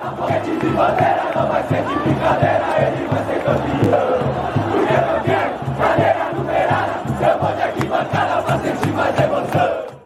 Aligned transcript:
É 0.00 0.40
de 0.40 0.66
bandeira, 0.70 1.30
não 1.36 1.46
vai 1.46 1.62
ser 1.68 1.84
de 1.84 1.94
brincadeira, 1.94 2.64
ele 2.88 3.06
vai 3.06 3.22
ser 3.26 3.44
campeão. 3.44 4.30
Porque 4.72 4.94
é 4.94 5.00
campeão, 5.04 5.76
cadeira 5.76 6.32
numerada, 6.32 7.32
eu 7.32 7.38
vou 7.38 7.54
de 7.54 7.62
arquibancada 7.62 8.42
pra 8.42 8.58
sentir 8.60 8.92
mais 8.94 9.20
emoção. 9.20 10.00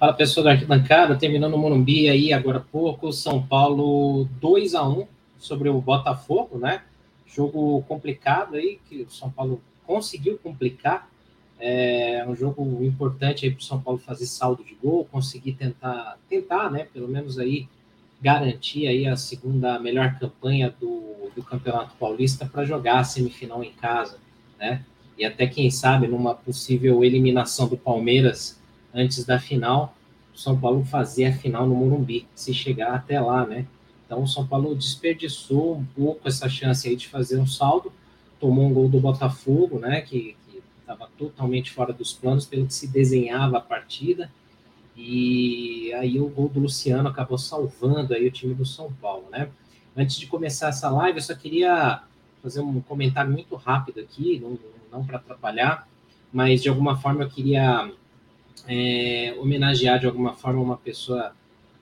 Fala 0.00 0.12
pessoal 0.14 0.42
da 0.42 0.50
arquibancada, 0.50 1.14
terminando 1.16 1.54
o 1.54 1.58
Morumbi 1.58 2.08
aí 2.08 2.32
agora 2.32 2.58
há 2.58 2.60
pouco, 2.60 3.12
São 3.12 3.40
Paulo 3.40 4.24
2 4.40 4.74
a 4.74 4.82
1 4.82 5.06
sobre 5.38 5.68
o 5.68 5.80
Botafogo, 5.80 6.58
né? 6.58 6.82
Jogo 7.24 7.84
complicado 7.86 8.56
aí, 8.56 8.80
que 8.88 9.02
o 9.02 9.10
São 9.12 9.30
Paulo 9.30 9.62
conseguiu 9.86 10.36
complicar. 10.42 11.08
É 11.60 12.24
um 12.26 12.34
jogo 12.34 12.82
importante 12.82 13.44
aí 13.44 13.52
para 13.52 13.60
o 13.60 13.64
São 13.64 13.80
Paulo 13.80 14.00
fazer 14.00 14.26
saldo 14.26 14.64
de 14.64 14.74
gol, 14.74 15.04
conseguir 15.04 15.52
tentar, 15.52 16.18
tentar, 16.28 16.68
né? 16.68 16.88
Pelo 16.92 17.06
menos 17.06 17.38
aí 17.38 17.68
garantir 18.22 18.86
aí 18.86 19.06
a 19.06 19.16
segunda 19.16 19.80
melhor 19.80 20.16
campanha 20.18 20.72
do, 20.80 21.30
do 21.34 21.42
Campeonato 21.42 21.96
Paulista 21.98 22.46
para 22.46 22.64
jogar 22.64 23.00
a 23.00 23.04
semifinal 23.04 23.64
em 23.64 23.72
casa, 23.72 24.18
né? 24.58 24.84
E 25.18 25.24
até 25.24 25.46
quem 25.46 25.70
sabe 25.70 26.06
numa 26.06 26.34
possível 26.34 27.04
eliminação 27.04 27.68
do 27.68 27.76
Palmeiras 27.76 28.60
antes 28.94 29.24
da 29.24 29.38
final, 29.38 29.96
o 30.34 30.38
São 30.38 30.58
Paulo 30.58 30.84
fazer 30.84 31.26
a 31.26 31.32
final 31.32 31.66
no 31.66 31.74
Morumbi, 31.74 32.26
se 32.34 32.54
chegar 32.54 32.94
até 32.94 33.20
lá, 33.20 33.44
né? 33.44 33.66
Então 34.06 34.22
o 34.22 34.28
São 34.28 34.46
Paulo 34.46 34.74
desperdiçou 34.74 35.76
um 35.76 35.84
pouco 35.84 36.28
essa 36.28 36.48
chance 36.48 36.88
aí 36.88 36.94
de 36.94 37.08
fazer 37.08 37.38
um 37.38 37.46
saldo, 37.46 37.92
tomou 38.38 38.66
um 38.66 38.72
gol 38.72 38.88
do 38.88 39.00
Botafogo, 39.00 39.78
né? 39.78 40.00
Que 40.00 40.36
estava 40.80 41.08
totalmente 41.18 41.72
fora 41.72 41.92
dos 41.92 42.12
planos 42.12 42.46
pelo 42.46 42.66
que 42.66 42.74
se 42.74 42.86
desenhava 42.86 43.58
a 43.58 43.60
partida. 43.60 44.30
E 44.96 45.92
aí 45.94 46.20
o 46.20 46.28
gol 46.28 46.48
do 46.48 46.60
Luciano 46.60 47.08
acabou 47.08 47.38
salvando 47.38 48.14
aí 48.14 48.26
o 48.26 48.30
time 48.30 48.54
do 48.54 48.66
São 48.66 48.92
Paulo, 48.92 49.26
né? 49.30 49.48
Antes 49.96 50.16
de 50.16 50.26
começar 50.26 50.68
essa 50.68 50.90
live, 50.90 51.18
eu 51.18 51.22
só 51.22 51.34
queria 51.34 52.02
fazer 52.42 52.60
um 52.60 52.80
comentário 52.80 53.30
muito 53.30 53.54
rápido 53.54 54.00
aqui, 54.00 54.38
não, 54.40 54.58
não 54.90 55.04
para 55.04 55.16
atrapalhar, 55.16 55.88
mas 56.32 56.62
de 56.62 56.68
alguma 56.68 56.96
forma 56.96 57.22
eu 57.22 57.30
queria 57.30 57.90
é, 58.66 59.34
homenagear 59.38 59.98
de 59.98 60.06
alguma 60.06 60.34
forma 60.34 60.60
uma 60.60 60.76
pessoa 60.76 61.34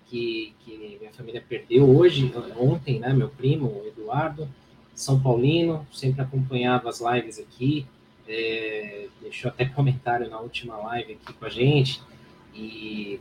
que, 0.06 0.52
que 0.64 0.98
minha 1.00 1.12
família 1.12 1.42
perdeu 1.46 1.88
hoje, 1.88 2.32
ontem, 2.58 2.98
né? 2.98 3.12
Meu 3.12 3.28
primo, 3.28 3.82
Eduardo, 3.86 4.48
São 4.94 5.20
Paulino, 5.20 5.86
sempre 5.92 6.20
acompanhava 6.20 6.88
as 6.88 7.00
lives 7.00 7.38
aqui, 7.38 7.86
é, 8.28 9.06
deixou 9.22 9.48
até 9.50 9.64
comentário 9.64 10.28
na 10.28 10.40
última 10.40 10.76
live 10.76 11.12
aqui 11.12 11.32
com 11.32 11.44
a 11.44 11.48
gente, 11.48 12.00
e 12.54 13.20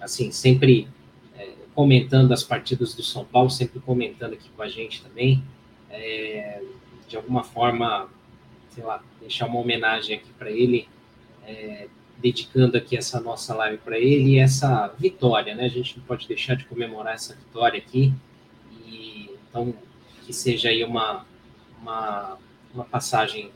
assim, 0.00 0.30
sempre 0.30 0.88
é, 1.36 1.52
comentando 1.74 2.32
as 2.32 2.42
partidas 2.42 2.94
do 2.94 3.02
São 3.02 3.24
Paulo, 3.24 3.50
sempre 3.50 3.80
comentando 3.80 4.34
aqui 4.34 4.48
com 4.50 4.62
a 4.62 4.68
gente 4.68 5.02
também, 5.02 5.42
é, 5.90 6.62
de 7.08 7.16
alguma 7.16 7.42
forma, 7.42 8.08
sei 8.70 8.84
lá, 8.84 9.02
deixar 9.20 9.46
uma 9.46 9.60
homenagem 9.60 10.16
aqui 10.16 10.32
para 10.38 10.50
ele, 10.50 10.88
é, 11.44 11.88
dedicando 12.18 12.76
aqui 12.76 12.96
essa 12.96 13.20
nossa 13.20 13.54
live 13.54 13.78
para 13.78 13.98
ele 13.98 14.34
e 14.34 14.38
essa 14.38 14.88
vitória, 14.98 15.54
né? 15.54 15.64
A 15.64 15.68
gente 15.68 15.98
não 15.98 16.04
pode 16.04 16.26
deixar 16.26 16.54
de 16.54 16.64
comemorar 16.64 17.14
essa 17.14 17.34
vitória 17.34 17.78
aqui 17.78 18.12
e 18.86 19.30
então 19.48 19.74
que 20.24 20.32
seja 20.32 20.70
aí 20.70 20.82
uma 20.82 21.26
uma, 21.80 22.38
uma 22.74 22.84
passagem 22.84 23.50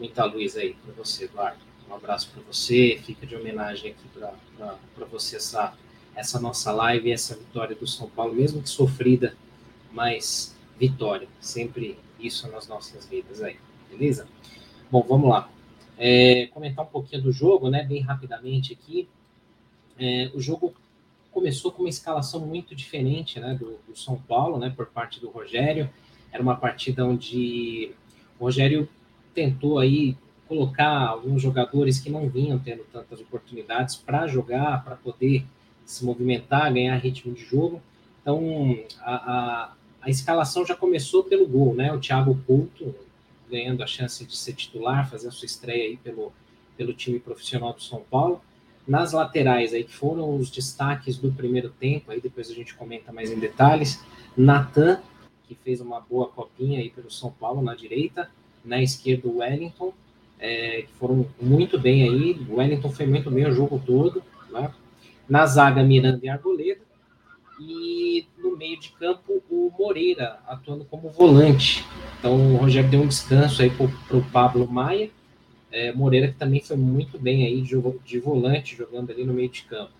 muita 0.00 0.24
luz 0.24 0.56
aí 0.56 0.74
para 0.74 0.94
você, 0.94 1.24
Eduardo. 1.24 1.69
Um 1.90 1.94
abraço 1.94 2.30
para 2.30 2.42
você, 2.42 3.00
fica 3.04 3.26
de 3.26 3.34
homenagem 3.34 3.90
aqui 3.90 4.08
para 4.14 5.06
você 5.06 5.36
essa 5.36 5.76
essa 6.14 6.40
nossa 6.40 6.72
live, 6.72 7.12
essa 7.12 7.36
vitória 7.36 7.74
do 7.74 7.86
São 7.86 8.08
Paulo, 8.08 8.34
mesmo 8.34 8.62
que 8.62 8.68
sofrida, 8.68 9.34
mas 9.92 10.56
vitória, 10.78 11.28
sempre 11.40 11.98
isso 12.18 12.50
nas 12.50 12.66
nossas 12.66 13.06
vidas 13.06 13.40
aí, 13.40 13.56
beleza? 13.88 14.26
Bom, 14.90 15.04
vamos 15.08 15.30
lá 15.30 15.48
é, 16.02 16.46
comentar 16.46 16.82
um 16.82 16.88
pouquinho 16.88 17.20
do 17.20 17.30
jogo, 17.30 17.68
né, 17.68 17.84
bem 17.84 18.00
rapidamente 18.00 18.72
aqui. 18.72 19.06
É, 19.98 20.30
o 20.32 20.40
jogo 20.40 20.74
começou 21.30 21.70
com 21.70 21.82
uma 21.82 21.90
escalação 21.90 22.40
muito 22.40 22.74
diferente, 22.74 23.38
né, 23.38 23.54
do, 23.54 23.78
do, 23.86 23.94
São 23.94 24.16
Paulo, 24.16 24.58
né, 24.58 24.72
por 24.74 24.86
parte 24.86 25.20
do 25.20 25.28
Rogério. 25.28 25.90
Era 26.32 26.42
uma 26.42 26.56
partida 26.56 27.04
onde 27.04 27.92
o 28.38 28.44
Rogério 28.44 28.88
tentou 29.34 29.78
aí 29.78 30.16
colocar 30.50 31.06
alguns 31.06 31.40
jogadores 31.40 32.00
que 32.00 32.10
não 32.10 32.28
vinham 32.28 32.58
tendo 32.58 32.84
tantas 32.92 33.20
oportunidades 33.20 33.94
para 33.94 34.26
jogar, 34.26 34.82
para 34.82 34.96
poder 34.96 35.46
se 35.86 36.04
movimentar, 36.04 36.74
ganhar 36.74 36.96
ritmo 36.96 37.32
de 37.32 37.44
jogo. 37.44 37.80
Então, 38.20 38.76
a, 38.98 39.14
a, 39.14 39.72
a 40.02 40.10
escalação 40.10 40.66
já 40.66 40.74
começou 40.74 41.22
pelo 41.22 41.46
gol, 41.46 41.72
né? 41.72 41.92
O 41.92 42.00
Thiago 42.00 42.36
Couto, 42.48 42.92
ganhando 43.48 43.80
a 43.84 43.86
chance 43.86 44.24
de 44.24 44.36
ser 44.36 44.54
titular, 44.54 45.08
fazer 45.08 45.28
a 45.28 45.30
sua 45.30 45.46
estreia 45.46 45.84
aí 45.84 45.96
pelo, 45.96 46.32
pelo 46.76 46.92
time 46.92 47.20
profissional 47.20 47.72
do 47.72 47.80
São 47.80 48.02
Paulo. 48.10 48.42
Nas 48.88 49.12
laterais 49.12 49.72
aí, 49.72 49.84
que 49.84 49.94
foram 49.94 50.34
os 50.34 50.50
destaques 50.50 51.16
do 51.16 51.30
primeiro 51.30 51.70
tempo, 51.78 52.10
aí 52.10 52.20
depois 52.20 52.50
a 52.50 52.54
gente 52.54 52.74
comenta 52.74 53.12
mais 53.12 53.30
em 53.30 53.38
detalhes. 53.38 54.00
Natan, 54.36 55.00
que 55.46 55.54
fez 55.54 55.80
uma 55.80 56.00
boa 56.00 56.26
copinha 56.26 56.80
aí 56.80 56.90
pelo 56.90 57.08
São 57.08 57.30
Paulo 57.30 57.62
na 57.62 57.76
direita. 57.76 58.28
Na 58.64 58.82
esquerda, 58.82 59.28
o 59.28 59.38
Wellington, 59.38 59.94
é, 60.40 60.82
que 60.82 60.92
foram 60.94 61.26
muito 61.40 61.78
bem 61.78 62.02
aí. 62.02 62.46
O 62.48 62.56
Wellington 62.56 62.90
foi 62.90 63.06
muito 63.06 63.30
bem 63.30 63.46
o 63.46 63.52
jogo 63.52 63.80
todo. 63.84 64.22
Né? 64.50 64.70
Na 65.28 65.46
zaga, 65.46 65.82
Miranda 65.82 66.20
e 66.22 66.28
Arboleda 66.28 66.90
e 67.60 68.26
no 68.38 68.56
meio 68.56 68.80
de 68.80 68.88
campo 68.92 69.42
o 69.50 69.70
Moreira 69.78 70.38
atuando 70.46 70.84
como 70.86 71.10
volante. 71.10 71.84
Então 72.18 72.54
o 72.54 72.56
Rogério 72.56 72.90
deu 72.90 73.02
um 73.02 73.06
descanso 73.06 73.62
aí 73.62 73.70
para 73.70 74.16
o 74.16 74.24
Pablo 74.32 74.66
Maia. 74.66 75.10
É, 75.70 75.92
Moreira 75.92 76.28
que 76.28 76.34
também 76.34 76.60
foi 76.60 76.76
muito 76.76 77.18
bem 77.18 77.44
aí 77.44 77.60
de, 77.60 77.76
de 78.04 78.18
volante, 78.18 78.76
jogando 78.76 79.12
ali 79.12 79.24
no 79.24 79.34
meio 79.34 79.50
de 79.50 79.62
campo. 79.62 79.92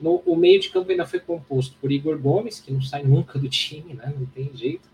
No, 0.00 0.22
o 0.24 0.34
meio 0.34 0.58
de 0.58 0.70
campo 0.70 0.90
ainda 0.90 1.06
foi 1.06 1.20
composto 1.20 1.76
por 1.80 1.92
Igor 1.92 2.18
Gomes, 2.18 2.58
que 2.58 2.72
não 2.72 2.80
sai 2.80 3.02
nunca 3.02 3.38
do 3.38 3.48
time, 3.48 3.92
né? 3.94 4.12
não 4.18 4.26
tem 4.26 4.50
jeito, 4.54 4.88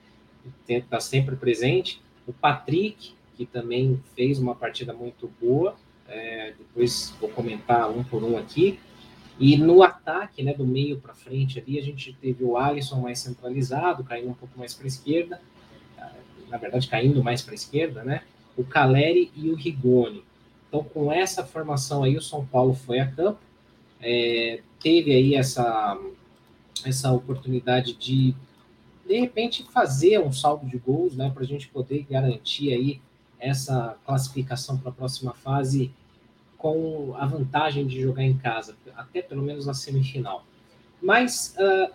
está 0.69 0.99
sempre 0.99 1.37
presente. 1.37 2.03
O 2.27 2.33
Patrick, 2.33 3.13
que 3.37 3.45
também 3.45 4.03
fez 4.15 4.39
uma 4.39 4.55
partida 4.55 4.93
muito 4.93 5.31
boa, 5.41 5.77
é, 6.09 6.55
depois 6.59 7.15
vou 7.21 7.29
comentar 7.31 7.91
um 7.91 8.03
por 8.03 8.23
um 8.23 8.39
aqui. 8.39 8.79
E 9.39 9.57
no 9.57 9.83
ataque, 9.83 10.43
né, 10.43 10.55
do 10.55 10.67
meio 10.67 10.99
para 10.99 11.15
frente 11.15 11.59
ali, 11.59 11.79
a 11.79 11.83
gente 11.83 12.13
teve 12.15 12.43
o 12.43 12.57
Alisson 12.57 13.01
mais 13.01 13.19
centralizado, 13.19 14.03
caindo 14.03 14.31
um 14.31 14.35
pouco 14.35 14.59
mais 14.59 14.73
para 14.73 14.85
a 14.85 14.89
esquerda, 14.89 15.41
ah, 15.99 16.13
na 16.49 16.57
verdade 16.57 16.89
caindo 16.89 17.23
mais 17.23 17.43
para 17.43 17.53
a 17.53 17.55
esquerda, 17.55 18.03
né? 18.03 18.23
O 18.57 18.65
Caleri 18.65 19.31
e 19.37 19.51
o 19.51 19.55
Rigoni. 19.55 20.25
Então, 20.69 20.83
com 20.83 21.13
essa 21.13 21.45
formação 21.45 22.03
aí, 22.03 22.17
o 22.17 22.23
São 22.23 22.47
Paulo 22.47 22.75
foi 22.75 22.99
a 22.99 23.07
campo, 23.07 23.39
é, 24.01 24.61
teve 24.81 25.13
aí 25.13 25.35
essa, 25.35 25.99
essa 26.85 27.13
oportunidade 27.13 27.93
de, 27.93 28.35
de 29.07 29.21
repente, 29.21 29.67
fazer 29.71 30.19
um 30.19 30.33
saldo 30.33 30.67
de 30.67 30.79
gols, 30.79 31.15
né, 31.15 31.31
para 31.33 31.43
a 31.43 31.47
gente 31.47 31.69
poder 31.69 32.07
garantir 32.09 32.73
aí 32.73 33.01
essa 33.47 33.97
classificação 34.05 34.77
para 34.79 34.91
a 34.91 34.95
próxima 34.95 35.33
fase 35.33 35.91
com 36.57 37.15
a 37.19 37.27
vantagem 37.27 37.87
de 37.87 38.01
jogar 38.01 38.25
em 38.25 38.37
casa, 38.37 38.75
até 38.97 39.23
pelo 39.23 39.43
menos 39.43 39.67
na 39.67 39.75
semifinal. 39.75 40.45
Mas 41.01 41.55
uh, 41.59 41.93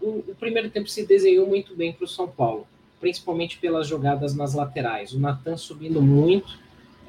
o, 0.00 0.08
o, 0.30 0.34
primeiro 0.38 0.68
tempo 0.70 0.88
se 0.88 1.06
desenhou 1.06 1.46
muito 1.46 1.74
bem 1.74 1.92
para 1.92 2.04
o 2.04 2.08
São 2.08 2.28
Paulo, 2.28 2.66
principalmente 3.00 3.58
pelas 3.58 3.86
jogadas 3.86 4.34
nas 4.34 4.54
laterais. 4.54 5.12
O 5.12 5.20
Natan 5.20 5.56
subindo 5.56 6.02
muito, 6.02 6.58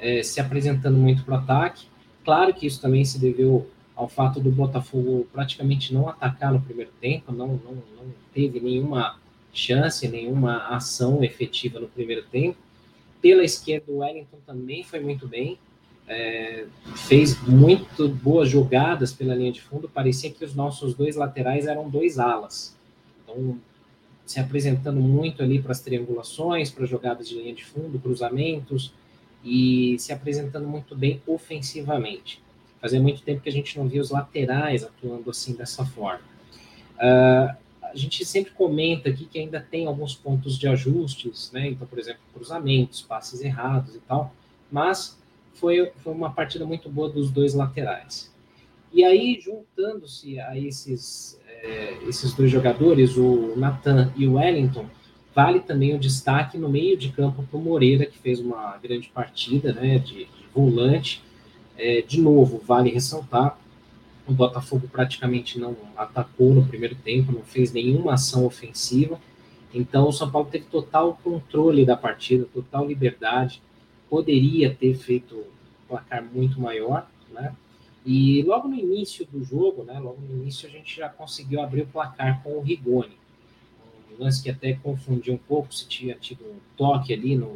eh, 0.00 0.22
se 0.22 0.40
apresentando 0.40 0.96
muito 0.96 1.24
para 1.24 1.34
o 1.34 1.38
ataque. 1.38 1.86
Claro 2.24 2.54
que 2.54 2.66
isso 2.66 2.80
também 2.80 3.04
se 3.04 3.18
deveu 3.18 3.68
ao 3.94 4.08
fato 4.08 4.40
do 4.40 4.50
Botafogo 4.50 5.26
praticamente 5.32 5.94
não 5.94 6.08
atacar 6.08 6.52
no 6.52 6.60
primeiro 6.60 6.90
tempo, 7.00 7.32
não, 7.32 7.48
não, 7.48 7.74
não 7.74 8.12
teve 8.32 8.58
nenhuma 8.60 9.18
chance, 9.52 10.08
nenhuma 10.08 10.66
ação 10.68 11.22
efetiva 11.22 11.78
no 11.78 11.86
primeiro 11.86 12.24
tempo. 12.24 12.58
Pela 13.24 13.42
esquerda, 13.42 13.90
o 13.90 14.00
Wellington 14.00 14.36
também 14.44 14.84
foi 14.84 15.00
muito 15.00 15.26
bem, 15.26 15.58
é, 16.06 16.66
fez 17.08 17.40
muito 17.48 18.06
boas 18.06 18.50
jogadas 18.50 19.14
pela 19.14 19.34
linha 19.34 19.50
de 19.50 19.62
fundo, 19.62 19.88
parecia 19.88 20.30
que 20.30 20.44
os 20.44 20.54
nossos 20.54 20.94
dois 20.94 21.16
laterais 21.16 21.66
eram 21.66 21.88
dois 21.88 22.18
alas. 22.18 22.76
Então, 23.22 23.58
se 24.26 24.38
apresentando 24.38 25.00
muito 25.00 25.42
ali 25.42 25.58
para 25.58 25.72
as 25.72 25.80
triangulações, 25.80 26.70
para 26.70 26.84
jogadas 26.84 27.26
de 27.26 27.36
linha 27.36 27.54
de 27.54 27.64
fundo, 27.64 27.98
cruzamentos, 27.98 28.92
e 29.42 29.98
se 29.98 30.12
apresentando 30.12 30.68
muito 30.68 30.94
bem 30.94 31.22
ofensivamente. 31.26 32.42
Fazia 32.78 33.00
muito 33.00 33.22
tempo 33.22 33.40
que 33.40 33.48
a 33.48 33.52
gente 33.52 33.78
não 33.78 33.88
via 33.88 34.02
os 34.02 34.10
laterais 34.10 34.84
atuando 34.84 35.30
assim 35.30 35.54
dessa 35.54 35.82
forma. 35.86 36.20
Uh, 36.96 37.56
a 37.94 37.96
gente 37.96 38.24
sempre 38.24 38.52
comenta 38.52 39.08
aqui 39.08 39.24
que 39.24 39.38
ainda 39.38 39.60
tem 39.60 39.86
alguns 39.86 40.14
pontos 40.14 40.58
de 40.58 40.66
ajustes, 40.66 41.50
né? 41.52 41.68
Então, 41.68 41.86
por 41.86 41.98
exemplo, 41.98 42.20
cruzamentos, 42.34 43.00
passes 43.00 43.40
errados 43.40 43.94
e 43.94 44.00
tal, 44.00 44.34
mas 44.70 45.16
foi, 45.54 45.92
foi 46.02 46.12
uma 46.12 46.30
partida 46.30 46.66
muito 46.66 46.88
boa 46.88 47.08
dos 47.08 47.30
dois 47.30 47.54
laterais. 47.54 48.32
E 48.92 49.04
aí, 49.04 49.40
juntando-se 49.40 50.40
a 50.40 50.58
esses, 50.58 51.40
é, 51.62 51.98
esses 52.08 52.32
dois 52.34 52.50
jogadores, 52.50 53.16
o 53.16 53.54
Nathan 53.56 54.12
e 54.16 54.26
o 54.26 54.34
Wellington, 54.34 54.86
vale 55.34 55.60
também 55.60 55.94
o 55.94 55.98
destaque 55.98 56.58
no 56.58 56.68
meio 56.68 56.96
de 56.96 57.10
campo 57.10 57.44
para 57.44 57.58
o 57.58 57.62
Moreira, 57.62 58.06
que 58.06 58.18
fez 58.18 58.40
uma 58.40 58.76
grande 58.76 59.08
partida 59.08 59.72
né, 59.72 59.98
de, 59.98 60.24
de 60.24 60.46
volante. 60.52 61.22
É, 61.76 62.02
de 62.02 62.20
novo, 62.20 62.62
vale 62.64 62.90
ressaltar, 62.90 63.58
o 64.26 64.32
Botafogo 64.32 64.88
praticamente 64.88 65.58
não 65.58 65.76
atacou 65.96 66.54
no 66.54 66.66
primeiro 66.66 66.94
tempo, 66.94 67.32
não 67.32 67.42
fez 67.42 67.72
nenhuma 67.72 68.14
ação 68.14 68.46
ofensiva. 68.46 69.20
Então, 69.72 70.08
o 70.08 70.12
São 70.12 70.30
Paulo 70.30 70.48
teve 70.50 70.64
total 70.66 71.18
controle 71.22 71.84
da 71.84 71.96
partida, 71.96 72.46
total 72.52 72.86
liberdade. 72.86 73.60
Poderia 74.08 74.74
ter 74.74 74.94
feito 74.94 75.34
um 75.36 75.44
placar 75.88 76.24
muito 76.24 76.60
maior, 76.60 77.06
né? 77.32 77.54
E 78.06 78.42
logo 78.42 78.68
no 78.68 78.76
início 78.76 79.26
do 79.26 79.42
jogo, 79.42 79.82
né? 79.82 79.98
Logo 79.98 80.20
no 80.20 80.42
início 80.42 80.68
a 80.68 80.70
gente 80.70 80.96
já 80.96 81.08
conseguiu 81.08 81.60
abrir 81.60 81.82
o 81.82 81.86
placar 81.86 82.42
com 82.42 82.52
o 82.52 82.60
Rigoni. 82.60 83.16
Um 84.12 84.22
lance 84.22 84.42
que 84.42 84.50
até 84.50 84.74
confundiu 84.74 85.34
um 85.34 85.38
pouco 85.38 85.74
se 85.74 85.88
tinha 85.88 86.14
tido 86.14 86.44
um 86.44 86.56
toque 86.76 87.12
ali 87.12 87.34
no, 87.34 87.48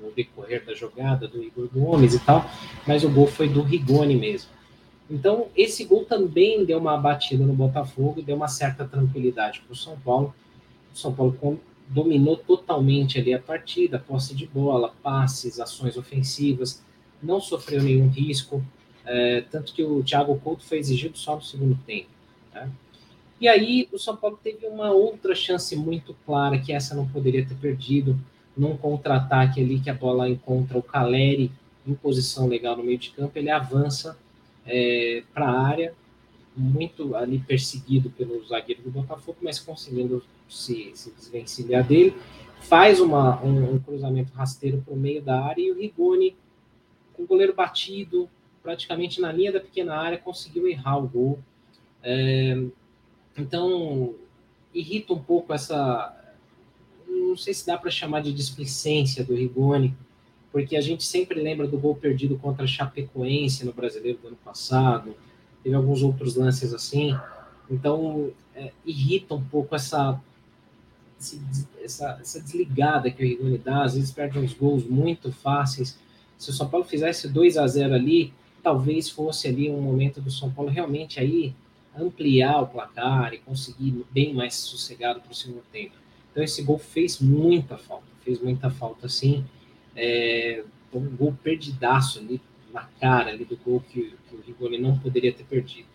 no 0.00 0.10
decorrer 0.14 0.64
da 0.64 0.74
jogada 0.74 1.26
do 1.26 1.42
Igor 1.42 1.68
Gomes 1.72 2.14
e 2.14 2.18
tal, 2.18 2.44
mas 2.86 3.04
o 3.04 3.10
gol 3.10 3.26
foi 3.26 3.48
do 3.48 3.62
Rigoni 3.62 4.16
mesmo. 4.16 4.50
Então, 5.12 5.48
esse 5.54 5.84
gol 5.84 6.06
também 6.06 6.64
deu 6.64 6.78
uma 6.78 6.96
batida 6.96 7.44
no 7.44 7.52
Botafogo 7.52 8.18
e 8.18 8.22
deu 8.22 8.34
uma 8.34 8.48
certa 8.48 8.86
tranquilidade 8.86 9.60
para 9.60 9.74
o 9.74 9.76
São 9.76 9.94
Paulo. 10.00 10.34
O 10.90 10.96
São 10.96 11.12
Paulo 11.12 11.60
dominou 11.86 12.34
totalmente 12.34 13.18
ali 13.18 13.34
a 13.34 13.38
partida, 13.38 13.98
posse 13.98 14.34
de 14.34 14.46
bola, 14.46 14.94
passes, 15.02 15.60
ações 15.60 15.98
ofensivas, 15.98 16.82
não 17.22 17.42
sofreu 17.42 17.82
nenhum 17.82 18.08
risco, 18.08 18.64
é, 19.04 19.42
tanto 19.42 19.74
que 19.74 19.84
o 19.84 20.02
Thiago 20.02 20.40
Couto 20.40 20.64
foi 20.64 20.78
exigido 20.78 21.18
só 21.18 21.36
no 21.36 21.42
segundo 21.42 21.78
tempo. 21.86 22.08
Né? 22.54 22.70
E 23.38 23.46
aí 23.46 23.86
o 23.92 23.98
São 23.98 24.16
Paulo 24.16 24.40
teve 24.42 24.66
uma 24.66 24.92
outra 24.92 25.34
chance 25.34 25.76
muito 25.76 26.16
clara, 26.24 26.58
que 26.58 26.72
essa 26.72 26.94
não 26.94 27.06
poderia 27.06 27.44
ter 27.44 27.56
perdido, 27.56 28.18
num 28.56 28.78
contra-ataque 28.78 29.60
ali 29.60 29.78
que 29.78 29.90
a 29.90 29.94
bola 29.94 30.26
encontra 30.26 30.78
o 30.78 30.82
Caleri 30.82 31.52
em 31.86 31.92
posição 31.92 32.46
legal 32.46 32.78
no 32.78 32.82
meio 32.82 32.98
de 32.98 33.10
campo, 33.10 33.38
ele 33.38 33.50
avança 33.50 34.16
é, 34.66 35.22
para 35.32 35.48
a 35.48 35.66
área, 35.66 35.94
muito 36.56 37.16
ali 37.16 37.38
perseguido 37.38 38.10
pelo 38.10 38.44
zagueiro 38.44 38.82
do 38.82 38.90
Botafogo, 38.90 39.38
mas 39.42 39.58
conseguindo 39.58 40.22
se, 40.48 40.92
se 40.94 41.10
desvencilhar 41.12 41.84
dele, 41.86 42.14
faz 42.60 43.00
uma, 43.00 43.42
um, 43.42 43.74
um 43.74 43.78
cruzamento 43.78 44.32
rasteiro 44.34 44.82
para 44.84 44.94
o 44.94 44.96
meio 44.96 45.22
da 45.22 45.42
área 45.42 45.62
e 45.62 45.70
o 45.70 45.78
Rigoni, 45.78 46.36
com 47.12 47.22
o 47.22 47.26
goleiro 47.26 47.54
batido, 47.54 48.28
praticamente 48.62 49.20
na 49.20 49.32
linha 49.32 49.52
da 49.52 49.60
pequena 49.60 49.96
área, 49.96 50.18
conseguiu 50.18 50.68
errar 50.68 50.98
o 50.98 51.08
gol. 51.08 51.38
É, 52.02 52.62
então, 53.36 54.14
irrita 54.74 55.12
um 55.12 55.22
pouco 55.22 55.52
essa. 55.52 56.16
Não 57.06 57.36
sei 57.36 57.52
se 57.54 57.66
dá 57.66 57.76
para 57.76 57.90
chamar 57.90 58.22
de 58.22 58.32
displicência 58.32 59.24
do 59.24 59.34
Rigoni, 59.34 59.94
porque 60.52 60.76
a 60.76 60.80
gente 60.82 61.02
sempre 61.02 61.40
lembra 61.40 61.66
do 61.66 61.78
gol 61.78 61.96
perdido 61.96 62.38
contra 62.38 62.64
a 62.64 62.68
Chapecoense 62.68 63.64
no 63.64 63.72
Brasileiro 63.72 64.18
do 64.18 64.28
ano 64.28 64.38
passado, 64.44 65.16
teve 65.62 65.74
alguns 65.74 66.02
outros 66.02 66.36
lances 66.36 66.74
assim. 66.74 67.16
Então, 67.70 68.30
é, 68.54 68.70
irrita 68.84 69.34
um 69.34 69.42
pouco 69.42 69.74
essa, 69.74 70.20
essa, 71.82 72.18
essa 72.20 72.40
desligada 72.40 73.10
que 73.10 73.24
o 73.24 73.26
Rigoni 73.26 73.56
dá. 73.56 73.84
Às 73.84 73.94
vezes 73.94 74.10
perde 74.10 74.38
uns 74.38 74.52
gols 74.52 74.84
muito 74.84 75.32
fáceis. 75.32 75.98
Se 76.36 76.50
o 76.50 76.52
São 76.52 76.68
Paulo 76.68 76.84
fizesse 76.84 77.28
2 77.28 77.56
a 77.56 77.66
0 77.66 77.94
ali, 77.94 78.32
talvez 78.62 79.08
fosse 79.08 79.48
ali 79.48 79.70
um 79.70 79.80
momento 79.80 80.20
do 80.20 80.30
São 80.30 80.50
Paulo 80.50 80.70
realmente 80.70 81.18
aí 81.18 81.54
ampliar 81.96 82.62
o 82.62 82.66
placar 82.66 83.32
e 83.34 83.38
conseguir 83.38 84.04
bem 84.10 84.34
mais 84.34 84.54
sossegado 84.54 85.20
para 85.20 85.32
o 85.32 85.34
segundo 85.34 85.62
tempo. 85.72 85.94
Então 86.30 86.42
esse 86.42 86.62
gol 86.62 86.78
fez 86.78 87.20
muita 87.20 87.76
falta, 87.76 88.06
fez 88.24 88.40
muita 88.40 88.70
falta 88.70 89.08
sim. 89.08 89.44
É, 89.94 90.64
um 90.92 91.16
gol 91.16 91.36
perdidaço 91.42 92.18
ali 92.18 92.40
na 92.72 92.84
cara 93.00 93.30
ali 93.30 93.44
do 93.44 93.56
gol 93.56 93.80
que, 93.80 94.14
que 94.28 94.34
o 94.34 94.40
Rigoni 94.40 94.78
não 94.78 94.98
poderia 94.98 95.32
ter 95.32 95.44
perdido. 95.44 95.88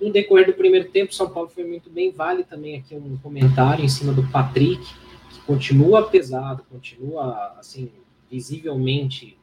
No 0.00 0.12
decorrer 0.12 0.46
do 0.46 0.52
primeiro 0.52 0.90
tempo, 0.90 1.14
São 1.14 1.30
Paulo 1.30 1.48
foi 1.48 1.64
muito 1.64 1.88
bem. 1.88 2.10
Vale 2.10 2.44
também 2.44 2.76
aqui 2.76 2.94
um 2.94 3.16
comentário 3.18 3.84
em 3.84 3.88
cima 3.88 4.12
do 4.12 4.28
Patrick, 4.30 4.84
que 5.30 5.40
continua 5.46 6.08
pesado, 6.08 6.64
continua 6.70 7.54
assim 7.58 7.90
visivelmente 8.30 9.36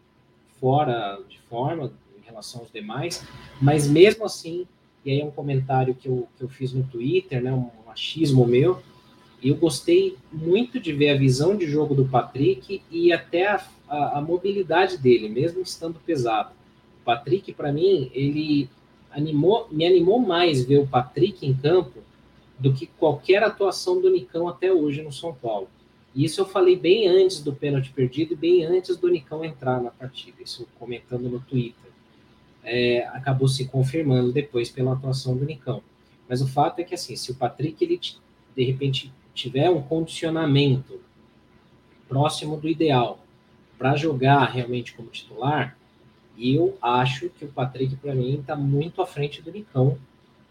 fora 0.59 1.19
de 1.27 1.39
forma 1.49 1.91
em 2.17 2.25
relação 2.25 2.61
aos 2.61 2.71
demais, 2.71 3.25
mas 3.61 3.87
mesmo 3.87 4.25
assim, 4.25 4.67
e 5.03 5.11
aí 5.11 5.21
é 5.21 5.25
um 5.25 5.31
comentário 5.31 5.93
que 5.93 6.07
eu, 6.07 6.27
que 6.37 6.43
eu 6.43 6.49
fiz 6.49 6.71
no 6.73 6.83
Twitter, 6.83 7.41
né, 7.41 7.51
um 7.51 7.69
achismo 7.89 8.45
meu, 8.45 8.81
eu 9.49 9.55
gostei 9.55 10.17
muito 10.31 10.79
de 10.79 10.93
ver 10.93 11.09
a 11.09 11.17
visão 11.17 11.55
de 11.55 11.67
jogo 11.67 11.93
do 11.93 12.05
Patrick 12.05 12.81
e 12.89 13.11
até 13.11 13.47
a, 13.47 13.65
a, 13.87 14.19
a 14.19 14.21
mobilidade 14.21 14.97
dele, 14.97 15.27
mesmo 15.27 15.61
estando 15.61 15.99
pesado. 15.99 16.51
O 17.01 17.05
Patrick, 17.05 17.51
para 17.53 17.71
mim, 17.71 18.09
ele 18.13 18.69
animou, 19.11 19.67
me 19.71 19.85
animou 19.85 20.19
mais 20.19 20.63
ver 20.63 20.79
o 20.79 20.87
Patrick 20.87 21.45
em 21.45 21.53
campo 21.53 21.99
do 22.57 22.73
que 22.73 22.87
qualquer 22.87 23.43
atuação 23.43 24.01
do 24.01 24.09
Nicão 24.09 24.47
até 24.47 24.71
hoje 24.71 25.01
no 25.01 25.11
São 25.11 25.33
Paulo. 25.33 25.67
E 26.15 26.23
isso 26.23 26.39
eu 26.39 26.45
falei 26.45 26.75
bem 26.75 27.07
antes 27.07 27.41
do 27.41 27.53
pênalti 27.53 27.91
perdido 27.91 28.33
e 28.33 28.37
bem 28.37 28.63
antes 28.63 28.95
do 28.95 29.09
Nicão 29.09 29.43
entrar 29.43 29.81
na 29.81 29.89
partida, 29.89 30.37
isso 30.43 30.67
comentando 30.79 31.27
no 31.27 31.39
Twitter. 31.39 31.91
É, 32.63 33.05
acabou 33.07 33.47
se 33.47 33.65
confirmando 33.65 34.31
depois 34.31 34.69
pela 34.69 34.93
atuação 34.93 35.35
do 35.35 35.43
Nicão. 35.43 35.81
Mas 36.29 36.41
o 36.41 36.47
fato 36.47 36.79
é 36.79 36.83
que, 36.83 36.95
assim, 36.95 37.15
se 37.15 37.31
o 37.31 37.35
Patrick, 37.35 37.83
ele, 37.83 37.99
de 38.55 38.63
repente, 38.63 39.11
tiver 39.33 39.69
um 39.69 39.81
condicionamento 39.81 41.01
próximo 42.07 42.57
do 42.57 42.67
ideal 42.67 43.19
para 43.77 43.95
jogar 43.95 44.45
realmente 44.45 44.93
como 44.93 45.09
titular, 45.09 45.77
eu 46.37 46.77
acho 46.81 47.29
que 47.29 47.45
o 47.45 47.47
Patrick, 47.47 47.95
para 47.97 48.15
mim, 48.15 48.39
está 48.39 48.55
muito 48.55 49.01
à 49.01 49.05
frente 49.05 49.41
do 49.41 49.51
Nicão 49.51 49.97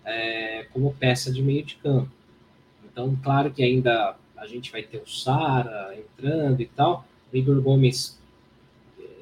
é, 0.04 0.66
como 0.72 0.94
peça 0.94 1.32
de 1.32 1.42
meio 1.42 1.64
de 1.64 1.76
campo. 1.76 2.10
Então, 2.84 3.16
claro 3.22 3.50
que 3.50 3.62
ainda 3.62 4.16
a 4.36 4.46
gente 4.46 4.70
vai 4.70 4.82
ter 4.82 4.98
o 4.98 5.08
Sara 5.08 5.96
entrando 5.96 6.60
e 6.60 6.66
tal. 6.66 7.06
O 7.32 7.36
Igor 7.36 7.60
Gomes, 7.62 8.18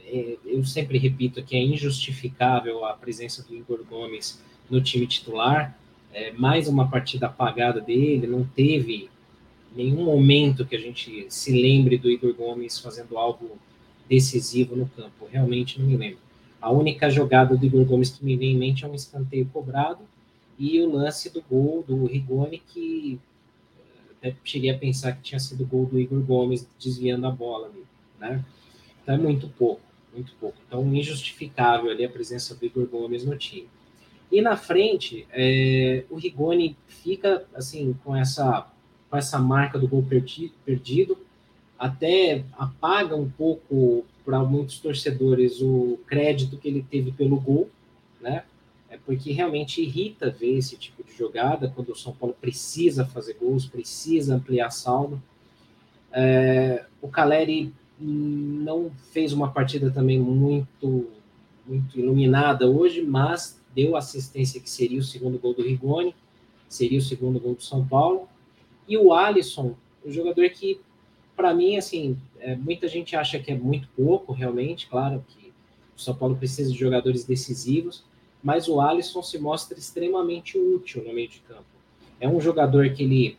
é, 0.07 0.37
eu 0.45 0.65
sempre 0.65 0.99
repito 0.99 1.43
que 1.43 1.57
é 1.57 1.63
injustificável 1.63 2.85
a 2.85 2.95
presença 2.95 3.43
do 3.43 3.55
Igor 3.55 3.85
Gomes 3.85 4.43
no 4.69 4.81
time 4.81 5.07
titular. 5.07 5.79
É, 6.13 6.33
mais 6.33 6.67
uma 6.67 6.89
partida 6.89 7.27
apagada 7.27 7.81
dele, 7.81 8.27
não 8.27 8.45
teve 8.45 9.09
nenhum 9.75 10.05
momento 10.05 10.67
que 10.67 10.77
a 10.77 10.81
gente 10.81 11.27
se 11.29 11.53
lembre 11.53 11.99
do 11.99 12.11
Igor 12.11 12.35
Gomes 12.35 12.79
fazendo 12.79 13.17
algo 13.17 13.59
decisivo 14.09 14.75
no 14.75 14.89
campo. 14.89 15.29
Realmente 15.31 15.81
não 15.81 15.87
me 15.87 15.97
lembro. 15.97 16.19
A 16.61 16.71
única 16.71 17.09
jogada 17.09 17.57
do 17.57 17.65
Igor 17.65 17.85
Gomes 17.85 18.11
que 18.11 18.25
me 18.25 18.37
vem 18.37 18.53
em 18.53 18.59
mente 18.59 18.85
é 18.85 18.89
um 18.89 18.95
escanteio 18.95 19.47
cobrado 19.47 20.01
e 20.59 20.81
o 20.81 20.91
lance 20.91 21.31
do 21.31 21.43
gol 21.43 21.83
do 21.87 22.05
Rigoni, 22.05 22.59
que 22.59 23.19
até 24.19 24.37
cheguei 24.45 24.71
a 24.71 24.77
pensar 24.77 25.13
que 25.13 25.23
tinha 25.23 25.39
sido 25.39 25.65
gol 25.65 25.87
do 25.87 25.99
Igor 25.99 26.21
Gomes 26.21 26.69
desviando 26.79 27.27
a 27.27 27.31
bola 27.31 27.69
ali, 27.69 27.83
né? 28.19 28.45
Então 29.03 29.15
é 29.15 29.19
muito 29.19 29.49
pouco, 29.49 29.81
muito 30.13 30.35
pouco. 30.39 30.59
Então 30.67 30.95
injustificável 30.95 31.91
ali 31.91 32.05
a 32.05 32.11
presença 32.11 32.55
do 32.55 32.67
Igor 32.67 32.87
Gomes 32.87 33.25
no 33.25 33.37
time. 33.39 33.69
E 34.31 34.43
na 34.43 34.57
frente, 34.57 35.27
é, 35.33 36.05
o 36.11 36.17
Rigoni 36.17 36.77
fica 36.87 37.47
assim 37.55 37.97
com 38.05 38.15
essa 38.15 38.71
com 39.11 39.17
essa 39.17 39.39
marca 39.39 39.79
do 39.79 39.89
gol 39.89 40.03
perdi, 40.03 40.53
perdido, 40.65 41.19
até 41.79 42.45
apaga 42.57 43.17
um 43.17 43.29
pouco 43.29 44.05
para 44.25 44.39
muitos 44.41 44.79
torcedores 44.79 45.61
o 45.61 45.99
crédito 46.07 46.57
que 46.57 46.69
ele 46.69 46.87
teve 46.89 47.11
pelo 47.11 47.41
gol, 47.41 47.69
né? 48.21 48.45
é 48.91 48.99
porque 48.99 49.31
realmente 49.33 49.81
irrita 49.81 50.31
ver 50.31 50.59
esse 50.59 50.77
tipo 50.77 51.03
de 51.05 51.17
jogada 51.17 51.73
quando 51.75 51.91
o 51.91 51.97
São 51.97 52.13
Paulo 52.13 52.37
precisa 52.39 53.07
fazer 53.07 53.35
gols, 53.35 53.65
precisa 53.65 54.35
ampliar 54.35 54.71
saldo. 54.71 55.23
É, 56.13 56.85
o 57.01 57.09
Caleri 57.09 57.73
não 58.01 58.91
fez 59.13 59.33
uma 59.33 59.51
partida 59.51 59.91
também 59.91 60.19
muito 60.19 61.09
muito 61.65 61.97
iluminada 61.97 62.69
hoje, 62.69 63.01
mas 63.01 63.61
deu 63.73 63.95
assistência 63.95 64.61
que 64.61 64.69
seria 64.69 64.99
o 64.99 65.05
segundo 65.05 65.39
gol 65.39 65.55
do 65.55 65.63
Rigoni, 65.63 66.13
seria 66.69 66.99
o 66.99 67.03
segundo 67.03 67.39
gol 67.39 67.55
do 67.55 67.63
São 67.63 67.87
Paulo. 67.87 68.29
E 68.91 68.99
o 68.99 69.13
Alisson, 69.13 69.77
um 70.05 70.11
jogador 70.11 70.51
que, 70.51 70.81
para 71.37 71.55
mim, 71.55 71.77
assim, 71.77 72.19
é, 72.41 72.57
muita 72.57 72.89
gente 72.89 73.15
acha 73.15 73.39
que 73.39 73.53
é 73.53 73.55
muito 73.55 73.87
pouco, 73.97 74.33
realmente, 74.33 74.89
claro 74.89 75.25
que 75.29 75.53
o 75.97 76.01
São 76.01 76.13
Paulo 76.13 76.35
precisa 76.35 76.73
de 76.73 76.77
jogadores 76.77 77.25
decisivos, 77.25 78.05
mas 78.43 78.67
o 78.67 78.81
Alisson 78.81 79.23
se 79.23 79.39
mostra 79.39 79.79
extremamente 79.79 80.59
útil 80.59 81.05
no 81.05 81.15
meio 81.15 81.29
de 81.29 81.39
campo. 81.39 81.63
É 82.19 82.29
um 82.29 82.41
jogador 82.41 82.91
que 82.91 83.05
ele 83.05 83.39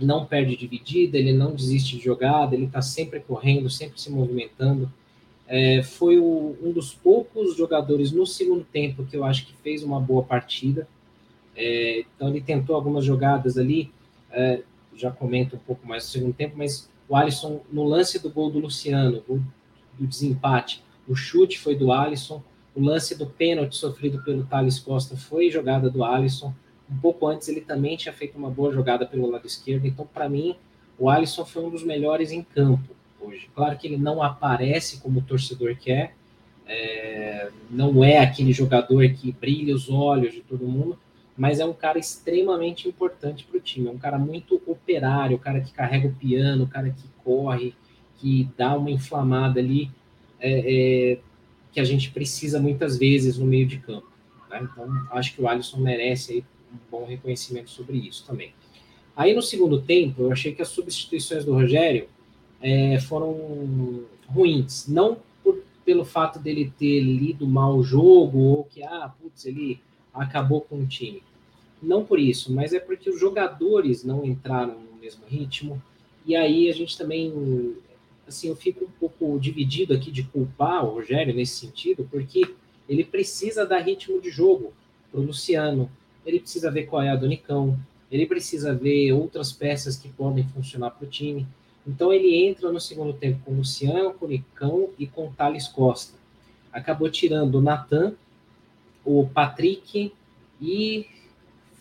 não 0.00 0.24
perde 0.24 0.56
dividida, 0.56 1.18
ele 1.18 1.34
não 1.34 1.54
desiste 1.54 1.98
de 1.98 2.04
jogada, 2.04 2.54
ele 2.54 2.64
está 2.64 2.80
sempre 2.80 3.20
correndo, 3.20 3.68
sempre 3.68 4.00
se 4.00 4.10
movimentando. 4.10 4.90
É, 5.46 5.82
foi 5.82 6.18
o, 6.18 6.56
um 6.62 6.72
dos 6.72 6.94
poucos 6.94 7.54
jogadores 7.54 8.12
no 8.12 8.26
segundo 8.26 8.64
tempo 8.64 9.04
que 9.04 9.14
eu 9.14 9.24
acho 9.24 9.46
que 9.46 9.52
fez 9.62 9.82
uma 9.82 10.00
boa 10.00 10.22
partida. 10.22 10.88
É, 11.54 12.00
então 12.16 12.28
ele 12.28 12.40
tentou 12.40 12.76
algumas 12.76 13.04
jogadas 13.04 13.58
ali, 13.58 13.92
é, 14.30 14.62
já 15.00 15.10
comento 15.10 15.56
um 15.56 15.58
pouco 15.58 15.86
mais 15.86 16.04
no 16.04 16.10
segundo 16.10 16.34
tempo, 16.34 16.56
mas 16.56 16.90
o 17.08 17.16
Alisson, 17.16 17.60
no 17.72 17.84
lance 17.84 18.18
do 18.18 18.30
gol 18.30 18.50
do 18.50 18.58
Luciano, 18.58 19.20
do, 19.26 19.42
do 19.98 20.06
desempate, 20.06 20.82
o 21.08 21.14
chute 21.14 21.58
foi 21.58 21.74
do 21.74 21.92
Alisson, 21.92 22.42
o 22.74 22.80
lance 22.80 23.16
do 23.16 23.26
pênalti 23.26 23.76
sofrido 23.76 24.22
pelo 24.22 24.44
Thales 24.44 24.78
Costa 24.78 25.16
foi 25.16 25.50
jogada 25.50 25.90
do 25.90 26.04
Alisson. 26.04 26.54
Um 26.90 26.96
pouco 26.98 27.26
antes 27.26 27.48
ele 27.48 27.60
também 27.60 27.96
tinha 27.96 28.12
feito 28.12 28.38
uma 28.38 28.50
boa 28.50 28.72
jogada 28.72 29.04
pelo 29.04 29.28
lado 29.28 29.46
esquerdo. 29.46 29.86
Então, 29.86 30.06
para 30.06 30.28
mim, 30.28 30.54
o 30.98 31.10
Alisson 31.10 31.44
foi 31.44 31.64
um 31.64 31.70
dos 31.70 31.82
melhores 31.82 32.30
em 32.30 32.42
campo 32.42 32.94
hoje. 33.20 33.48
Claro 33.54 33.76
que 33.76 33.86
ele 33.86 33.96
não 33.96 34.22
aparece 34.22 35.00
como 35.00 35.18
o 35.18 35.22
torcedor 35.22 35.76
quer, 35.76 36.14
é, 36.66 37.50
não 37.68 38.04
é 38.04 38.18
aquele 38.18 38.52
jogador 38.52 39.08
que 39.10 39.32
brilha 39.32 39.74
os 39.74 39.90
olhos 39.90 40.32
de 40.32 40.40
todo 40.40 40.66
mundo, 40.66 40.96
mas 41.40 41.58
é 41.58 41.64
um 41.64 41.72
cara 41.72 41.98
extremamente 41.98 42.86
importante 42.86 43.44
para 43.44 43.56
o 43.56 43.60
time. 43.62 43.88
É 43.88 43.90
um 43.90 43.96
cara 43.96 44.18
muito 44.18 44.60
operário, 44.66 45.36
o 45.36 45.40
cara 45.40 45.62
que 45.62 45.72
carrega 45.72 46.06
o 46.06 46.14
piano, 46.14 46.64
o 46.64 46.68
cara 46.68 46.90
que 46.90 47.08
corre, 47.24 47.74
que 48.16 48.46
dá 48.58 48.76
uma 48.76 48.90
inflamada 48.90 49.58
ali. 49.58 49.90
É, 50.38 51.14
é, 51.14 51.18
que 51.72 51.80
a 51.80 51.84
gente 51.84 52.10
precisa 52.10 52.60
muitas 52.60 52.98
vezes 52.98 53.38
no 53.38 53.46
meio 53.46 53.66
de 53.66 53.78
campo. 53.78 54.06
Né? 54.50 54.68
Então, 54.70 54.86
acho 55.12 55.34
que 55.34 55.40
o 55.40 55.48
Alisson 55.48 55.78
merece 55.78 56.32
aí 56.34 56.44
um 56.74 56.76
bom 56.90 57.06
reconhecimento 57.06 57.70
sobre 57.70 57.96
isso 57.96 58.26
também. 58.26 58.52
Aí, 59.16 59.34
no 59.34 59.40
segundo 59.40 59.80
tempo, 59.80 60.24
eu 60.24 60.32
achei 60.32 60.54
que 60.54 60.60
as 60.60 60.68
substituições 60.68 61.42
do 61.42 61.54
Rogério 61.54 62.06
é, 62.60 63.00
foram 63.00 64.04
ruins. 64.26 64.86
Não 64.88 65.16
por, 65.42 65.62
pelo 65.86 66.04
fato 66.04 66.38
dele 66.38 66.70
ter 66.78 67.00
lido 67.00 67.46
mal 67.46 67.78
o 67.78 67.82
jogo, 67.82 68.38
ou 68.40 68.64
que, 68.64 68.82
ah, 68.82 69.10
putz, 69.18 69.46
ele 69.46 69.80
acabou 70.12 70.60
com 70.60 70.80
o 70.80 70.86
time. 70.86 71.22
Não 71.82 72.04
por 72.04 72.18
isso, 72.18 72.52
mas 72.52 72.72
é 72.72 72.80
porque 72.80 73.08
os 73.08 73.18
jogadores 73.18 74.04
não 74.04 74.24
entraram 74.24 74.78
no 74.78 75.00
mesmo 75.00 75.24
ritmo. 75.26 75.82
E 76.26 76.36
aí 76.36 76.68
a 76.68 76.72
gente 76.72 76.96
também 76.96 77.74
assim, 78.30 78.48
eu 78.48 78.56
fico 78.56 78.84
um 78.84 78.90
pouco 78.98 79.38
dividido 79.38 79.92
aqui 79.92 80.10
de 80.10 80.22
culpar 80.22 80.84
o 80.84 80.94
Rogério 80.94 81.34
nesse 81.34 81.66
sentido, 81.66 82.08
porque 82.10 82.42
ele 82.88 83.04
precisa 83.04 83.66
dar 83.66 83.80
ritmo 83.80 84.20
de 84.20 84.30
jogo 84.30 84.72
para 85.10 85.20
o 85.20 85.24
Luciano, 85.24 85.90
ele 86.24 86.40
precisa 86.40 86.70
ver 86.70 86.86
qual 86.86 87.02
é 87.02 87.10
a 87.10 87.16
do 87.16 87.26
Nicão, 87.26 87.78
ele 88.10 88.26
precisa 88.26 88.74
ver 88.74 89.12
outras 89.12 89.52
peças 89.52 89.96
que 89.96 90.08
podem 90.08 90.44
funcionar 90.48 90.90
para 90.90 91.06
o 91.06 91.10
time. 91.10 91.46
Então 91.86 92.12
ele 92.12 92.46
entra 92.46 92.70
no 92.72 92.80
segundo 92.80 93.12
tempo 93.12 93.40
com 93.44 93.52
o 93.52 93.56
Luciano, 93.56 94.14
com 94.14 94.26
o 94.26 94.28
Nicão 94.28 94.90
e 94.98 95.06
com 95.06 95.28
o 95.28 95.32
Thales 95.32 95.68
Costa. 95.68 96.14
Acabou 96.72 97.10
tirando 97.10 97.56
o 97.56 97.62
Natan, 97.62 98.14
o 99.04 99.26
Patrick 99.28 100.12
e 100.60 101.06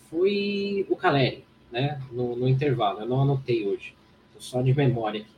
foi 0.09 0.85
o 0.89 0.95
Caleri, 0.95 1.43
né? 1.71 2.01
No, 2.11 2.35
no 2.35 2.47
intervalo. 2.47 3.01
Eu 3.01 3.07
não 3.07 3.21
anotei 3.21 3.67
hoje, 3.67 3.93
tô 4.33 4.41
só 4.41 4.61
de 4.61 4.73
memória 4.73 5.21
aqui. 5.21 5.29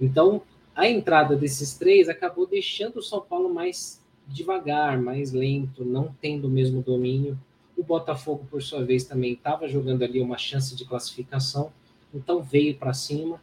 Então, 0.00 0.42
a 0.74 0.88
entrada 0.88 1.36
desses 1.36 1.74
três 1.78 2.08
acabou 2.08 2.46
deixando 2.46 2.96
o 2.98 3.02
São 3.02 3.20
Paulo 3.20 3.52
mais 3.52 4.02
devagar, 4.26 5.00
mais 5.00 5.32
lento, 5.32 5.84
não 5.84 6.14
tendo 6.20 6.46
o 6.46 6.50
mesmo 6.50 6.82
domínio. 6.82 7.38
O 7.76 7.82
Botafogo, 7.82 8.46
por 8.50 8.62
sua 8.62 8.84
vez, 8.84 9.04
também 9.04 9.32
estava 9.32 9.68
jogando 9.68 10.02
ali 10.02 10.20
uma 10.20 10.38
chance 10.38 10.74
de 10.74 10.84
classificação, 10.84 11.72
então 12.12 12.42
veio 12.42 12.76
para 12.76 12.92
cima. 12.92 13.40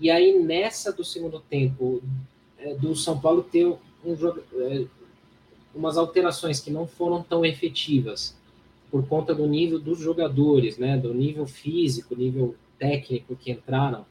E 0.00 0.10
aí, 0.10 0.38
nessa 0.38 0.92
do 0.92 1.04
segundo 1.04 1.40
tempo, 1.40 2.02
é, 2.58 2.74
do 2.74 2.94
São 2.94 3.18
Paulo 3.18 3.42
ter 3.42 3.66
um 3.66 3.78
é, 4.54 4.86
umas 5.74 5.96
alterações 5.96 6.60
que 6.60 6.70
não 6.70 6.86
foram 6.86 7.22
tão 7.22 7.44
efetivas, 7.44 8.36
por 8.90 9.06
conta 9.06 9.34
do 9.34 9.46
nível 9.46 9.78
dos 9.78 9.98
jogadores, 9.98 10.78
né, 10.78 10.96
do 10.96 11.12
nível 11.12 11.46
físico, 11.46 12.16
nível 12.16 12.54
técnico 12.78 13.36
que 13.36 13.50
entraram 13.50 14.06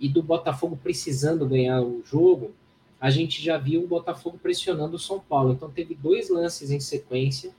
e 0.00 0.08
do 0.08 0.22
Botafogo 0.22 0.78
precisando 0.82 1.46
ganhar 1.46 1.80
o 1.80 2.02
jogo, 2.04 2.52
a 3.00 3.10
gente 3.10 3.42
já 3.42 3.58
viu 3.58 3.84
o 3.84 3.86
Botafogo 3.86 4.38
pressionando 4.42 4.96
o 4.96 4.98
São 4.98 5.20
Paulo. 5.20 5.52
Então 5.52 5.70
teve 5.70 5.94
dois 5.94 6.28
lances 6.28 6.70
em 6.70 6.80
sequência 6.80 7.52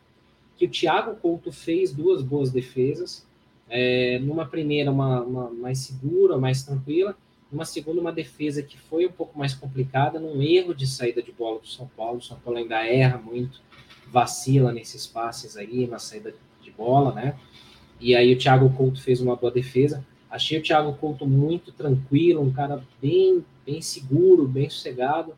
que 0.58 0.66
o 0.66 0.70
Thiago 0.70 1.16
Couto 1.16 1.52
fez 1.52 1.94
duas 1.94 2.22
boas 2.22 2.52
defesas. 2.52 3.26
É, 3.70 4.20
numa 4.20 4.46
primeira, 4.46 4.92
uma, 4.92 5.22
uma, 5.22 5.50
mais 5.50 5.80
segura, 5.80 6.38
mais 6.38 6.64
tranquila. 6.64 7.16
Numa 7.52 7.66
segunda, 7.66 8.02
uma 8.02 8.12
defesa 8.12 8.64
que 8.64 8.78
foi 8.78 9.06
um 9.06 9.12
pouco 9.12 9.38
mais 9.38 9.54
complicada, 9.54 10.20
num 10.20 10.42
erro 10.42 10.74
de 10.74 10.88
saída 10.88 11.22
de 11.22 11.32
bola 11.32 11.60
do 11.60 11.68
São 11.68 11.88
Paulo. 11.96 12.20
O 12.20 12.24
São 12.24 12.40
Paulo 12.40 12.60
ainda 12.60 12.86
erra 12.86 13.18
muito, 13.18 13.62
vacila 14.12 14.72
nesses 14.72 15.06
passes 15.06 15.58
aí, 15.58 15.88
na 15.88 16.00
saída 16.00 16.34
de 16.62 16.72
bola, 16.72 17.14
né? 17.14 17.36
E 18.00 18.16
aí 18.16 18.34
o 18.34 18.38
Thiago 18.38 18.70
Couto 18.72 19.02
fez 19.02 19.22
uma 19.22 19.36
boa 19.36 19.52
defesa. 19.52 20.06
Achei 20.30 20.60
o 20.60 20.64
Thiago 20.64 20.94
Couto 20.94 21.26
muito 21.26 21.72
tranquilo, 21.72 22.42
um 22.42 22.52
cara 22.52 22.84
bem, 23.02 23.44
bem 23.66 23.82
seguro, 23.82 24.48
bem 24.48 24.70
sossegado. 24.70 25.36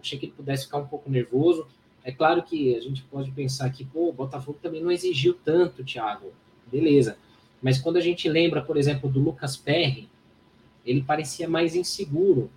Achei 0.00 0.18
que 0.18 0.26
ele 0.26 0.32
pudesse 0.32 0.64
ficar 0.64 0.78
um 0.78 0.86
pouco 0.86 1.10
nervoso. 1.10 1.66
É 2.02 2.12
claro 2.12 2.42
que 2.42 2.74
a 2.74 2.80
gente 2.80 3.02
pode 3.02 3.30
pensar 3.32 3.68
que, 3.70 3.84
pô, 3.84 4.08
o 4.08 4.12
Botafogo 4.12 4.58
também 4.62 4.82
não 4.82 4.90
exigiu 4.90 5.34
tanto, 5.44 5.84
Thiago. 5.84 6.32
Beleza. 6.70 7.18
Mas 7.60 7.78
quando 7.78 7.96
a 7.96 8.00
gente 8.00 8.28
lembra, 8.28 8.62
por 8.62 8.76
exemplo, 8.76 9.10
do 9.10 9.20
Lucas 9.20 9.56
Perry, 9.56 10.08
ele 10.86 11.02
parecia 11.02 11.48
mais 11.48 11.74
inseguro 11.74 12.50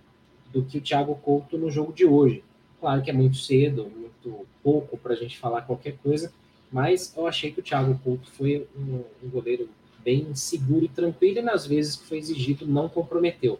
do 0.52 0.62
que 0.64 0.78
o 0.78 0.80
Thiago 0.80 1.14
Couto 1.16 1.58
no 1.58 1.70
jogo 1.70 1.92
de 1.92 2.04
hoje. 2.04 2.42
Claro 2.80 3.02
que 3.02 3.10
é 3.10 3.12
muito 3.12 3.36
cedo, 3.36 3.90
muito 4.24 4.46
pouco 4.62 4.96
para 4.96 5.12
a 5.12 5.16
gente 5.16 5.38
falar 5.38 5.62
qualquer 5.62 5.96
coisa, 5.98 6.32
mas 6.70 7.12
eu 7.16 7.26
achei 7.26 7.52
que 7.52 7.60
o 7.60 7.62
Thiago 7.62 7.98
Couto 8.02 8.30
foi 8.30 8.66
um, 8.76 9.02
um 9.22 9.28
goleiro 9.28 9.68
bem 10.04 10.34
seguro 10.34 10.84
e 10.84 10.88
tranquilo, 10.88 11.38
e 11.38 11.42
nas 11.42 11.66
vezes 11.66 11.96
que 11.96 12.06
foi 12.06 12.18
exigido 12.18 12.66
não 12.66 12.88
comprometeu. 12.88 13.58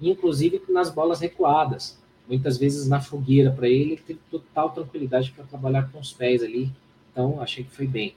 Inclusive 0.00 0.62
nas 0.68 0.90
bolas 0.90 1.20
recuadas, 1.20 1.98
muitas 2.28 2.56
vezes 2.56 2.88
na 2.88 3.00
fogueira 3.00 3.50
para 3.50 3.68
ele, 3.68 3.92
ele 3.92 4.02
teve 4.04 4.20
total 4.30 4.70
tranquilidade 4.70 5.30
para 5.30 5.44
trabalhar 5.44 5.90
com 5.90 6.00
os 6.00 6.12
pés 6.12 6.42
ali, 6.42 6.70
então 7.12 7.40
achei 7.40 7.64
que 7.64 7.70
foi 7.70 7.86
bem. 7.86 8.14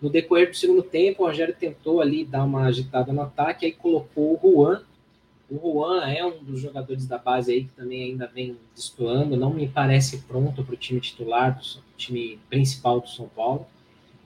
No 0.00 0.08
decorrer 0.08 0.48
do 0.48 0.56
segundo 0.56 0.82
tempo, 0.82 1.22
o 1.22 1.26
Rogério 1.26 1.54
tentou 1.54 2.00
ali 2.00 2.24
dar 2.24 2.44
uma 2.44 2.64
agitada 2.64 3.12
no 3.12 3.20
ataque, 3.20 3.66
aí 3.66 3.72
colocou 3.72 4.40
o 4.42 4.56
Juan. 4.56 4.82
O 5.50 5.58
Juan 5.58 6.04
é 6.06 6.24
um 6.24 6.44
dos 6.44 6.60
jogadores 6.60 7.06
da 7.06 7.18
base 7.18 7.52
aí 7.52 7.64
que 7.64 7.72
também 7.72 8.04
ainda 8.04 8.26
vem 8.26 8.56
destoando, 8.74 9.36
não 9.36 9.52
me 9.52 9.68
parece 9.68 10.18
pronto 10.18 10.62
para 10.64 10.74
o 10.74 10.78
time 10.78 11.00
titular, 11.00 11.58
do 11.58 11.82
time 11.96 12.38
principal 12.48 13.00
do 13.00 13.08
São 13.08 13.28
Paulo 13.28 13.66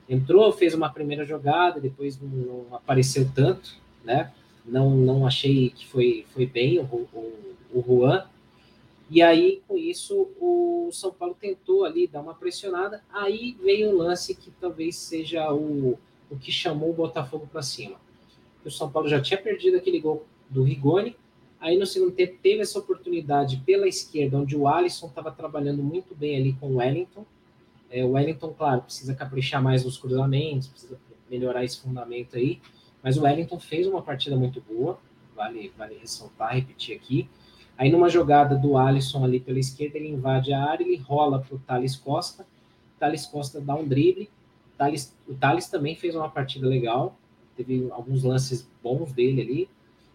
entrou, 0.08 0.52
fez 0.52 0.74
uma 0.74 0.90
primeira 0.90 1.24
jogada, 1.24 1.80
depois 1.80 2.20
não, 2.20 2.28
não 2.28 2.74
apareceu 2.74 3.28
tanto, 3.34 3.74
né? 4.04 4.32
Não, 4.64 4.90
não 4.90 5.26
achei 5.26 5.70
que 5.70 5.86
foi, 5.86 6.24
foi 6.32 6.46
bem 6.46 6.78
o, 6.78 6.84
o, 6.84 7.54
o 7.72 7.84
Juan. 7.86 8.26
E 9.10 9.20
aí, 9.20 9.62
com 9.68 9.76
isso, 9.76 10.28
o 10.40 10.88
São 10.92 11.12
Paulo 11.12 11.36
tentou 11.38 11.84
ali 11.84 12.06
dar 12.06 12.22
uma 12.22 12.34
pressionada. 12.34 13.02
Aí 13.12 13.56
veio 13.62 13.90
o 13.90 13.96
lance 13.96 14.34
que 14.34 14.50
talvez 14.52 14.96
seja 14.96 15.52
o, 15.52 15.98
o 16.30 16.36
que 16.38 16.50
chamou 16.50 16.90
o 16.90 16.94
Botafogo 16.94 17.46
para 17.50 17.62
cima. 17.62 17.96
O 18.64 18.70
São 18.70 18.90
Paulo 18.90 19.08
já 19.08 19.20
tinha 19.20 19.40
perdido 19.40 19.76
aquele 19.76 20.00
gol 20.00 20.24
do 20.48 20.62
Rigoni. 20.62 21.16
Aí 21.60 21.78
no 21.78 21.86
segundo 21.86 22.12
tempo 22.12 22.36
teve 22.42 22.60
essa 22.60 22.78
oportunidade 22.78 23.56
pela 23.64 23.88
esquerda, 23.88 24.38
onde 24.38 24.56
o 24.56 24.68
Alisson 24.68 25.06
estava 25.06 25.30
trabalhando 25.30 25.82
muito 25.82 26.14
bem 26.14 26.36
ali 26.36 26.52
com 26.54 26.72
o 26.72 26.76
Wellington. 26.76 27.24
É, 27.90 28.04
o 28.04 28.12
Wellington, 28.12 28.52
claro, 28.52 28.82
precisa 28.82 29.14
caprichar 29.14 29.62
mais 29.62 29.84
nos 29.84 29.96
cruzamentos, 29.96 30.68
precisa 30.68 30.98
melhorar 31.30 31.64
esse 31.64 31.80
fundamento 31.80 32.36
aí, 32.36 32.60
mas 33.02 33.16
o 33.16 33.22
Wellington 33.22 33.58
fez 33.58 33.86
uma 33.86 34.02
partida 34.02 34.36
muito 34.36 34.60
boa, 34.60 34.98
vale, 35.34 35.72
vale 35.76 35.96
ressaltar, 35.98 36.54
repetir 36.54 36.96
aqui. 36.96 37.28
Aí 37.76 37.90
numa 37.90 38.08
jogada 38.08 38.56
do 38.56 38.76
Alisson 38.76 39.24
ali 39.24 39.40
pela 39.40 39.58
esquerda, 39.58 39.98
ele 39.98 40.08
invade 40.08 40.52
a 40.52 40.62
área, 40.62 40.84
ele 40.84 40.96
rola 40.96 41.40
para 41.40 41.56
o 41.56 41.58
Thales 41.58 41.96
Costa, 41.96 42.46
Thales 42.98 43.26
Costa 43.26 43.60
dá 43.60 43.74
um 43.74 43.86
drible, 43.86 44.30
Thales, 44.78 45.16
o 45.28 45.34
Thales 45.34 45.68
também 45.68 45.96
fez 45.96 46.14
uma 46.14 46.28
partida 46.28 46.66
legal, 46.66 47.16
teve 47.56 47.88
alguns 47.90 48.22
lances 48.22 48.68
bons 48.82 49.12
dele 49.12 49.42
ali, 49.42 49.68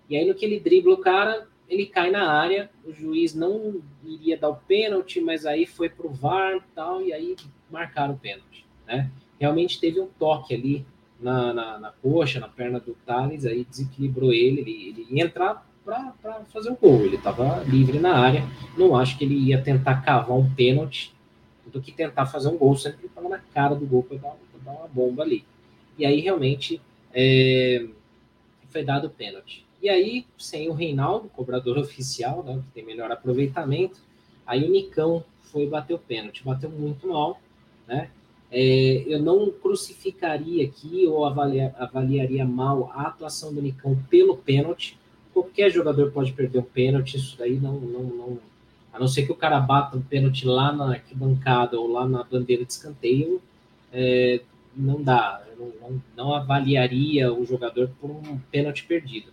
e 0.10 0.18
aí 0.18 0.28
no 0.28 0.34
que 0.34 0.46
ele 0.46 0.60
dribla 0.60 0.94
o 0.94 0.98
cara, 0.98 1.48
ele 1.68 1.86
cai 1.86 2.10
na 2.10 2.32
área, 2.32 2.70
o 2.84 2.92
juiz 2.92 3.36
não 3.36 3.82
iria 4.04 4.38
dar 4.38 4.50
o 4.50 4.56
pênalti, 4.56 5.22
mas 5.22 5.46
aí 5.46 5.66
foi 5.66 5.88
pro 5.88 6.10
VAR 6.10 6.58
e 6.58 6.62
tal, 6.74 7.02
e 7.02 7.14
aí 7.14 7.36
marcaram 7.70 8.16
o 8.16 8.18
pênalti, 8.18 8.66
né? 8.88 9.10
Realmente 9.40 9.80
teve 9.80 10.00
um 10.00 10.08
toque 10.08 10.54
ali 10.54 10.86
na, 11.20 11.54
na, 11.54 11.80
na 11.80 11.92
coxa, 11.92 12.40
na 12.40 12.48
perna 12.48 12.80
do 12.80 12.96
Thales, 13.06 13.46
aí 13.46 13.66
desequilibrou 13.66 14.34
ele, 14.34 14.62
ele, 14.62 14.90
ele 14.90 15.08
ia 15.12 15.24
entrar 15.24 15.68
para 15.86 16.44
fazer 16.52 16.72
o 16.72 16.76
gol, 16.76 17.02
ele 17.02 17.16
estava 17.16 17.64
livre 17.64 18.00
na 18.00 18.18
área, 18.18 18.44
não 18.78 18.96
acho 18.96 19.18
que 19.18 19.24
ele 19.24 19.36
ia 19.36 19.62
tentar 19.62 20.02
cavar 20.02 20.38
um 20.38 20.50
pênalti 20.54 21.14
do 21.72 21.82
que 21.82 21.92
tentar 21.92 22.26
fazer 22.26 22.50
um 22.50 22.58
gol, 22.58 22.76
sempre 22.76 23.06
estava 23.06 23.30
na 23.30 23.40
cara 23.40 23.76
do 23.76 23.86
gol 23.86 24.04
para 24.04 24.18
dar, 24.18 24.36
dar, 24.64 24.72
uma 24.72 24.88
bomba 24.88 25.24
ali. 25.24 25.46
E 25.98 26.06
aí 26.06 26.20
realmente 26.20 26.82
é, 27.14 27.88
foi 28.70 28.84
dado 28.84 29.06
o 29.06 29.10
pênalti. 29.10 29.66
E 29.82 29.90
aí, 29.90 30.26
sem 30.38 30.70
o 30.70 30.74
Reinaldo, 30.74 31.30
cobrador 31.30 31.78
oficial, 31.80 32.44
né, 32.44 32.62
que 32.68 32.74
tem 32.74 32.86
melhor 32.86 33.12
aproveitamento, 33.12 34.00
Aí 34.50 34.68
o 34.68 34.72
Nicão 34.72 35.24
foi 35.52 35.68
bater 35.68 35.94
o 35.94 36.00
pênalti, 36.00 36.44
bateu 36.44 36.72
muito 36.72 37.08
mal, 37.08 37.40
né? 37.88 38.10
É, 38.52 39.04
eu 39.06 39.22
não 39.22 39.52
crucificaria 39.52 40.66
aqui 40.66 41.06
ou 41.06 41.24
avalia, 41.24 41.76
avaliaria 41.78 42.44
mal 42.44 42.92
a 42.96 43.04
atuação 43.04 43.54
do 43.54 43.62
Nicão 43.62 43.96
pelo 44.10 44.36
pênalti. 44.36 44.98
Qualquer 45.32 45.70
jogador 45.70 46.12
pode 46.12 46.34
perder 46.34 46.58
um 46.58 46.64
pênalti, 46.64 47.18
isso 47.18 47.38
daí 47.38 47.60
não, 47.60 47.80
não, 47.80 48.04
não. 48.04 48.40
A 48.92 48.98
não 48.98 49.08
ser 49.08 49.28
que 49.28 49.32
o 49.32 49.36
cara 49.36 49.60
bata 49.60 49.96
um 49.96 50.02
pênalti 50.02 50.48
lá 50.48 50.72
na 50.72 50.94
arquibancada 50.94 51.80
ou 51.80 51.88
lá 51.88 52.08
na 52.08 52.24
bandeira 52.24 52.66
de 52.66 52.72
escanteio, 52.72 53.40
é, 53.94 54.42
não 54.76 55.00
dá. 55.04 55.44
Eu 55.48 55.64
não, 55.64 55.90
não, 55.90 56.02
não 56.18 56.34
avaliaria 56.34 57.32
o 57.32 57.46
jogador 57.46 57.92
por 58.02 58.10
um 58.10 58.40
pênalti 58.52 58.84
perdido. 58.86 59.32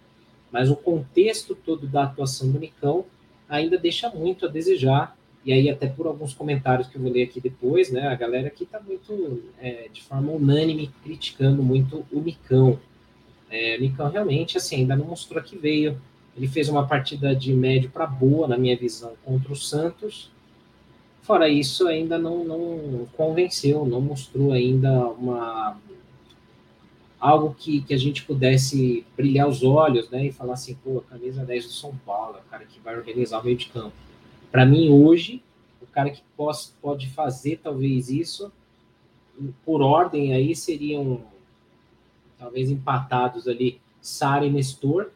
Mas 0.51 0.71
o 0.71 0.77
contexto 0.77 1.55
todo 1.55 1.87
da 1.87 2.05
atuação 2.05 2.51
do 2.51 2.59
Nicão 2.59 3.05
ainda 3.49 3.77
deixa 3.79 4.09
muito 4.11 4.47
a 4.47 4.49
desejar 4.49 5.17
e 5.47 5.53
aí 5.53 5.71
até 5.71 5.87
por 5.87 6.09
alguns 6.09 6.35
comentários 6.35 6.89
que 6.89 6.97
eu 6.97 7.03
vou 7.03 7.13
ler 7.13 7.23
aqui 7.23 7.41
depois, 7.41 7.89
né, 7.93 8.09
a 8.09 8.17
galera 8.17 8.49
aqui 8.49 8.65
está 8.65 8.81
muito, 8.81 9.45
é, 9.61 9.89
de 9.93 10.03
forma 10.03 10.33
unânime, 10.33 10.91
criticando 11.05 11.63
muito 11.63 12.05
o 12.11 12.21
Nicão. 12.21 12.81
É, 13.49 13.77
o 13.77 13.81
Nicão 13.81 14.11
realmente, 14.11 14.57
assim, 14.57 14.79
ainda 14.79 14.97
não 14.97 15.05
mostrou 15.05 15.41
que 15.41 15.57
veio. 15.57 15.97
Ele 16.37 16.49
fez 16.49 16.69
uma 16.69 16.85
partida 16.85 17.33
de 17.35 17.55
médio 17.55 17.89
para 17.89 18.09
boa, 18.09 18.49
na 18.49 18.59
minha 18.59 18.77
visão, 18.77 19.13
contra 19.25 19.53
o 19.53 19.57
Santos. 19.57 20.33
Fora 21.23 21.49
isso, 21.49 21.87
ainda 21.87 22.19
não, 22.19 22.43
não 22.43 23.07
convenceu, 23.17 23.87
não 23.87 24.01
mostrou 24.01 24.51
ainda 24.51 24.91
uma 25.11 25.79
algo 27.27 27.57
que, 27.59 27.83
que 27.83 27.93
a 27.93 27.99
gente 27.99 28.25
pudesse 28.25 29.05
brilhar 29.17 29.49
os 29.49 29.65
olhos, 29.65 30.09
né, 30.11 30.27
e 30.27 30.33
falar 30.33 30.53
assim, 30.53 30.77
pô, 30.77 30.99
a 30.99 31.11
camisa 31.11 31.45
10 31.45 31.67
do 31.67 31.73
São 31.73 31.97
Paulo, 32.07 32.39
o 32.39 32.51
cara 32.51 32.65
que 32.65 32.79
vai 32.79 32.97
organizar 32.97 33.41
o 33.41 33.45
meio 33.45 33.57
de 33.57 33.67
campo. 33.67 33.93
Para 34.53 34.65
mim, 34.65 34.91
hoje, 34.91 35.43
o 35.83 35.87
cara 35.87 36.09
que 36.09 36.23
pode, 36.37 36.69
pode 36.81 37.09
fazer 37.09 37.59
talvez 37.61 38.11
isso, 38.11 38.53
por 39.65 39.83
ordem 39.83 40.35
aí, 40.35 40.55
seriam 40.55 41.21
talvez 42.39 42.71
empatados 42.71 43.49
ali 43.49 43.81
Sara 44.01 44.47
e 44.47 44.51
Nestor, 44.51 45.11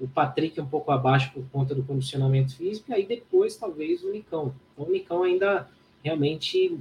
o 0.00 0.08
Patrick 0.08 0.58
um 0.58 0.66
pouco 0.66 0.90
abaixo 0.92 1.30
por 1.34 1.44
conta 1.52 1.74
do 1.74 1.82
condicionamento 1.82 2.56
físico, 2.56 2.90
e 2.90 2.94
aí 2.94 3.04
depois 3.04 3.54
talvez 3.54 4.02
o 4.02 4.10
Nicão. 4.10 4.54
O 4.78 4.86
Nicão 4.86 5.22
ainda 5.22 5.68
realmente 6.02 6.78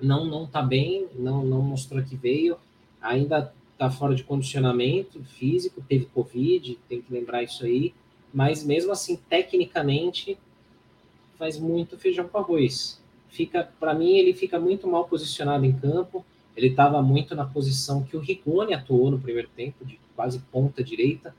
não 0.00 0.24
não 0.24 0.44
está 0.44 0.62
bem, 0.62 1.08
não, 1.16 1.44
não 1.44 1.60
mostrou 1.60 2.02
que 2.02 2.16
veio, 2.16 2.56
ainda 3.00 3.52
está 3.82 3.90
fora 3.90 4.14
de 4.14 4.22
condicionamento 4.22 5.22
físico, 5.24 5.82
teve 5.88 6.06
Covid, 6.06 6.78
tem 6.88 7.02
que 7.02 7.12
lembrar 7.12 7.42
isso 7.42 7.64
aí, 7.64 7.92
mas 8.32 8.64
mesmo 8.64 8.92
assim, 8.92 9.16
tecnicamente, 9.28 10.38
faz 11.36 11.58
muito 11.58 11.98
feijão 11.98 12.28
com 12.28 12.38
arroz. 12.38 13.02
Fica, 13.28 13.68
para 13.80 13.92
mim, 13.92 14.16
ele 14.16 14.34
fica 14.34 14.60
muito 14.60 14.86
mal 14.86 15.06
posicionado 15.06 15.66
em 15.66 15.72
campo. 15.72 16.24
Ele 16.56 16.68
estava 16.68 17.02
muito 17.02 17.34
na 17.34 17.44
posição 17.44 18.04
que 18.04 18.16
o 18.16 18.20
Rigoni 18.20 18.72
atuou 18.72 19.10
no 19.10 19.18
primeiro 19.18 19.48
tempo, 19.56 19.84
de 19.84 19.98
quase 20.14 20.38
ponta 20.52 20.84
direita. 20.84 21.34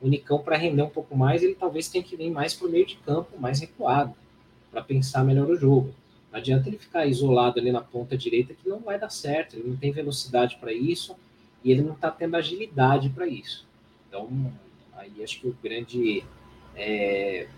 O 0.00 0.06
Nicão, 0.06 0.38
para 0.38 0.56
render 0.56 0.82
um 0.82 0.90
pouco 0.90 1.16
mais, 1.16 1.42
ele 1.42 1.54
talvez 1.54 1.88
tenha 1.88 2.04
que 2.04 2.16
vir 2.16 2.30
mais 2.30 2.54
para 2.54 2.68
o 2.68 2.70
meio 2.70 2.86
de 2.86 2.96
campo, 2.96 3.38
mais 3.40 3.58
recuado, 3.60 4.14
para 4.70 4.82
pensar 4.82 5.24
melhor 5.24 5.48
o 5.50 5.56
jogo. 5.56 5.92
Não 6.30 6.38
adianta 6.38 6.68
ele 6.68 6.78
ficar 6.78 7.06
isolado 7.06 7.58
ali 7.58 7.72
na 7.72 7.80
ponta 7.80 8.16
direita, 8.16 8.54
que 8.54 8.68
não 8.68 8.78
vai 8.78 8.98
dar 8.98 9.10
certo. 9.10 9.56
Ele 9.56 9.70
não 9.70 9.76
tem 9.76 9.90
velocidade 9.90 10.56
para 10.60 10.72
isso 10.72 11.16
e 11.64 11.70
ele 11.72 11.82
não 11.82 11.94
está 11.94 12.10
tendo 12.10 12.36
agilidade 12.36 13.08
para 13.10 13.26
isso. 13.26 13.66
Então, 14.08 14.28
aí 14.94 15.22
acho 15.22 15.40
que 15.40 15.48
o 15.48 15.56
grande 15.62 16.24
é, 16.74 17.48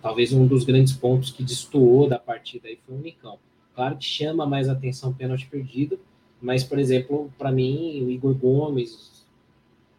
talvez 0.00 0.32
um 0.32 0.46
dos 0.46 0.64
grandes 0.64 0.92
pontos 0.92 1.30
que 1.30 1.42
destoou 1.42 2.08
da 2.08 2.18
partida 2.18 2.68
aí 2.68 2.78
foi 2.86 2.96
o 2.96 3.00
Nicão. 3.00 3.38
Claro 3.74 3.96
que 3.96 4.04
chama 4.04 4.46
mais 4.46 4.68
atenção 4.68 5.10
o 5.10 5.14
pênalti 5.14 5.46
perdido, 5.46 5.98
mas, 6.40 6.64
por 6.64 6.78
exemplo, 6.78 7.32
para 7.36 7.50
mim, 7.50 8.02
o 8.04 8.10
Igor 8.10 8.34
Gomes 8.34 9.26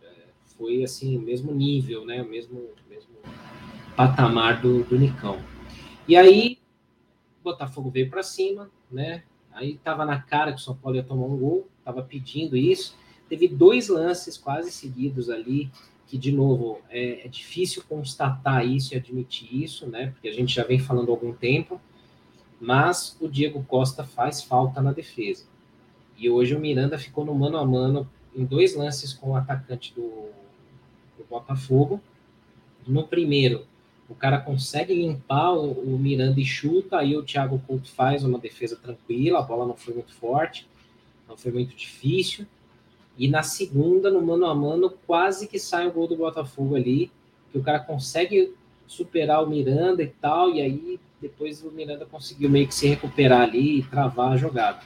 é, 0.01 0.08
foi 0.57 0.83
assim, 0.83 1.18
mesmo 1.18 1.53
nível, 1.53 2.05
né? 2.05 2.24
Mesmo, 2.24 2.70
mesmo 2.90 3.10
patamar 3.96 4.62
do, 4.62 4.83
do 4.83 4.98
Nicão. 4.98 5.40
E 6.07 6.16
aí, 6.16 6.57
o 7.42 7.44
Botafogo 7.44 7.90
veio 7.90 8.10
para 8.10 8.24
cima, 8.24 8.70
né? 8.90 9.24
Aí 9.51 9.72
estava 9.72 10.05
na 10.05 10.22
cara 10.22 10.53
que 10.53 10.60
o 10.60 10.64
São 10.64 10.75
Paulo 10.75 10.98
ia 10.98 11.03
tomar 11.03 11.25
um 11.25 11.38
gol, 11.38 11.68
estava 11.79 12.01
pedindo 12.01 12.55
isso. 12.55 12.98
Teve 13.29 13.48
dois 13.48 13.87
lances 13.87 14.37
quase 14.37 14.72
seguidos 14.72 15.29
ali 15.29 15.72
que, 16.07 16.18
de 16.18 16.31
novo, 16.31 16.79
é, 16.89 17.25
é, 17.25 17.27
difícil 17.27 17.83
constatar 17.87 18.65
isso 18.65 18.94
e 18.94 18.98
admitir 18.98 19.63
isso, 19.63 19.85
né? 19.85 20.07
Porque 20.07 20.27
a 20.27 20.33
gente 20.33 20.55
já 20.55 20.63
vem 20.63 20.79
falando 20.79 21.09
há 21.09 21.11
algum 21.11 21.31
tempo, 21.31 21.79
mas 22.59 23.15
o 23.22 23.27
Diego 23.27 23.63
Costa 23.63 24.03
faz 24.03 24.42
falta 24.42 24.81
na 24.81 24.92
defesa. 24.92 25.46
E 26.18 26.27
hoje 26.27 26.55
o 26.55 26.59
Miranda 26.59 26.98
ficou 26.98 27.24
no 27.24 27.35
mano 27.35 27.57
a 27.57 27.65
mano 27.65 28.09
em 28.35 28.44
dois 28.44 28.75
lances 28.75 29.13
com 29.13 29.31
o 29.31 29.35
atacante 29.35 29.94
do, 29.94 30.29
do 31.18 31.24
Botafogo. 31.29 32.01
No 32.87 33.07
primeiro, 33.07 33.65
o 34.09 34.15
cara 34.15 34.39
consegue 34.39 34.94
limpar 34.94 35.53
o, 35.53 35.72
o, 35.72 36.00
Miranda 36.00 36.39
e 36.39 36.46
chuta, 36.46 36.98
aí 36.98 37.15
o 37.15 37.24
Thiago 37.24 37.61
Couto 37.68 37.89
faz 37.92 38.24
uma 38.24 38.39
defesa 38.39 38.75
tranquila, 38.75 39.39
a 39.39 39.44
bola 39.44 39.68
não 39.68 39.77
foi 39.77 39.94
muito 39.94 40.13
forte, 40.15 40.68
não 41.27 41.37
foi 41.37 41.51
muito 41.51 41.75
difícil. 41.75 42.48
E 43.20 43.27
na 43.27 43.44
segunda, 43.44 44.10
no 44.10 44.22
mano 44.22 44.46
a 44.46 44.55
mano, 44.55 44.94
quase 45.05 45.46
que 45.46 45.60
sai 45.60 45.86
o 45.86 45.92
gol 45.92 46.08
do 46.08 46.16
Botafogo 46.16 46.77
ali, 46.77 47.12
que 47.51 47.58
o 47.58 47.62
cara 47.62 47.82
consegue 47.82 48.53
superar 48.88 49.44
o 49.44 49.50
Miranda 49.50 50.01
e 50.01 50.08
tal, 50.08 50.51
e 50.51 50.62
aí 50.62 51.00
depois 51.22 51.62
o 51.62 51.70
Miranda 51.70 52.05
conseguiu 52.05 52.50
meio 52.50 52.66
que 52.66 52.74
se 52.74 52.88
recuperar 52.88 53.42
ali 53.42 53.79
e 53.79 53.84
travar 53.84 54.32
a 54.32 54.38
jogada. 54.38 54.79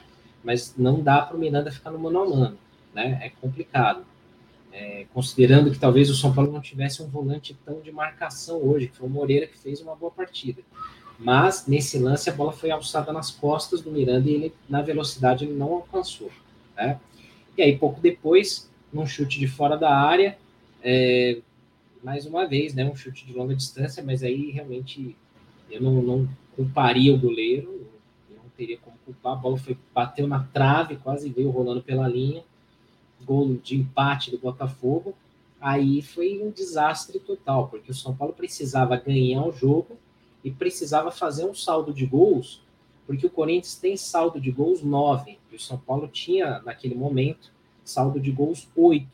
Mas 0.43 0.73
não 0.75 0.99
dá 0.99 1.21
para 1.21 1.37
o 1.37 1.39
Miranda 1.39 1.71
ficar 1.71 1.91
no 1.91 1.99
mano 1.99 2.21
a 2.21 2.29
mano, 2.29 2.57
né? 2.91 3.19
É 3.21 3.29
complicado. 3.29 4.03
É, 4.71 5.05
considerando 5.13 5.69
que 5.69 5.77
talvez 5.77 6.09
o 6.09 6.15
São 6.15 6.33
Paulo 6.33 6.51
não 6.51 6.59
tivesse 6.59 7.03
um 7.03 7.07
volante 7.07 7.55
tão 7.63 7.81
de 7.81 7.91
marcação 7.91 8.57
hoje, 8.57 8.87
que 8.87 8.97
foi 8.97 9.07
o 9.07 9.11
Moreira 9.11 9.45
que 9.45 9.59
fez 9.59 9.79
uma 9.79 9.95
boa 9.95 10.11
partida. 10.11 10.63
Mas 11.19 11.67
nesse 11.67 11.99
lance 11.99 12.31
a 12.31 12.33
bola 12.33 12.51
foi 12.51 12.71
alçada 12.71 13.13
nas 13.13 13.29
costas 13.29 13.81
do 13.81 13.91
Miranda 13.91 14.27
e 14.27 14.33
ele, 14.33 14.53
na 14.67 14.81
velocidade, 14.81 15.45
ele 15.45 15.53
não 15.53 15.73
alcançou. 15.75 16.31
Né? 16.75 16.99
E 17.57 17.61
aí, 17.61 17.77
pouco 17.77 18.01
depois, 18.01 18.69
num 18.91 19.05
chute 19.05 19.39
de 19.39 19.47
fora 19.47 19.77
da 19.77 19.95
área, 19.95 20.37
é, 20.81 21.39
mais 22.03 22.25
uma 22.25 22.45
vez, 22.45 22.73
né, 22.73 22.83
um 22.83 22.95
chute 22.95 23.25
de 23.25 23.33
longa 23.33 23.55
distância, 23.55 24.03
mas 24.03 24.23
aí 24.23 24.51
realmente 24.51 25.15
eu 25.69 25.81
não, 25.81 26.01
não 26.01 26.29
culparia 26.55 27.13
o 27.13 27.17
goleiro, 27.17 27.87
não 28.29 28.49
teria 28.57 28.77
como 28.77 28.97
culpar. 29.05 29.33
A 29.33 29.35
bola 29.35 29.57
foi, 29.57 29.77
bateu 29.93 30.27
na 30.27 30.43
trave, 30.43 30.97
quase 30.97 31.29
veio 31.29 31.49
rolando 31.49 31.81
pela 31.81 32.07
linha. 32.07 32.43
Gol 33.23 33.55
de 33.55 33.77
empate 33.77 34.29
do 34.31 34.37
Botafogo. 34.37 35.15
Aí 35.61 36.01
foi 36.01 36.43
um 36.43 36.51
desastre 36.51 37.19
total, 37.19 37.69
porque 37.69 37.89
o 37.89 37.95
São 37.95 38.13
Paulo 38.13 38.33
precisava 38.33 38.97
ganhar 38.97 39.45
o 39.45 39.53
jogo 39.53 39.97
e 40.43 40.51
precisava 40.51 41.09
fazer 41.09 41.45
um 41.45 41.53
saldo 41.53 41.93
de 41.93 42.05
gols 42.05 42.61
porque 43.05 43.25
o 43.25 43.29
Corinthians 43.29 43.75
tem 43.75 43.97
saldo 43.97 44.39
de 44.39 44.51
gols 44.51 44.81
9, 44.81 45.37
e 45.51 45.55
o 45.55 45.59
São 45.59 45.77
Paulo 45.77 46.07
tinha, 46.07 46.59
naquele 46.61 46.95
momento, 46.95 47.51
saldo 47.83 48.19
de 48.19 48.31
gols 48.31 48.69
8. 48.75 49.07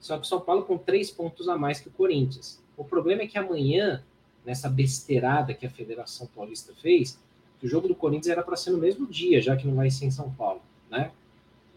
Só 0.00 0.16
que 0.16 0.24
o 0.24 0.28
São 0.28 0.40
Paulo 0.40 0.64
com 0.64 0.78
três 0.78 1.10
pontos 1.10 1.48
a 1.48 1.58
mais 1.58 1.78
que 1.78 1.88
o 1.88 1.92
Corinthians. 1.92 2.60
O 2.76 2.84
problema 2.84 3.22
é 3.22 3.26
que 3.26 3.38
amanhã, 3.38 4.02
nessa 4.44 4.68
besteirada 4.68 5.52
que 5.52 5.66
a 5.66 5.70
Federação 5.70 6.26
Paulista 6.34 6.72
fez, 6.74 7.18
o 7.62 7.68
jogo 7.68 7.86
do 7.86 7.94
Corinthians 7.94 8.28
era 8.28 8.42
para 8.42 8.56
ser 8.56 8.70
no 8.70 8.78
mesmo 8.78 9.06
dia, 9.06 9.42
já 9.42 9.54
que 9.56 9.66
não 9.66 9.74
vai 9.74 9.90
ser 9.90 10.06
em 10.06 10.10
São 10.10 10.30
Paulo, 10.32 10.62
né? 10.90 11.12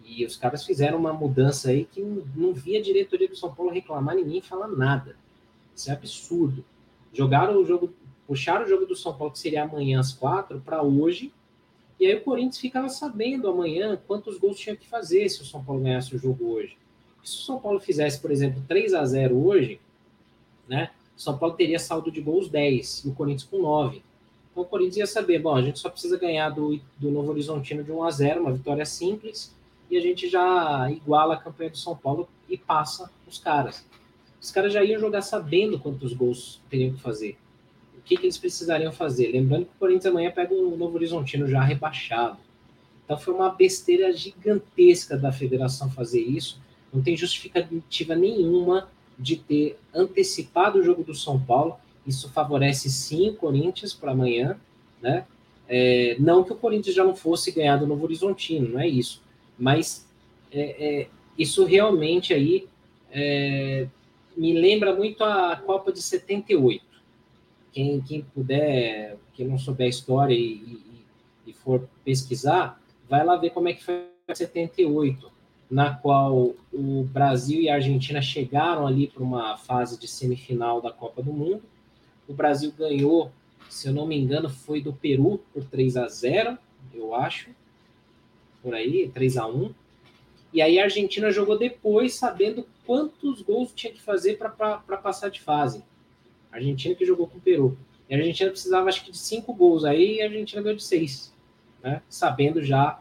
E 0.06 0.26
os 0.26 0.38
caras 0.38 0.66
fizeram 0.66 0.98
uma 0.98 1.13
mudança 1.13 1.70
aí 1.70 1.86
que 1.86 2.02
não 2.02 2.54
via 2.54 2.80
a 2.80 2.82
diretoria 2.82 3.28
do 3.28 3.36
São 3.36 3.54
Paulo 3.54 3.72
reclamar, 3.72 4.16
ninguém 4.16 4.42
fala 4.42 4.68
nada. 4.68 5.16
Isso 5.76 5.89
é 5.89 5.94
absurdo. 5.94 6.63
Jogaram 7.13 7.62
o 7.62 7.66
jogo 7.66 7.94
puxaram 8.27 8.65
o 8.65 8.67
jogo 8.67 8.86
do 8.86 8.95
São 8.95 9.13
Paulo, 9.13 9.33
que 9.33 9.39
seria 9.39 9.63
amanhã 9.63 9.99
às 9.99 10.13
quatro, 10.13 10.59
para 10.59 10.81
hoje. 10.81 11.31
E 11.99 12.05
aí 12.05 12.15
o 12.15 12.21
Corinthians 12.21 12.57
ficava 12.57 12.89
sabendo 12.89 13.47
amanhã 13.47 13.99
quantos 14.07 14.38
gols 14.38 14.59
tinha 14.59 14.75
que 14.75 14.88
fazer 14.88 15.29
se 15.29 15.41
o 15.41 15.45
São 15.45 15.63
Paulo 15.63 15.81
ganhasse 15.81 16.15
o 16.15 16.19
jogo 16.19 16.45
hoje. 16.51 16.77
Se 17.23 17.38
o 17.38 17.41
São 17.41 17.59
Paulo 17.59 17.79
fizesse, 17.79 18.19
por 18.19 18.31
exemplo, 18.31 18.62
3 18.67 18.93
a 18.93 19.05
0 19.05 19.45
hoje, 19.45 19.79
né? 20.67 20.91
O 21.15 21.21
São 21.21 21.38
Paulo 21.38 21.55
teria 21.55 21.79
saldo 21.79 22.12
de 22.12 22.19
gols 22.19 22.49
10 22.49 23.05
e 23.05 23.09
o 23.09 23.13
Corinthians 23.13 23.49
com 23.49 23.59
9. 23.59 24.01
Então 24.51 24.63
o 24.63 24.65
Corinthians 24.65 24.97
ia 24.97 25.07
saber, 25.07 25.39
bom, 25.39 25.55
a 25.55 25.62
gente 25.62 25.79
só 25.79 25.89
precisa 25.89 26.17
ganhar 26.17 26.49
do, 26.49 26.79
do 26.97 27.12
Novo 27.12 27.31
Horizontino 27.31 27.83
de 27.83 27.91
1 27.91 28.03
a 28.03 28.12
0, 28.12 28.41
uma 28.41 28.51
vitória 28.51 28.86
simples, 28.86 29.55
e 29.89 29.97
a 29.97 30.01
gente 30.01 30.27
já 30.27 30.89
iguala 30.91 31.36
a 31.36 31.38
campanha 31.38 31.69
do 31.69 31.77
São 31.77 31.95
Paulo 31.95 32.27
e 32.49 32.57
passa 32.57 33.09
os 33.27 33.38
caras. 33.38 33.86
Os 34.41 34.51
caras 34.51 34.73
já 34.73 34.83
iam 34.83 34.99
jogar 34.99 35.21
sabendo 35.21 35.79
quantos 35.79 36.13
gols 36.13 36.59
teriam 36.69 36.93
que 36.93 37.01
fazer 37.01 37.38
que, 38.06 38.18
que 38.18 38.26
eles 38.26 38.38
precisariam 38.38 38.92
fazer? 38.92 39.32
Lembrando 39.32 39.66
que 39.66 39.72
o 39.76 39.80
Corinthians 39.80 40.08
amanhã 40.08 40.32
pega 40.32 40.54
um 40.54 40.76
Novo 40.76 40.96
Horizontino 40.96 41.48
já 41.48 41.62
rebaixado. 41.62 42.38
Então 43.04 43.18
foi 43.18 43.34
uma 43.34 43.50
besteira 43.50 44.12
gigantesca 44.13 45.18
da 45.18 45.32
federação 45.32 45.89
fazer 45.89 46.22
isso. 46.22 46.62
Não 46.94 47.02
tem 47.02 47.16
justificativa 47.18 48.16
nenhuma 48.16 48.89
de 49.18 49.38
ter 49.38 49.80
antecipado 49.94 50.80
o 50.80 50.84
jogo 50.84 51.04
do 51.04 51.13
São 51.13 51.39
Paulo. 51.39 51.76
Isso 52.06 52.30
favorece 52.30 52.89
sim 52.89 53.30
o 53.30 53.36
Corinthians 53.36 53.94
para 53.94 54.12
amanhã, 54.12 54.58
né? 55.02 55.26
É, 55.68 56.18
não 56.20 56.44
que 56.44 56.52
o 56.52 56.56
Corinthians 56.56 56.96
já 56.96 57.04
não 57.04 57.16
fosse 57.16 57.52
ganhar 57.52 57.78
do 57.78 57.88
Novo 57.88 58.04
Horizontino, 58.04 58.70
não 58.70 58.80
é 58.80 58.88
isso. 58.88 59.22
Mas 59.58 60.08
é, 60.52 61.02
é, 61.02 61.08
isso 61.38 61.66
realmente 61.66 62.34
aí 62.34 62.68
é, 63.12 63.88
me 64.36 64.54
lembra 64.54 64.94
muito 64.94 65.24
a 65.24 65.56
Copa 65.56 65.92
de 65.92 66.02
78. 66.02 66.92
Quem, 67.73 67.99
quem 68.01 68.21
puder, 68.21 69.17
quem 69.33 69.47
não 69.47 69.57
souber 69.57 69.88
a 69.88 69.89
história 69.89 70.33
e, 70.33 70.53
e, 70.53 71.05
e 71.47 71.53
for 71.53 71.89
pesquisar, 72.05 72.79
vai 73.09 73.25
lá 73.25 73.36
ver 73.36 73.49
como 73.49 73.67
é 73.67 73.73
que 73.73 73.83
foi 73.83 74.05
78, 74.31 75.31
na 75.69 75.93
qual 75.93 76.53
o 76.71 77.03
Brasil 77.12 77.62
e 77.62 77.69
a 77.69 77.75
Argentina 77.75 78.21
chegaram 78.21 78.88
ali 78.88 79.07
para 79.07 79.23
uma 79.23 79.57
fase 79.57 79.99
de 79.99 80.07
semifinal 80.07 80.81
da 80.81 80.91
Copa 80.91 81.21
do 81.21 81.33
Mundo. 81.33 81.63
O 82.27 82.33
Brasil 82.33 82.71
ganhou, 82.77 83.31
se 83.69 83.88
eu 83.88 83.93
não 83.93 84.05
me 84.05 84.17
engano, 84.17 84.49
foi 84.49 84.81
do 84.81 84.93
Peru 84.93 85.41
por 85.51 85.65
3 85.65 85.97
a 85.97 86.07
0, 86.07 86.57
eu 86.93 87.13
acho. 87.15 87.49
Por 88.62 88.73
aí, 88.73 89.09
3 89.13 89.38
a 89.38 89.47
1. 89.47 89.73
E 90.53 90.62
aí 90.62 90.79
a 90.79 90.83
Argentina 90.83 91.31
jogou 91.31 91.57
depois, 91.57 92.13
sabendo 92.13 92.65
quantos 92.86 93.41
gols 93.41 93.73
tinha 93.75 93.91
que 93.91 94.01
fazer 94.01 94.38
para 94.38 94.77
passar 94.97 95.29
de 95.29 95.41
fase. 95.41 95.83
Argentina 96.56 96.96
que 96.96 97.06
jogou 97.06 97.28
com 97.28 97.38
o 97.38 97.42
Peru. 97.42 97.78
E 98.10 98.13
a 98.13 98.18
Argentina 98.18 98.50
precisava, 98.50 98.89
acho 98.89 99.04
que, 99.04 99.12
de 99.12 99.18
cinco 99.18 99.54
gols. 99.54 99.86
Aí 99.86 100.22
a 100.22 100.26
Argentina 100.26 100.62
ganhou 100.62 100.78
de 100.78 100.84
seis, 100.84 101.34
né? 101.82 102.02
sabendo 102.10 102.63
já 102.63 103.00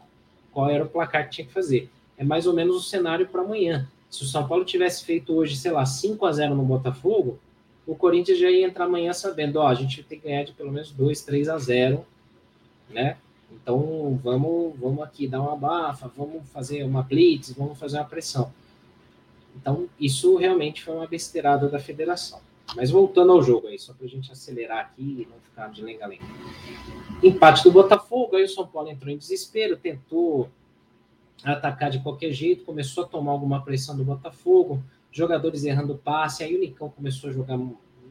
qual 0.51 0.69
era 0.69 0.83
o 0.83 0.89
placar 0.89 1.25
que 1.25 1.35
tinha 1.35 1.47
que 1.47 1.53
fazer. 1.53 1.89
É 2.17 2.23
mais 2.23 2.47
ou 2.47 2.53
menos 2.53 2.75
o 2.75 2.81
cenário 2.81 3.27
para 3.27 3.41
amanhã. 3.41 3.87
Se 4.09 4.23
o 4.23 4.27
São 4.27 4.47
Paulo 4.47 4.63
tivesse 4.63 5.03
feito 5.03 5.33
hoje, 5.33 5.57
sei 5.57 5.71
lá, 5.71 5.85
5 5.85 6.23
a 6.25 6.31
0 6.31 6.53
no 6.55 6.63
Botafogo, 6.63 7.39
o 7.85 7.95
Corinthians 7.95 8.37
já 8.37 8.49
ia 8.49 8.65
entrar 8.65 8.85
amanhã 8.85 9.11
sabendo, 9.11 9.57
ó, 9.57 9.67
a 9.67 9.73
gente 9.73 10.03
tem 10.03 10.19
que 10.19 10.27
ganhar 10.27 10.43
de 10.43 10.53
pelo 10.53 10.71
menos 10.71 10.91
2, 10.91 11.21
3 11.21 11.49
a 11.49 11.57
0, 11.57 12.05
né? 12.89 13.17
Então 13.51 14.19
vamos, 14.23 14.79
vamos 14.79 15.03
aqui 15.03 15.27
dar 15.27 15.41
uma 15.41 15.55
bafa, 15.55 16.11
vamos 16.15 16.47
fazer 16.49 16.83
uma 16.83 17.01
blitz, 17.01 17.53
vamos 17.53 17.77
fazer 17.77 17.97
uma 17.97 18.05
pressão. 18.05 18.51
Então 19.55 19.87
isso 19.99 20.37
realmente 20.37 20.83
foi 20.83 20.95
uma 20.95 21.07
besteirada 21.07 21.67
da 21.67 21.79
federação. 21.79 22.39
Mas 22.75 22.89
voltando 22.89 23.31
ao 23.31 23.43
jogo 23.43 23.67
aí, 23.67 23.77
só 23.77 23.93
para 23.93 24.05
a 24.05 24.09
gente 24.09 24.31
acelerar 24.31 24.79
aqui 24.79 25.21
e 25.21 25.27
não 25.29 25.39
ficar 25.39 25.69
de 25.69 25.83
lenga-lenga. 25.83 26.23
Empate 27.21 27.63
do 27.63 27.71
Botafogo, 27.71 28.35
aí 28.35 28.43
o 28.43 28.49
São 28.49 28.65
Paulo 28.65 28.89
entrou 28.89 29.11
em 29.11 29.17
desespero, 29.17 29.77
tentou 29.77 30.49
atacar 31.43 31.89
de 31.89 31.99
qualquer 31.99 32.31
jeito, 32.31 32.63
começou 32.63 33.03
a 33.03 33.07
tomar 33.07 33.31
alguma 33.31 33.61
pressão 33.61 33.95
do 33.95 34.03
Botafogo, 34.03 34.81
jogadores 35.11 35.63
errando 35.65 35.95
passe, 35.95 36.43
aí 36.43 36.55
o 36.55 36.59
Nicão 36.59 36.89
começou 36.89 37.29
a 37.29 37.33
jogar 37.33 37.59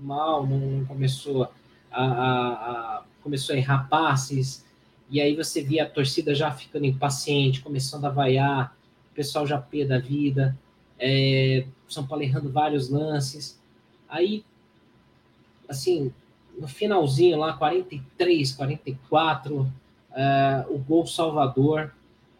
mal, 0.00 0.46
não 0.46 0.84
começou 0.84 1.44
a, 1.90 2.04
a, 2.04 2.52
a, 2.98 3.04
começou 3.22 3.54
a 3.54 3.58
errar 3.58 3.88
passes, 3.88 4.64
e 5.10 5.20
aí 5.20 5.34
você 5.34 5.62
via 5.62 5.84
a 5.84 5.88
torcida 5.88 6.34
já 6.34 6.50
ficando 6.50 6.84
impaciente, 6.84 7.60
começando 7.60 8.04
a 8.04 8.10
vaiar, 8.10 8.76
o 9.10 9.14
pessoal 9.14 9.46
já 9.46 9.58
pé 9.58 9.84
da 9.84 9.98
vida, 9.98 10.56
é, 10.98 11.66
São 11.88 12.06
Paulo 12.06 12.22
errando 12.22 12.50
vários 12.50 12.88
lances, 12.88 13.60
aí, 14.12 14.44
assim, 15.66 16.12
no 16.56 16.68
finalzinho 16.68 17.38
lá, 17.38 17.54
43, 17.54 18.52
44, 18.52 19.60
uh, 19.60 19.70
o 20.68 20.78
gol 20.78 21.06
salvador, 21.06 21.92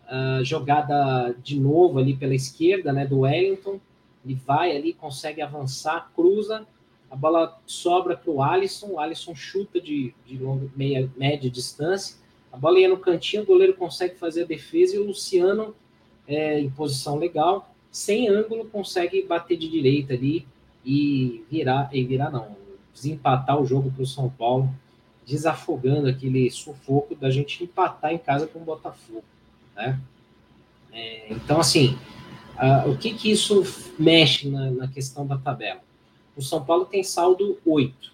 uh, 0.04 0.44
jogada 0.44 1.35
de 1.42 1.58
novo 1.58 1.98
ali 1.98 2.14
pela 2.14 2.35
esquerda, 2.35 2.92
né, 2.92 3.06
do 3.06 3.20
Wellington, 3.20 3.80
ele 4.24 4.35
vai 4.35 4.76
ali, 4.76 4.92
consegue 4.92 5.40
avançar, 5.40 6.12
cruza, 6.14 6.66
a 7.11 7.16
bola 7.16 7.58
sobra 7.66 8.16
para 8.16 8.30
o 8.30 8.42
Alisson, 8.42 8.92
o 8.92 9.00
Alisson 9.00 9.35
chuta 9.35 9.80
de, 9.80 10.14
de 10.26 10.38
longa, 10.38 10.68
meia, 10.76 11.11
média 11.16 11.50
distância, 11.50 12.16
a 12.52 12.56
bola 12.56 12.78
ia 12.78 12.88
no 12.88 12.98
cantinho, 12.98 13.42
o 13.42 13.46
goleiro 13.46 13.74
consegue 13.74 14.16
fazer 14.16 14.42
a 14.42 14.46
defesa 14.46 14.94
e 14.94 14.98
o 14.98 15.06
Luciano, 15.06 15.74
é, 16.28 16.61
em 16.61 16.70
posição 16.70 17.16
legal, 17.16 17.74
sem 17.90 18.28
ângulo, 18.28 18.66
consegue 18.66 19.22
bater 19.22 19.56
de 19.56 19.68
direita 19.68 20.12
ali 20.12 20.46
e 20.85 21.45
virar, 21.51 21.88
e 21.92 22.05
virar 22.05 22.31
não, 22.31 22.57
desempatar 22.92 23.61
o 23.61 23.66
jogo 23.66 23.90
para 23.90 24.03
o 24.03 24.07
São 24.07 24.29
Paulo, 24.29 24.73
desafogando 25.27 26.09
aquele 26.09 26.51
sufoco 26.51 27.14
da 27.14 27.31
gente 27.31 27.62
empatar 27.62 28.12
em 28.12 28.18
casa 28.18 28.47
com 28.47 28.59
o 28.59 28.64
Botafogo. 28.64 29.25
Né? 29.75 29.99
É, 30.92 31.33
então, 31.33 31.61
assim, 31.61 31.97
uh, 32.57 32.90
o 32.90 32.99
que, 32.99 33.14
que 33.14 33.31
isso 33.31 33.62
mexe 33.99 34.49
na, 34.49 34.71
na 34.71 34.88
questão 34.88 35.27
da 35.27 35.38
tabela? 35.38 35.81
O 36.37 36.42
São 36.42 36.64
Paulo 36.64 36.85
tem 36.85 37.03
saldo 37.03 37.59
8, 37.64 38.12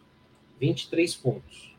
23 0.60 1.14
pontos. 1.16 1.72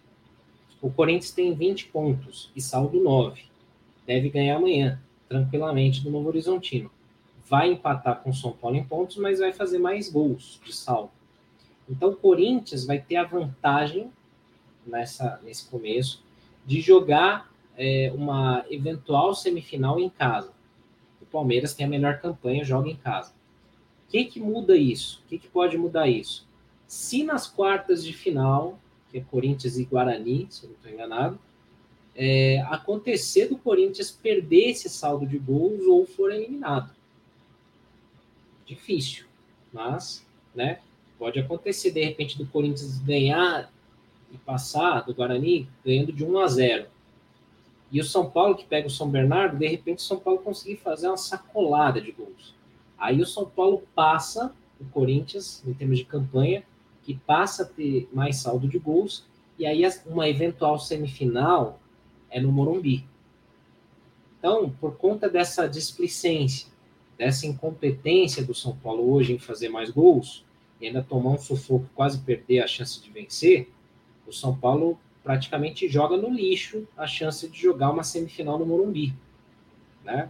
O 0.82 0.90
Corinthians 0.90 1.32
tem 1.32 1.54
20 1.54 1.88
pontos 1.88 2.50
e 2.56 2.62
saldo 2.62 3.02
9. 3.02 3.42
Deve 4.08 4.30
ganhar 4.30 4.56
amanhã, 4.56 5.02
tranquilamente, 5.28 6.02
do 6.02 6.10
Novo 6.10 6.30
Horizontino. 6.30 6.90
Vai 7.50 7.72
empatar 7.72 8.22
com 8.22 8.30
o 8.30 8.34
São 8.34 8.52
Paulo 8.52 8.78
em 8.78 8.84
pontos, 8.84 9.18
mas 9.18 9.40
vai 9.40 9.52
fazer 9.52 9.80
mais 9.80 10.10
gols 10.10 10.62
de 10.64 10.74
saldo. 10.74 11.12
Então, 11.90 12.10
o 12.12 12.16
Corinthians 12.16 12.86
vai 12.86 13.00
ter 13.00 13.16
a 13.16 13.24
vantagem 13.24 14.12
nessa, 14.86 15.40
nesse 15.44 15.66
começo 15.68 16.24
de 16.66 16.80
jogar 16.80 17.52
é, 17.76 18.12
uma 18.14 18.66
eventual 18.70 19.34
semifinal 19.34 20.00
em 20.00 20.10
casa. 20.10 20.52
O 21.22 21.26
Palmeiras 21.26 21.74
tem 21.74 21.86
a 21.86 21.90
melhor 21.90 22.20
campanha, 22.20 22.64
joga 22.64 22.90
em 22.90 22.96
casa. 22.96 23.32
O 24.08 24.12
que, 24.12 24.26
que 24.26 24.40
muda 24.40 24.76
isso? 24.76 25.24
O 25.26 25.30
que, 25.30 25.40
que 25.40 25.48
pode 25.48 25.78
mudar 25.78 26.08
isso? 26.08 26.48
Se 26.86 27.24
nas 27.24 27.48
quartas 27.48 28.04
de 28.04 28.14
final, 28.14 28.80
que 29.12 29.18
é 29.18 29.22
Corinthians 29.22 29.78
e 29.78 29.86
Guarani, 29.86 30.48
se 30.50 30.64
eu 30.64 30.70
não 30.70 30.76
estou 30.76 30.92
enganado, 30.92 31.40
é, 32.16 32.62
acontecer 32.70 33.48
do 33.48 33.58
Corinthians 33.58 34.12
perder 34.12 34.72
esse 34.72 34.90
saldo 34.90 35.26
de 35.26 35.38
gols 35.38 35.86
ou 35.88 36.06
for 36.06 36.32
eliminado. 36.32 36.92
Difícil, 38.70 39.26
mas, 39.74 40.24
né? 40.54 40.80
Pode 41.18 41.40
acontecer, 41.40 41.90
de 41.90 42.06
repente, 42.06 42.38
do 42.38 42.46
Corinthians 42.46 43.00
ganhar 43.00 43.74
e 44.32 44.38
passar 44.38 45.02
do 45.02 45.14
Guarani 45.14 45.68
ganhando 45.84 46.14
de 46.14 46.24
1 46.24 46.38
a 46.38 46.48
0. 46.48 46.88
E 47.92 48.00
o 48.00 48.04
São 48.04 48.30
Paulo, 48.30 48.56
que 48.56 48.66
pega 48.66 48.86
o 48.86 48.92
São 48.92 49.10
Bernardo, 49.10 49.58
de 49.58 49.68
repente 49.68 49.98
o 49.98 50.04
São 50.04 50.20
Paulo 50.20 50.40
conseguir 50.42 50.78
fazer 50.78 51.08
uma 51.08 51.18
sacolada 51.18 52.00
de 52.00 52.12
gols. 52.12 52.54
Aí 52.96 53.20
o 53.20 53.26
São 53.26 53.50
Paulo 53.50 53.82
passa 53.96 54.54
o 54.80 54.86
Corinthians, 54.86 55.64
em 55.66 55.74
termos 55.74 55.98
de 55.98 56.06
campanha, 56.06 56.64
que 57.02 57.16
passa 57.16 57.64
a 57.64 57.66
ter 57.66 58.08
mais 58.14 58.38
saldo 58.38 58.68
de 58.68 58.78
gols, 58.78 59.26
e 59.58 59.66
aí 59.66 59.82
uma 60.06 60.30
eventual 60.30 60.78
semifinal 60.78 61.80
é 62.30 62.40
no 62.40 62.52
Morumbi. 62.52 63.04
Então, 64.38 64.70
por 64.80 64.96
conta 64.96 65.28
dessa 65.28 65.68
displicência, 65.68 66.68
dessa 67.20 67.46
incompetência 67.46 68.42
do 68.46 68.56
São 68.56 68.74
Paulo 68.78 69.12
hoje 69.12 69.34
em 69.34 69.38
fazer 69.38 69.68
mais 69.68 69.90
gols, 69.90 70.46
e 70.80 70.88
ainda 70.88 71.04
tomar 71.04 71.32
um 71.32 71.38
sufoco, 71.38 71.86
quase 71.94 72.20
perder 72.20 72.62
a 72.62 72.68
chance 72.68 73.02
de 73.04 73.12
vencer, 73.12 73.70
o 74.26 74.32
São 74.32 74.56
Paulo 74.56 74.98
praticamente 75.22 75.90
joga 75.90 76.16
no 76.16 76.30
lixo 76.30 76.88
a 76.96 77.06
chance 77.06 77.50
de 77.50 77.62
jogar 77.62 77.92
uma 77.92 78.04
semifinal 78.04 78.58
no 78.58 78.66
Morumbi, 78.66 79.14
né? 80.06 80.30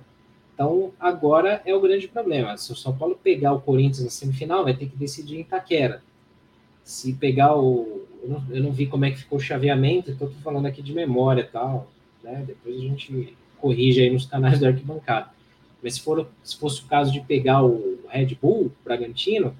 Então, 0.55 0.91
agora 0.99 1.61
é 1.63 1.73
o 1.73 1.79
grande 1.79 2.07
problema. 2.07 2.57
Se 2.57 2.71
o 2.73 2.75
São 2.75 2.97
Paulo 2.97 3.17
pegar 3.23 3.53
o 3.53 3.61
Corinthians 3.61 4.03
na 4.03 4.09
semifinal, 4.09 4.63
vai 4.63 4.73
ter 4.73 4.89
que 4.89 4.97
decidir 4.97 5.37
em 5.37 5.41
Itaquera. 5.41 6.03
Se 6.83 7.13
pegar 7.13 7.55
o. 7.55 8.05
Eu 8.21 8.29
não, 8.29 8.43
eu 8.49 8.63
não 8.63 8.71
vi 8.71 8.87
como 8.87 9.05
é 9.05 9.11
que 9.11 9.19
ficou 9.19 9.37
o 9.37 9.41
chaveamento, 9.41 10.11
então 10.11 10.27
estou 10.27 10.41
falando 10.41 10.65
aqui 10.65 10.81
de 10.81 10.91
memória 10.91 11.43
e 11.43 11.45
tal. 11.45 11.89
Né? 12.21 12.43
Depois 12.45 12.75
a 12.75 12.79
gente 12.79 13.37
corrige 13.57 14.01
aí 14.01 14.09
nos 14.09 14.25
canais 14.25 14.59
do 14.59 14.65
arquibancada. 14.65 15.29
Mas 15.81 15.95
se, 15.95 16.01
for, 16.01 16.27
se 16.43 16.57
fosse 16.57 16.81
o 16.81 16.85
caso 16.85 17.11
de 17.11 17.21
pegar 17.21 17.63
o 17.63 17.99
Red 18.09 18.37
Bull, 18.41 18.71
Bragantino, 18.83 19.55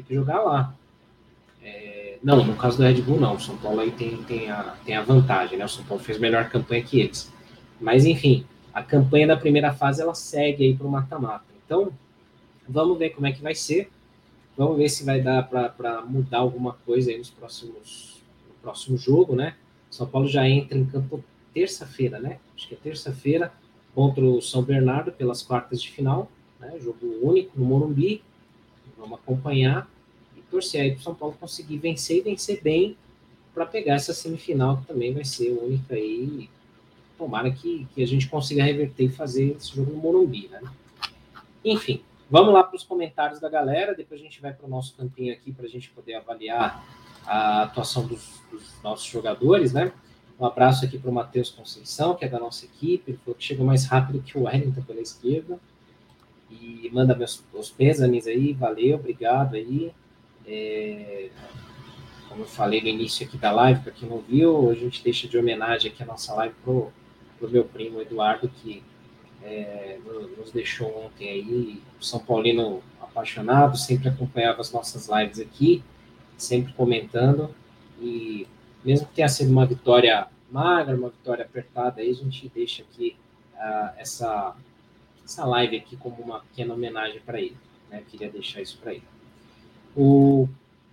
ter 0.00 0.02
que 0.02 0.14
jogar 0.14 0.40
lá. 0.42 0.74
É, 1.62 2.18
não, 2.22 2.44
no 2.44 2.56
caso 2.56 2.78
do 2.78 2.82
Red 2.82 3.00
Bull, 3.02 3.20
não. 3.20 3.34
O 3.34 3.40
São 3.40 3.56
Paulo 3.56 3.80
aí 3.80 3.90
tem, 3.90 4.16
tem, 4.24 4.50
a, 4.50 4.76
tem 4.84 4.96
a 4.96 5.02
vantagem, 5.02 5.58
né? 5.58 5.64
O 5.64 5.68
São 5.68 5.84
Paulo 5.84 6.02
fez 6.02 6.18
melhor 6.18 6.48
campanha 6.48 6.82
que 6.82 7.00
eles. 7.00 7.32
Mas, 7.80 8.04
enfim, 8.04 8.44
a 8.72 8.82
campanha 8.82 9.26
da 9.26 9.36
primeira 9.36 9.72
fase 9.72 10.00
ela 10.02 10.14
segue 10.14 10.64
aí 10.64 10.74
para 10.74 10.86
o 10.86 10.90
mata-mata. 10.90 11.44
Então, 11.64 11.92
vamos 12.68 12.98
ver 12.98 13.10
como 13.10 13.26
é 13.26 13.32
que 13.32 13.42
vai 13.42 13.54
ser. 13.54 13.90
Vamos 14.56 14.76
ver 14.76 14.88
se 14.88 15.04
vai 15.04 15.20
dar 15.20 15.42
para 15.44 16.02
mudar 16.02 16.38
alguma 16.38 16.74
coisa 16.84 17.10
aí 17.10 17.18
nos 17.18 17.30
próximos, 17.30 18.22
no 18.48 18.54
próximo 18.62 18.96
jogo, 18.96 19.34
né? 19.34 19.54
São 19.90 20.06
Paulo 20.06 20.28
já 20.28 20.48
entra 20.48 20.76
em 20.76 20.84
campo 20.84 21.24
terça-feira, 21.54 22.18
né? 22.18 22.38
Acho 22.54 22.68
que 22.68 22.74
é 22.74 22.76
terça-feira 22.76 23.52
contra 23.94 24.24
o 24.24 24.40
São 24.40 24.62
Bernardo 24.62 25.12
pelas 25.12 25.42
quartas 25.42 25.82
de 25.82 25.90
final, 25.90 26.30
né? 26.58 26.78
Jogo 26.80 27.18
único 27.22 27.58
no 27.58 27.64
Morumbi. 27.64 28.22
Vamos 28.98 29.18
acompanhar 29.18 29.88
e 30.36 30.40
torcer 30.42 30.82
aí 30.82 30.90
para 30.92 31.00
o 31.00 31.02
São 31.02 31.14
Paulo 31.14 31.36
conseguir 31.38 31.78
vencer 31.78 32.18
e 32.18 32.20
vencer 32.20 32.60
bem 32.62 32.96
para 33.54 33.66
pegar 33.66 33.94
essa 33.94 34.14
semifinal, 34.14 34.78
que 34.78 34.86
também 34.86 35.12
vai 35.12 35.24
ser 35.24 35.50
única 35.50 35.94
aí. 35.94 36.48
Tomara 37.18 37.50
que, 37.50 37.86
que 37.94 38.02
a 38.02 38.06
gente 38.06 38.28
consiga 38.28 38.62
reverter 38.62 39.04
e 39.04 39.08
fazer 39.10 39.56
esse 39.56 39.74
jogo 39.74 39.92
no 39.92 39.98
Morumbi, 39.98 40.48
né? 40.48 40.60
Enfim, 41.64 42.02
vamos 42.30 42.54
lá 42.54 42.62
para 42.64 42.76
os 42.76 42.84
comentários 42.84 43.40
da 43.40 43.48
galera. 43.48 43.94
Depois 43.94 44.20
a 44.20 44.24
gente 44.24 44.40
vai 44.40 44.52
para 44.52 44.66
o 44.66 44.70
nosso 44.70 44.94
campinho 44.96 45.32
aqui 45.32 45.52
para 45.52 45.66
a 45.66 45.68
gente 45.68 45.90
poder 45.90 46.14
avaliar 46.14 46.82
a 47.26 47.64
atuação 47.64 48.06
dos, 48.06 48.40
dos, 48.50 48.82
nossos 48.82 49.06
jogadores, 49.06 49.72
né? 49.72 49.92
Um 50.40 50.46
abraço 50.46 50.86
aqui 50.86 50.98
para 50.98 51.10
o 51.10 51.12
Matheus 51.12 51.50
Conceição, 51.50 52.14
que 52.14 52.24
é 52.24 52.28
da 52.28 52.40
nossa 52.40 52.64
equipe. 52.64 53.10
Ele 53.10 53.18
falou 53.18 53.34
que 53.34 53.44
chegou 53.44 53.66
mais 53.66 53.84
rápido 53.84 54.22
que 54.22 54.38
o 54.38 54.44
Wellington 54.44 54.80
pela 54.82 55.00
esquerda. 55.02 55.60
E 56.50 56.88
manda 56.90 57.14
meus 57.14 57.44
os 57.52 57.70
pêsames 57.70 58.26
aí, 58.26 58.54
valeu, 58.54 58.96
obrigado 58.96 59.54
aí. 59.54 59.92
É, 60.46 61.28
como 62.26 62.42
eu 62.42 62.46
falei 62.46 62.80
no 62.80 62.88
início 62.88 63.26
aqui 63.26 63.36
da 63.36 63.52
live, 63.52 63.82
para 63.82 63.92
quem 63.92 64.08
não 64.08 64.18
viu, 64.18 64.70
a 64.70 64.74
gente 64.74 65.04
deixa 65.04 65.28
de 65.28 65.36
homenagem 65.36 65.92
aqui 65.92 66.02
a 66.02 66.06
nossa 66.06 66.32
live 66.34 66.54
pro, 66.64 66.90
pro 67.38 67.50
meu 67.50 67.64
primo 67.64 68.00
Eduardo, 68.00 68.48
que 68.48 68.82
é, 69.42 69.98
nos 70.38 70.50
deixou 70.50 71.04
ontem 71.04 71.28
aí, 71.28 71.82
São 72.00 72.18
Paulino 72.18 72.82
apaixonado, 72.98 73.76
sempre 73.76 74.08
acompanhava 74.08 74.62
as 74.62 74.72
nossas 74.72 75.06
lives 75.06 75.38
aqui, 75.38 75.84
sempre 76.38 76.72
comentando, 76.72 77.54
e 78.00 78.46
mesmo 78.84 79.06
que 79.06 79.14
tenha 79.14 79.28
sido 79.28 79.50
uma 79.50 79.66
vitória 79.66 80.28
magra, 80.50 80.96
uma 80.96 81.10
vitória 81.10 81.44
apertada, 81.44 82.00
aí 82.00 82.10
a 82.10 82.14
gente 82.14 82.48
deixa 82.48 82.82
aqui 82.82 83.16
uh, 83.54 83.90
essa, 83.96 84.56
essa 85.24 85.44
live 85.44 85.76
aqui 85.76 85.96
como 85.96 86.16
uma 86.22 86.40
pequena 86.40 86.74
homenagem 86.74 87.20
para 87.20 87.40
ele. 87.40 87.56
Né? 87.88 88.02
Queria 88.08 88.30
deixar 88.30 88.60
isso 88.60 88.78
para 88.78 88.94
ele. 88.94 89.04
O 89.96 90.48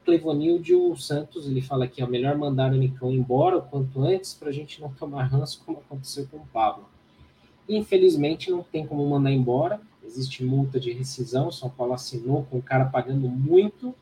Clevonildio 0.05 0.95
Santos, 0.95 1.47
ele 1.47 1.61
fala 1.61 1.87
que 1.87 2.01
é 2.01 2.07
melhor 2.07 2.37
mandar 2.37 2.71
o 2.71 2.75
Nicão 2.75 3.11
embora 3.11 3.57
o 3.57 3.61
quanto 3.61 4.03
antes 4.03 4.33
para 4.33 4.49
a 4.49 4.53
gente 4.53 4.79
não 4.79 4.91
tomar 4.91 5.23
ranço 5.23 5.61
como 5.65 5.79
aconteceu 5.79 6.27
com 6.27 6.37
o 6.37 6.47
Pablo. 6.47 6.87
Infelizmente 7.67 8.49
não 8.49 8.63
tem 8.63 8.87
como 8.87 9.05
mandar 9.05 9.31
embora, 9.31 9.81
existe 10.03 10.43
multa 10.43 10.79
de 10.79 10.93
rescisão, 10.93 11.51
São 11.51 11.69
Paulo 11.69 11.93
assinou 11.93 12.45
com 12.49 12.57
o 12.57 12.61
cara 12.61 12.85
pagando 12.85 13.27
muito, 13.27 13.93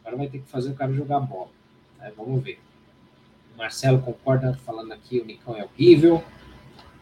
agora 0.00 0.16
vai 0.16 0.28
ter 0.28 0.38
que 0.38 0.48
fazer 0.48 0.70
o 0.70 0.74
cara 0.74 0.92
jogar 0.92 1.20
bola. 1.20 1.50
Né? 1.98 2.10
Vamos 2.16 2.42
ver. 2.42 2.58
Marcelo 3.56 4.00
concorda, 4.00 4.54
falando 4.64 4.92
aqui, 4.92 5.20
o 5.20 5.24
Nicão 5.24 5.56
é 5.56 5.64
horrível. 5.64 6.22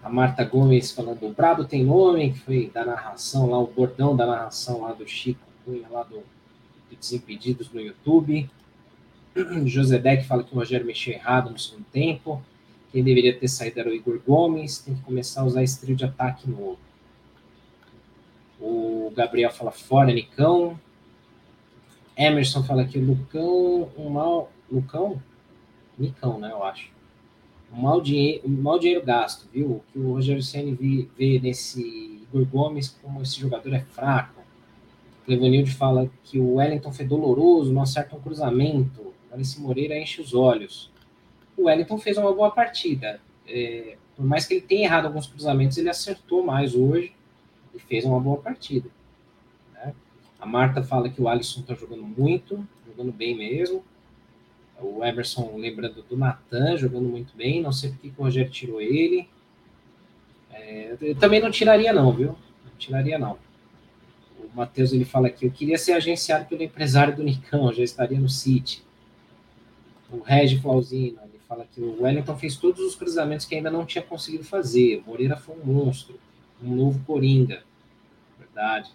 A 0.02 0.08
Marta 0.08 0.44
Gomes 0.44 0.90
falando, 0.90 1.24
o 1.24 1.32
Brabo 1.32 1.64
tem 1.64 1.84
nome, 1.84 2.32
que 2.32 2.40
foi 2.40 2.70
da 2.72 2.84
narração 2.84 3.48
lá, 3.48 3.58
o 3.58 3.66
bordão 3.66 4.16
da 4.16 4.26
narração 4.26 4.80
lá 4.82 4.92
do 4.92 5.06
Chico 5.06 5.40
Cunha, 5.64 5.88
lá 5.88 6.02
do, 6.02 6.16
do 6.16 6.96
Desimpedidos 6.98 7.70
no 7.72 7.80
YouTube. 7.80 8.50
José 9.64 9.98
Deck 9.98 10.26
fala 10.26 10.42
que 10.42 10.52
o 10.52 10.58
Rogério 10.58 10.86
mexeu 10.86 11.14
errado 11.14 11.50
no 11.50 11.58
segundo 11.58 11.84
tempo. 11.92 12.42
Quem 12.90 13.02
deveria 13.02 13.38
ter 13.38 13.48
saído 13.48 13.80
era 13.80 13.88
o 13.88 13.94
Igor 13.94 14.20
Gomes, 14.26 14.78
tem 14.78 14.94
que 14.94 15.02
começar 15.02 15.40
a 15.40 15.44
usar 15.44 15.62
esse 15.62 15.80
trio 15.80 15.96
de 15.96 16.04
ataque 16.04 16.50
novo. 16.50 16.78
O 18.60 19.10
Gabriel 19.16 19.50
fala 19.50 19.72
fora, 19.72 20.12
Nicão. 20.12 20.78
Emerson 22.16 22.62
fala 22.62 22.84
que 22.84 22.98
o 22.98 23.04
Lucão, 23.04 23.88
um 23.96 24.10
mal. 24.10 24.52
Lucão? 24.70 25.22
Micão, 25.98 26.38
né? 26.38 26.50
Eu 26.50 26.62
acho. 26.64 26.90
Um 27.72 27.80
mau, 27.80 28.00
dinheiro, 28.00 28.48
mau 28.48 28.78
dinheiro 28.78 29.04
gasto, 29.04 29.48
viu? 29.52 29.70
O 29.70 29.84
que 29.92 29.98
o 29.98 30.12
Rogério 30.12 30.42
Senna 30.42 30.76
vê 30.76 31.40
nesse 31.40 32.20
Igor 32.22 32.44
Gomes 32.46 32.88
como 33.02 33.22
esse 33.22 33.40
jogador 33.40 33.72
é 33.72 33.80
fraco. 33.80 34.40
O 35.22 35.24
Clevanilde 35.24 35.72
fala 35.72 36.10
que 36.24 36.38
o 36.38 36.54
Wellington 36.54 36.92
foi 36.92 37.06
doloroso, 37.06 37.72
não 37.72 37.82
acerta 37.82 38.16
um 38.16 38.20
cruzamento. 38.20 39.12
Alice 39.32 39.58
Moreira 39.60 39.98
enche 39.98 40.20
os 40.20 40.34
olhos. 40.34 40.90
O 41.56 41.64
Wellington 41.64 41.96
fez 41.98 42.18
uma 42.18 42.32
boa 42.32 42.50
partida. 42.50 43.20
É, 43.46 43.96
por 44.16 44.24
mais 44.24 44.46
que 44.46 44.54
ele 44.54 44.60
tenha 44.60 44.84
errado 44.84 45.06
alguns 45.06 45.26
cruzamentos, 45.26 45.78
ele 45.78 45.88
acertou 45.88 46.44
mais 46.44 46.74
hoje 46.74 47.14
e 47.74 47.78
fez 47.78 48.04
uma 48.04 48.20
boa 48.20 48.36
partida. 48.36 48.88
Né? 49.74 49.94
A 50.38 50.46
Marta 50.46 50.82
fala 50.82 51.08
que 51.08 51.22
o 51.22 51.28
Alisson 51.28 51.60
está 51.60 51.74
jogando 51.74 52.02
muito, 52.02 52.66
jogando 52.86 53.12
bem 53.12 53.36
mesmo. 53.36 53.82
O 54.82 55.04
Emerson 55.04 55.56
lembrando 55.56 56.02
do 56.02 56.16
Natan, 56.16 56.76
jogando 56.76 57.08
muito 57.08 57.36
bem. 57.36 57.62
Não 57.62 57.72
sei 57.72 57.90
por 57.90 57.98
que 57.98 58.12
o 58.16 58.22
Rogério 58.22 58.50
tirou 58.50 58.80
ele. 58.80 59.28
É, 60.50 60.96
eu 61.00 61.14
também 61.16 61.40
não 61.40 61.50
tiraria, 61.50 61.92
não, 61.92 62.12
viu? 62.12 62.36
Não 62.64 62.72
tiraria, 62.78 63.18
não. 63.18 63.38
O 64.38 64.56
Matheus 64.56 64.92
ele 64.92 65.04
fala 65.04 65.28
aqui: 65.28 65.46
eu 65.46 65.50
queria 65.50 65.78
ser 65.78 65.92
agenciado 65.92 66.46
pelo 66.46 66.62
empresário 66.62 67.14
do 67.14 67.22
Nicão, 67.22 67.72
já 67.72 67.82
estaria 67.82 68.18
no 68.18 68.28
City. 68.28 68.82
O 70.10 70.20
Regi 70.20 70.60
Flauzino 70.60 71.18
ele 71.22 71.40
fala 71.48 71.66
que 71.72 71.80
o 71.80 72.02
Wellington 72.02 72.36
fez 72.36 72.56
todos 72.56 72.80
os 72.80 72.94
cruzamentos 72.94 73.46
que 73.46 73.54
ainda 73.54 73.70
não 73.70 73.86
tinha 73.86 74.02
conseguido 74.02 74.44
fazer. 74.44 75.02
O 75.06 75.10
Moreira 75.10 75.36
foi 75.36 75.56
um 75.56 75.64
monstro, 75.64 76.18
um 76.62 76.74
novo 76.74 77.02
Coringa. 77.06 77.62
Verdade. 78.38 78.90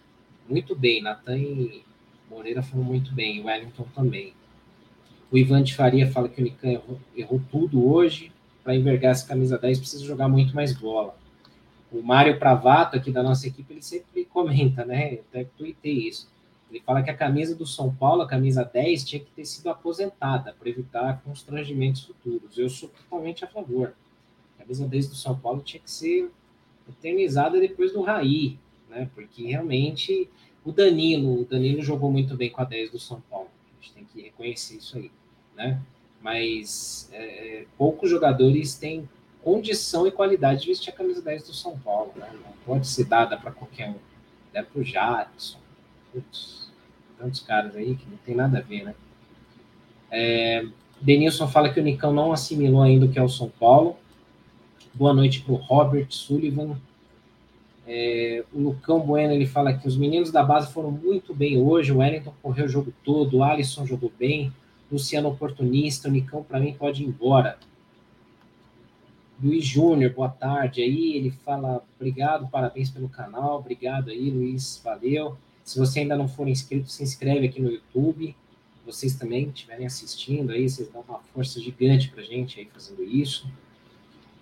Muito 0.47 0.75
bem, 0.75 1.01
Natan 1.01 1.37
e 1.37 1.83
Moreira 2.29 2.61
foram 2.61 2.83
muito 2.83 3.11
bem, 3.13 3.41
o 3.41 3.45
Wellington 3.45 3.85
também. 3.95 4.33
O 5.29 5.37
Ivan 5.37 5.61
de 5.61 5.75
Faria 5.75 6.09
fala 6.09 6.29
que 6.29 6.39
o 6.41 6.43
Nican 6.43 6.69
errou, 6.69 6.99
errou 7.15 7.41
tudo 7.51 7.85
hoje. 7.85 8.31
Para 8.63 8.75
envergar 8.75 9.11
essa 9.11 9.27
camisa 9.27 9.57
10, 9.57 9.79
precisa 9.79 10.05
jogar 10.05 10.27
muito 10.27 10.55
mais 10.55 10.73
bola. 10.73 11.15
O 11.91 12.01
Mário 12.01 12.37
Pravato, 12.37 12.97
aqui 12.97 13.11
da 13.11 13.23
nossa 13.23 13.47
equipe, 13.47 13.73
ele 13.73 13.81
sempre 13.81 14.25
comenta, 14.25 14.85
né? 14.85 15.15
Eu 15.15 15.23
até 15.29 15.45
tuitei 15.57 16.07
isso. 16.07 16.29
Ele 16.69 16.81
fala 16.81 17.01
que 17.01 17.09
a 17.09 17.15
camisa 17.15 17.55
do 17.55 17.65
São 17.65 17.93
Paulo, 17.93 18.21
a 18.21 18.27
camisa 18.27 18.63
10, 18.63 19.05
tinha 19.05 19.21
que 19.21 19.31
ter 19.31 19.45
sido 19.45 19.69
aposentada 19.69 20.53
para 20.57 20.69
evitar 20.69 21.21
constrangimentos 21.23 22.03
futuros. 22.03 22.57
Eu 22.57 22.69
sou 22.69 22.89
totalmente 22.89 23.45
a 23.45 23.47
favor. 23.47 23.93
A 24.55 24.63
camisa 24.63 24.85
10 24.85 25.07
do 25.07 25.15
São 25.15 25.37
Paulo 25.37 25.61
tinha 25.61 25.81
que 25.81 25.89
ser 25.89 26.29
eternizada 26.89 27.59
depois 27.59 27.93
do 27.93 28.01
Raí, 28.01 28.57
né? 28.89 29.09
Porque 29.15 29.47
realmente 29.47 30.29
o 30.65 30.71
Danilo, 30.73 31.41
o 31.41 31.45
Danilo 31.45 31.81
jogou 31.81 32.11
muito 32.11 32.35
bem 32.35 32.49
com 32.49 32.61
a 32.61 32.65
10 32.65 32.91
do 32.91 32.99
São 32.99 33.21
Paulo. 33.29 33.49
Gente 33.87 33.93
tem 33.93 34.05
que 34.05 34.21
reconhecer 34.21 34.75
isso 34.75 34.97
aí 34.97 35.11
né? 35.57 35.81
Mas 36.21 37.09
é, 37.11 37.61
é, 37.61 37.65
poucos 37.77 38.09
jogadores 38.09 38.75
têm 38.75 39.09
condição 39.43 40.05
e 40.05 40.11
qualidade 40.11 40.61
de 40.61 40.67
vestir 40.67 40.91
a 40.91 40.95
camisa 40.95 41.21
10 41.21 41.47
do 41.47 41.53
São 41.53 41.77
Paulo, 41.79 42.13
né? 42.15 42.29
Não 42.33 42.53
pode 42.65 42.87
ser 42.87 43.05
dada 43.05 43.37
para 43.37 43.51
qualquer 43.51 43.89
um. 43.89 43.95
É 44.53 44.61
para 44.61 44.79
o 44.79 44.83
Jadson, 44.83 45.59
putz, 46.11 46.71
tantos 47.17 47.41
caras 47.41 47.75
aí 47.75 47.95
que 47.95 48.09
não 48.09 48.17
tem 48.17 48.35
nada 48.35 48.59
a 48.59 48.61
ver, 48.61 48.83
né? 48.83 48.95
É, 50.09 50.65
Denilson 51.01 51.47
fala 51.47 51.71
que 51.71 51.79
o 51.79 51.83
Nicão 51.83 52.13
não 52.13 52.31
assimilou 52.31 52.81
ainda 52.81 53.05
o 53.05 53.11
que 53.11 53.19
é 53.19 53.23
o 53.23 53.29
São 53.29 53.49
Paulo. 53.49 53.97
Boa 54.93 55.13
noite 55.13 55.41
para 55.41 55.53
o 55.53 55.57
Robert 55.57 56.07
Sullivan. 56.09 56.79
É, 57.87 58.43
o 58.53 58.59
Lucão 58.59 58.99
Bueno 58.99 59.33
ele 59.33 59.45
fala 59.45 59.73
que 59.73 59.87
os 59.87 59.95
meninos 59.95 60.29
da 60.29 60.43
base 60.43 60.73
foram 60.73 60.91
muito 60.91 61.33
bem 61.33 61.57
hoje. 61.57 61.93
O 61.93 61.99
Wellington 61.99 62.33
correu 62.41 62.65
o 62.65 62.69
jogo 62.69 62.93
todo, 63.03 63.37
o 63.37 63.43
Alisson 63.43 63.85
jogou 63.85 64.11
bem. 64.19 64.51
Luciano 64.91 65.29
oportunista, 65.29 66.09
o 66.09 66.11
Nicão 66.11 66.43
para 66.43 66.59
mim 66.59 66.73
pode 66.73 67.03
ir 67.03 67.07
embora. 67.07 67.57
Luiz 69.41 69.65
Júnior, 69.65 70.13
boa 70.13 70.29
tarde 70.29 70.81
aí. 70.81 71.15
Ele 71.15 71.31
fala: 71.31 71.83
obrigado, 71.95 72.47
parabéns 72.49 72.89
pelo 72.89 73.07
canal. 73.07 73.59
Obrigado 73.59 74.09
aí, 74.09 74.29
Luiz, 74.29 74.81
valeu. 74.83 75.37
Se 75.63 75.79
você 75.79 75.99
ainda 75.99 76.15
não 76.15 76.27
for 76.27 76.47
inscrito, 76.47 76.89
se 76.89 77.03
inscreve 77.03 77.45
aqui 77.45 77.61
no 77.61 77.71
YouTube. 77.71 78.35
Vocês 78.85 79.15
também 79.15 79.49
estiverem 79.49 79.85
assistindo 79.85 80.51
aí, 80.51 80.69
vocês 80.69 80.89
dão 80.89 81.03
uma 81.07 81.19
força 81.33 81.59
gigante 81.59 82.09
para 82.09 82.23
gente 82.23 82.59
aí 82.59 82.67
fazendo 82.73 83.03
isso. 83.03 83.47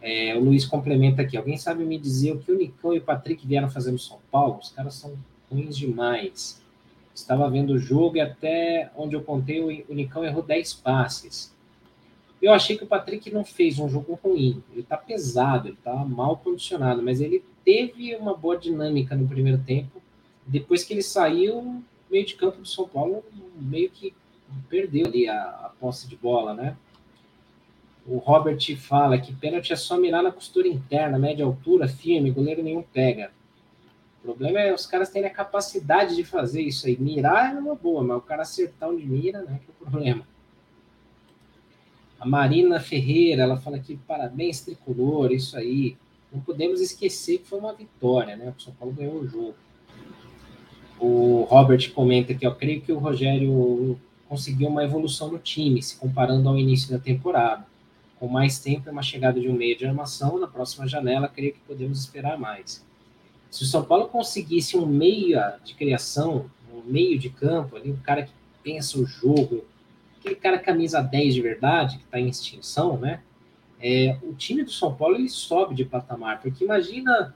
É, 0.08 0.38
o 0.38 0.40
Luiz 0.40 0.64
complementa 0.66 1.24
aqui: 1.24 1.36
alguém 1.36 1.58
sabe 1.58 1.84
me 1.84 1.98
dizer 1.98 2.34
o 2.34 2.40
que 2.40 2.52
o 2.52 2.58
Nicão 2.58 2.94
e 2.94 3.00
o 3.00 3.02
Patrick 3.02 3.46
vieram 3.46 3.72
fazer 3.72 3.92
no 3.92 3.98
São 3.98 4.20
Paulo? 4.32 4.60
Os 4.62 4.70
caras 4.70 4.94
são 4.94 5.18
ruins 5.52 5.76
demais. 5.76 6.62
Estava 7.14 7.50
vendo 7.50 7.74
o 7.74 7.80
jogo 7.80 8.18
e 8.18 8.22
até 8.22 8.92
onde 8.96 9.16
eu 9.16 9.24
contei, 9.24 9.62
o 9.90 9.94
Nicão 9.96 10.24
errou 10.24 10.44
10 10.44 10.76
passes. 10.76 11.56
Eu 12.40 12.54
achei 12.54 12.78
que 12.78 12.84
o 12.84 12.88
Patrick 12.88 13.32
não 13.32 13.44
fez 13.44 13.80
um 13.80 13.90
jogo 13.90 14.20
ruim. 14.24 14.62
Ele 14.72 14.82
está 14.82 14.96
pesado, 14.96 15.70
ele 15.70 15.76
está 15.76 15.96
mal 15.96 16.38
condicionado, 16.38 17.02
mas 17.02 17.20
ele 17.20 17.44
teve 17.64 18.16
uma 18.16 18.36
boa 18.36 18.58
dinâmica 18.60 19.16
no 19.16 19.28
primeiro 19.28 19.58
tempo. 19.66 20.00
Depois 20.46 20.84
que 20.84 20.94
ele 20.94 21.02
saiu, 21.02 21.82
meio 22.12 22.26
de 22.26 22.36
campo 22.36 22.62
do 22.62 22.68
São 22.68 22.88
Paulo 22.88 23.24
meio 23.56 23.90
que 23.90 24.14
perdeu 24.70 25.08
ali 25.08 25.28
a, 25.28 25.42
a 25.42 25.72
posse 25.80 26.08
de 26.08 26.16
bola, 26.16 26.54
né? 26.54 26.78
O 28.08 28.18
Robert 28.18 28.60
fala 28.78 29.18
que 29.18 29.34
pênalti 29.34 29.74
é 29.74 29.76
só 29.76 29.98
mirar 29.98 30.22
na 30.22 30.32
costura 30.32 30.68
interna, 30.68 31.18
média 31.18 31.44
altura, 31.44 31.88
firme, 31.88 32.30
goleiro 32.30 32.62
nenhum 32.62 32.84
pega. 32.84 33.32
O 34.20 34.26
problema 34.26 34.60
é 34.60 34.74
os 34.74 34.86
caras 34.86 35.10
terem 35.10 35.30
a 35.30 35.34
capacidade 35.34 36.16
de 36.16 36.24
fazer 36.24 36.62
isso 36.62 36.86
aí. 36.86 36.98
Mirar 36.98 37.56
é 37.56 37.60
uma 37.60 37.76
boa, 37.76 38.04
mas 38.04 38.18
o 38.18 38.22
cara 38.22 38.44
acertar 38.44 38.90
onde 38.90 39.06
mira, 39.06 39.42
né? 39.42 39.60
Que 39.64 39.72
é 39.72 39.74
o 39.74 39.90
problema. 39.90 40.28
A 42.20 42.28
Marina 42.28 42.80
Ferreira, 42.80 43.44
ela 43.44 43.58
fala 43.58 43.78
aqui, 43.78 44.00
parabéns, 44.08 44.62
tricolor, 44.62 45.32
isso 45.32 45.58
aí. 45.58 45.98
Não 46.32 46.42
podemos 46.42 46.82
esquecer 46.82 47.40
que 47.40 47.48
foi 47.48 47.60
uma 47.60 47.74
vitória, 47.74 48.36
né? 48.36 48.54
O 48.56 48.62
São 48.62 48.74
Paulo 48.74 48.94
ganhou 48.94 49.16
o 49.16 49.28
jogo. 49.28 49.56
O 51.00 51.46
Robert 51.50 51.92
comenta 51.94 52.34
que 52.34 52.46
eu 52.46 52.56
creio 52.56 52.82
que 52.82 52.92
o 52.92 53.00
Rogério 53.00 54.00
conseguiu 54.30 54.70
uma 54.70 54.84
evolução 54.84 55.32
no 55.32 55.40
time, 55.40 55.82
se 55.82 55.98
comparando 55.98 56.48
ao 56.48 56.58
início 56.58 56.92
da 56.92 57.00
temporada. 57.00 57.66
Com 58.20 58.28
mais 58.28 58.60
tempo 58.60 58.88
e 58.88 58.92
uma 58.92 59.04
chegada 59.04 59.40
de 59.40 59.50
um 59.50 59.54
meio 59.54 59.78
de 59.78 59.86
armação, 59.86 60.40
na 60.40 60.48
próxima 60.48 60.88
janela, 60.88 61.28
creio 61.28 61.54
que 61.54 61.60
podemos 61.60 62.00
esperar 62.00 62.38
mais. 62.38 62.86
Se 63.50 63.64
o 63.64 63.66
São 63.66 63.84
Paulo 63.84 64.08
conseguisse 64.08 64.78
um 64.78 64.86
meio 64.86 65.40
de 65.64 65.74
criação, 65.74 66.50
um 66.74 66.82
meio 66.82 67.18
de 67.20 67.30
campo, 67.30 67.76
ali, 67.76 67.92
um 67.92 67.98
cara 67.98 68.24
que 68.24 68.34
pensa 68.64 68.98
o 68.98 69.06
jogo, 69.06 69.66
aquele 70.20 70.36
cara 70.36 70.58
camisa 70.58 71.02
10 71.02 71.34
de 71.34 71.42
verdade, 71.42 71.98
que 71.98 72.04
está 72.06 72.20
em 72.20 72.28
extinção, 72.28 72.98
né? 72.98 73.22
é, 73.80 74.18
o 74.24 74.34
time 74.34 74.64
do 74.64 74.72
São 74.72 74.96
Paulo 74.96 75.16
ele 75.16 75.30
sobe 75.30 75.76
de 75.76 75.86
patamar, 75.86 76.42
porque 76.42 76.64
imagina 76.64 77.36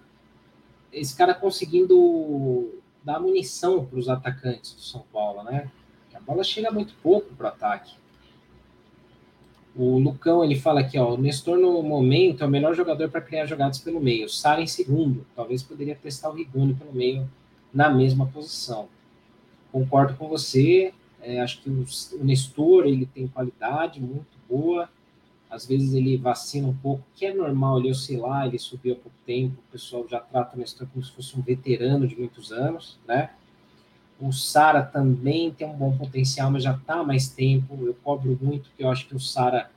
esse 0.91 1.15
cara 1.15 1.33
conseguindo 1.33 2.73
dar 3.03 3.19
munição 3.19 3.85
para 3.85 3.99
os 3.99 4.09
atacantes 4.09 4.73
do 4.73 4.81
São 4.81 5.05
Paulo, 5.13 5.43
né? 5.43 5.69
A 6.13 6.19
bola 6.19 6.43
chega 6.43 6.71
muito 6.71 6.95
pouco 7.01 7.33
para 7.35 7.45
o 7.45 7.49
ataque. 7.49 7.95
O 9.81 9.97
Lucão 9.97 10.43
ele 10.43 10.59
fala 10.59 10.81
aqui, 10.81 10.99
ó, 10.99 11.13
o 11.13 11.17
Nestor 11.17 11.57
no 11.57 11.81
momento 11.81 12.43
é 12.43 12.47
o 12.47 12.49
melhor 12.49 12.75
jogador 12.75 13.09
para 13.09 13.21
criar 13.21 13.45
jogadas 13.45 13.79
pelo 13.79 14.01
meio. 14.01 14.27
Sara 14.27 14.61
em 14.61 14.67
segundo, 14.67 15.25
talvez 15.33 15.63
poderia 15.63 15.95
testar 15.95 16.29
o 16.29 16.33
Rigoni 16.33 16.73
pelo 16.73 16.91
meio 16.91 17.29
na 17.73 17.89
mesma 17.89 18.25
posição. 18.25 18.89
Concordo 19.71 20.15
com 20.15 20.27
você. 20.27 20.93
É, 21.21 21.39
acho 21.39 21.61
que 21.61 21.69
o, 21.69 21.85
Nestor 22.23 22.87
ele 22.87 23.05
tem 23.05 23.27
qualidade 23.27 24.01
muito 24.01 24.37
boa 24.49 24.89
às 25.49 25.65
vezes 25.65 25.93
ele 25.93 26.15
vacina 26.15 26.67
um 26.67 26.75
pouco, 26.75 27.03
que 27.15 27.25
é 27.25 27.33
normal 27.33 27.79
ele 27.79 27.89
oscilar, 27.89 28.45
ele 28.45 28.59
subir 28.59 28.91
há 28.91 28.95
pouco 28.95 29.17
tempo, 29.25 29.55
o 29.67 29.71
pessoal 29.71 30.05
já 30.07 30.19
trata 30.19 30.55
o 30.55 30.59
Nestor 30.59 30.87
como 30.93 31.03
se 31.03 31.11
fosse 31.11 31.37
um 31.37 31.41
veterano 31.41 32.07
de 32.07 32.15
muitos 32.15 32.51
anos, 32.51 32.99
né? 33.07 33.31
O 34.19 34.33
Sara 34.33 34.83
também 34.83 35.51
tem 35.51 35.65
um 35.65 35.77
bom 35.77 35.97
potencial, 35.97 36.51
mas 36.51 36.63
já 36.63 36.73
está 36.73 36.95
há 36.95 37.03
mais 37.03 37.29
tempo. 37.29 37.77
Eu 37.85 37.93
cobro 38.03 38.37
muito, 38.41 38.69
porque 38.69 38.83
eu 38.83 38.91
acho 38.91 39.07
que 39.07 39.15
o 39.15 39.19
Sara 39.19 39.71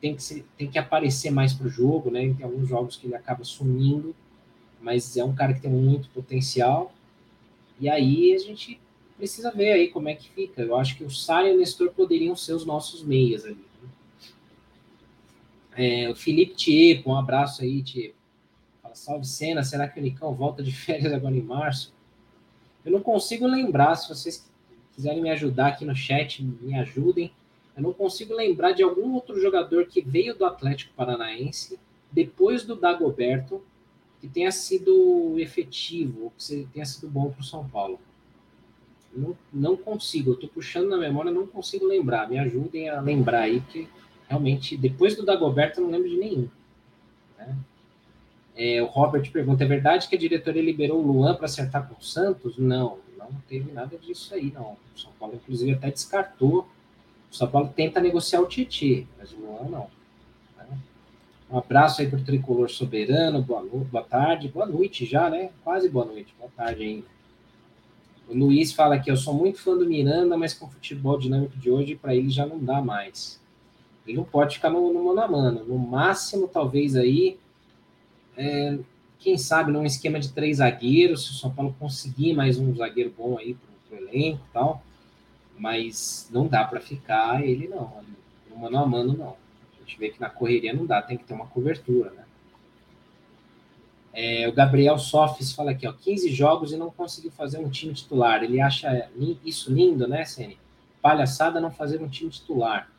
tem 0.00 0.16
que, 0.16 0.44
tem 0.56 0.68
que 0.68 0.78
aparecer 0.78 1.30
mais 1.30 1.52
para 1.52 1.66
o 1.66 1.70
jogo, 1.70 2.10
né? 2.10 2.34
Tem 2.34 2.44
alguns 2.44 2.68
jogos 2.68 2.96
que 2.96 3.06
ele 3.06 3.14
acaba 3.14 3.44
sumindo, 3.44 4.14
mas 4.80 5.16
é 5.16 5.24
um 5.24 5.34
cara 5.34 5.54
que 5.54 5.60
tem 5.60 5.70
muito 5.70 6.08
potencial. 6.10 6.92
E 7.80 7.88
aí 7.88 8.34
a 8.34 8.38
gente 8.38 8.80
precisa 9.16 9.50
ver 9.52 9.72
aí 9.72 9.88
como 9.88 10.08
é 10.08 10.14
que 10.14 10.28
fica. 10.30 10.62
Eu 10.62 10.76
acho 10.76 10.96
que 10.96 11.04
o 11.04 11.10
Sara 11.10 11.48
e 11.48 11.54
o 11.54 11.58
Nestor 11.58 11.90
poderiam 11.90 12.34
ser 12.34 12.54
os 12.54 12.64
nossos 12.64 13.02
meias 13.02 13.44
ali. 13.44 13.64
É, 15.76 16.10
o 16.10 16.16
Felipe 16.16 16.56
Tiepo, 16.56 17.10
um 17.10 17.16
abraço 17.16 17.62
aí, 17.62 17.82
Tiepo. 17.82 18.16
Fala, 18.82 18.94
salve 18.96 19.24
cena, 19.24 19.62
será 19.62 19.86
que 19.86 20.00
o 20.00 20.02
Nicão 20.02 20.34
volta 20.34 20.62
de 20.62 20.72
férias 20.72 21.12
agora 21.12 21.36
em 21.36 21.42
março? 21.42 21.92
Eu 22.88 22.92
não 22.92 23.00
consigo 23.00 23.46
lembrar, 23.46 23.94
se 23.96 24.08
vocês 24.08 24.50
quiserem 24.94 25.20
me 25.20 25.28
ajudar 25.28 25.68
aqui 25.68 25.84
no 25.84 25.94
chat, 25.94 26.42
me 26.42 26.74
ajudem. 26.78 27.30
Eu 27.76 27.82
não 27.82 27.92
consigo 27.92 28.34
lembrar 28.34 28.72
de 28.72 28.82
algum 28.82 29.12
outro 29.12 29.38
jogador 29.38 29.84
que 29.86 30.00
veio 30.00 30.34
do 30.34 30.46
Atlético 30.46 30.94
Paranaense 30.96 31.78
depois 32.10 32.64
do 32.64 32.74
Dagoberto 32.74 33.62
que 34.22 34.26
tenha 34.26 34.50
sido 34.50 35.38
efetivo, 35.38 36.32
que 36.38 36.66
tenha 36.72 36.86
sido 36.86 37.10
bom 37.10 37.30
para 37.30 37.42
o 37.42 37.44
São 37.44 37.68
Paulo. 37.68 38.00
Não, 39.14 39.36
não 39.52 39.76
consigo, 39.76 40.30
eu 40.30 40.34
estou 40.34 40.48
puxando 40.48 40.88
na 40.88 40.96
memória, 40.96 41.30
não 41.30 41.46
consigo 41.46 41.86
lembrar. 41.86 42.26
Me 42.26 42.38
ajudem 42.38 42.88
a 42.88 43.02
lembrar 43.02 43.42
aí, 43.42 43.60
porque 43.60 43.86
realmente, 44.26 44.78
depois 44.78 45.14
do 45.14 45.26
Dagoberto, 45.26 45.78
eu 45.78 45.84
não 45.84 45.90
lembro 45.90 46.08
de 46.08 46.16
nenhum. 46.16 46.48
É, 48.58 48.82
o 48.82 48.86
Robert 48.86 49.30
pergunta: 49.30 49.62
é 49.62 49.66
verdade 49.68 50.08
que 50.08 50.16
a 50.16 50.18
diretoria 50.18 50.60
liberou 50.60 50.98
o 50.98 51.06
Luan 51.06 51.36
para 51.36 51.44
acertar 51.44 51.88
com 51.88 51.94
o 51.94 52.02
Santos? 52.02 52.58
Não, 52.58 52.98
não 53.16 53.30
teve 53.48 53.70
nada 53.70 53.96
disso 53.96 54.34
aí, 54.34 54.52
não. 54.52 54.76
O 54.94 54.98
São 54.98 55.12
Paulo, 55.12 55.36
inclusive, 55.36 55.72
até 55.72 55.92
descartou. 55.92 56.68
O 57.30 57.34
São 57.34 57.46
Paulo 57.46 57.72
tenta 57.74 58.00
negociar 58.00 58.40
o 58.40 58.46
Tietchan, 58.46 59.06
mas 59.16 59.32
o 59.32 59.36
Luan 59.36 59.68
não. 59.68 59.90
Né? 60.56 60.78
Um 61.48 61.58
abraço 61.58 62.00
aí 62.00 62.08
para 62.08 62.18
o 62.18 62.24
Tricolor 62.24 62.68
Soberano, 62.68 63.40
boa, 63.40 63.62
boa 63.62 64.02
tarde, 64.02 64.48
boa 64.48 64.66
noite 64.66 65.06
já, 65.06 65.30
né? 65.30 65.50
Quase 65.62 65.88
boa 65.88 66.04
noite, 66.04 66.34
boa 66.36 66.50
tarde 66.56 66.82
ainda. 66.82 67.06
O 68.28 68.34
Luiz 68.34 68.72
fala 68.72 68.96
aqui: 68.96 69.08
eu 69.08 69.16
sou 69.16 69.34
muito 69.34 69.60
fã 69.60 69.76
do 69.76 69.86
Miranda, 69.86 70.36
mas 70.36 70.52
com 70.52 70.66
o 70.66 70.70
futebol 70.70 71.16
dinâmico 71.16 71.56
de 71.56 71.70
hoje, 71.70 71.94
para 71.94 72.12
ele 72.12 72.28
já 72.28 72.44
não 72.44 72.58
dá 72.58 72.82
mais. 72.82 73.40
Ele 74.04 74.16
não 74.16 74.24
pode 74.24 74.56
ficar 74.56 74.70
no, 74.70 74.92
no 74.92 75.04
mano 75.04 75.20
a 75.20 75.28
mano. 75.28 75.64
No 75.64 75.78
máximo, 75.78 76.48
talvez 76.48 76.96
aí, 76.96 77.38
é, 78.38 78.78
quem 79.18 79.36
sabe, 79.36 79.72
num 79.72 79.84
esquema 79.84 80.20
de 80.20 80.32
três 80.32 80.58
zagueiros, 80.58 81.26
se 81.26 81.32
o 81.32 81.34
São 81.34 81.50
Paulo 81.50 81.74
conseguir 81.78 82.34
mais 82.34 82.56
um 82.58 82.74
zagueiro 82.74 83.12
bom 83.16 83.36
aí 83.36 83.56
para 83.90 83.98
o 83.98 84.00
elenco 84.00 84.40
e 84.48 84.52
tal. 84.52 84.82
Mas 85.58 86.28
não 86.32 86.46
dá 86.46 86.64
para 86.64 86.80
ficar 86.80 87.44
ele 87.44 87.66
não. 87.66 87.92
No 88.48 88.56
mano 88.56 88.78
a 88.78 88.86
mano, 88.86 89.16
não. 89.16 89.36
A 89.76 89.80
gente 89.80 89.98
vê 89.98 90.10
que 90.10 90.20
na 90.20 90.30
correria 90.30 90.72
não 90.72 90.86
dá, 90.86 91.02
tem 91.02 91.18
que 91.18 91.24
ter 91.24 91.34
uma 91.34 91.46
cobertura, 91.46 92.10
né? 92.10 92.24
É, 94.12 94.48
o 94.48 94.52
Gabriel 94.52 94.98
Sofis 94.98 95.52
fala 95.52 95.72
aqui, 95.72 95.86
ó, 95.86 95.92
15 95.92 96.30
jogos 96.30 96.72
e 96.72 96.76
não 96.76 96.90
conseguiu 96.90 97.30
fazer 97.32 97.58
um 97.58 97.68
time 97.68 97.92
titular. 97.92 98.42
Ele 98.42 98.60
acha 98.60 99.10
isso 99.44 99.72
lindo, 99.72 100.06
né, 100.06 100.24
Sene? 100.24 100.58
Palhaçada 101.02 101.60
não 101.60 101.70
fazer 101.70 102.00
um 102.02 102.08
time 102.08 102.30
titular. 102.30 102.90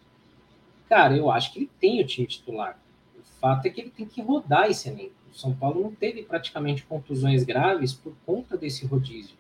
Cara, 0.88 1.16
eu 1.16 1.32
acho 1.32 1.54
que 1.54 1.60
ele 1.60 1.72
tem 1.80 2.02
o 2.02 2.08
time 2.08 2.28
titular. 2.28 2.80
O 3.18 3.24
fato 3.40 3.66
é 3.66 3.70
que 3.70 3.82
ele 3.82 3.90
tem 3.90 4.06
que 4.06 4.22
rodar 4.22 4.70
esse 4.70 4.90
elenco. 4.90 5.19
O 5.32 5.38
São 5.38 5.54
Paulo 5.54 5.82
não 5.82 5.92
teve 5.92 6.24
praticamente 6.24 6.84
contusões 6.84 7.44
graves 7.44 7.94
por 7.94 8.14
conta 8.26 8.58
desse 8.58 8.86
rodízio. 8.86 9.36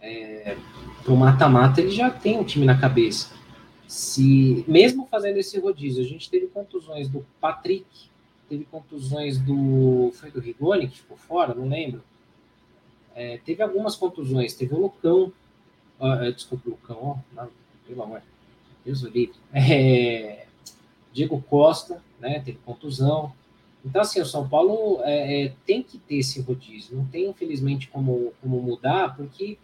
É, 0.00 0.56
o 1.06 1.16
mata-mata 1.16 1.80
ele 1.80 1.90
já 1.90 2.10
tem 2.10 2.38
um 2.38 2.44
time 2.44 2.64
na 2.64 2.78
cabeça. 2.78 3.34
Se 3.88 4.64
mesmo 4.66 5.06
fazendo 5.06 5.38
esse 5.38 5.58
rodízio, 5.58 6.04
a 6.04 6.06
gente 6.06 6.28
teve 6.28 6.46
contusões 6.48 7.08
do 7.08 7.24
Patrick, 7.40 7.86
teve 8.48 8.64
contusões 8.64 9.38
do 9.38 10.10
foi 10.14 10.30
do 10.30 10.40
Rigoni 10.40 10.88
que 10.88 10.98
ficou 10.98 11.16
fora, 11.16 11.54
não 11.54 11.68
lembro. 11.68 12.02
É, 13.14 13.38
teve 13.38 13.62
algumas 13.62 13.96
contusões, 13.96 14.54
teve 14.54 14.74
o 14.74 14.78
Lucão, 14.78 15.32
uh, 15.98 16.32
desculpa, 16.32 16.68
o 16.68 16.70
Lucão, 16.72 16.98
ó, 17.00 17.16
não, 17.34 17.48
pelo 17.86 18.02
amor, 18.02 18.22
Deus 18.84 19.02
o 19.02 19.08
livre. 19.08 19.36
É, 19.54 20.46
Diego 21.12 21.40
Costa, 21.48 22.02
né, 22.20 22.40
teve 22.40 22.58
contusão. 22.64 23.32
Então, 23.86 24.02
assim, 24.02 24.20
o 24.20 24.26
São 24.26 24.48
Paulo 24.48 25.00
é, 25.04 25.44
é, 25.44 25.52
tem 25.64 25.80
que 25.80 25.96
ter 25.96 26.16
esse 26.16 26.40
rodízio. 26.40 26.96
Não 26.96 27.06
tem, 27.06 27.28
infelizmente, 27.28 27.86
como, 27.86 28.32
como 28.42 28.60
mudar, 28.60 29.16
porque 29.16 29.56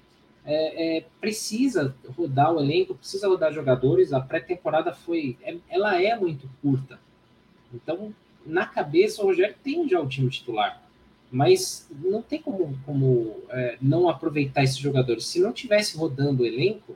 é, 0.45 0.99
é 0.99 1.05
precisa 1.21 1.95
rodar 2.17 2.55
o 2.55 2.61
elenco, 2.61 2.95
precisa 2.95 3.27
rodar 3.27 3.53
jogadores. 3.53 4.13
A 4.13 4.21
pré-temporada 4.21 4.93
foi, 4.95 5.37
é, 5.43 5.57
ela 5.69 6.01
é 6.01 6.17
muito 6.17 6.49
curta. 6.63 7.01
Então, 7.75 8.15
na 8.47 8.65
cabeça, 8.65 9.21
o 9.21 9.27
Rogério 9.27 9.57
tem 9.61 9.89
já 9.89 10.01
o 10.01 10.07
time 10.07 10.31
titular. 10.31 10.81
Mas 11.29 11.89
não 11.91 12.23
tem 12.23 12.41
como, 12.41 12.79
como 12.87 13.41
é, 13.49 13.77
não 13.83 14.09
aproveitar 14.09 14.63
esses 14.63 14.77
jogadores. 14.77 15.27
Se 15.27 15.41
não 15.41 15.53
tivesse 15.53 15.97
rodando 15.97 16.45
o 16.45 16.47
elenco, 16.47 16.95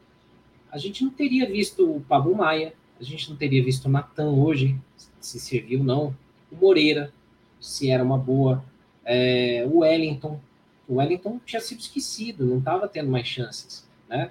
a 0.71 0.79
gente 0.79 1.03
não 1.03 1.11
teria 1.11 1.51
visto 1.51 1.91
o 1.91 2.01
Pablo 2.03 2.37
Maia, 2.37 2.73
a 3.01 3.03
gente 3.03 3.29
não 3.31 3.37
teria 3.37 3.65
visto 3.65 3.87
o 3.87 3.89
Natan 3.89 4.31
hoje, 4.31 4.77
se 5.19 5.41
serviu 5.41 5.83
não. 5.83 6.15
Moreira, 6.61 7.13
se 7.61 7.91
era 7.91 8.03
uma 8.03 8.19
boa. 8.19 8.65
É, 9.05 9.65
o 9.69 9.79
Wellington. 9.79 10.41
O 10.89 10.97
Wellington 10.97 11.41
tinha 11.45 11.61
sido 11.61 11.81
esquecido, 11.81 12.45
não 12.45 12.59
estava 12.59 12.87
tendo 12.89 13.11
mais 13.11 13.27
chances, 13.27 13.89
né? 14.09 14.31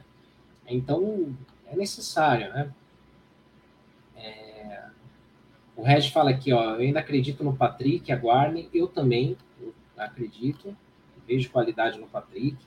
Então, 0.67 1.35
é 1.67 1.75
necessário, 1.75 2.49
né? 2.53 2.71
É, 4.15 4.83
o 5.75 5.83
Reg 5.83 6.09
fala 6.11 6.29
aqui, 6.29 6.53
ó, 6.53 6.75
eu 6.75 6.79
ainda 6.79 6.99
acredito 6.99 7.43
no 7.43 7.55
Patrick, 7.55 8.09
aguarde, 8.11 8.69
eu 8.73 8.87
também 8.87 9.37
eu 9.59 9.73
acredito, 9.97 10.75
vejo 11.27 11.49
qualidade 11.49 11.99
no 11.99 12.07
Patrick. 12.07 12.57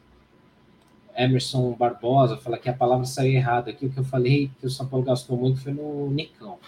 Emerson 1.16 1.72
Barbosa 1.72 2.36
fala 2.36 2.58
que 2.58 2.68
a 2.68 2.72
palavra 2.72 3.04
saiu 3.04 3.32
errada 3.32 3.70
aqui. 3.70 3.86
O 3.86 3.90
que 3.90 3.98
eu 3.98 4.04
falei 4.04 4.50
que 4.60 4.66
o 4.66 4.70
São 4.70 4.86
Paulo 4.86 5.04
gastou 5.04 5.36
muito 5.36 5.60
foi 5.60 5.72
no 5.72 6.08
Nicão. 6.10 6.58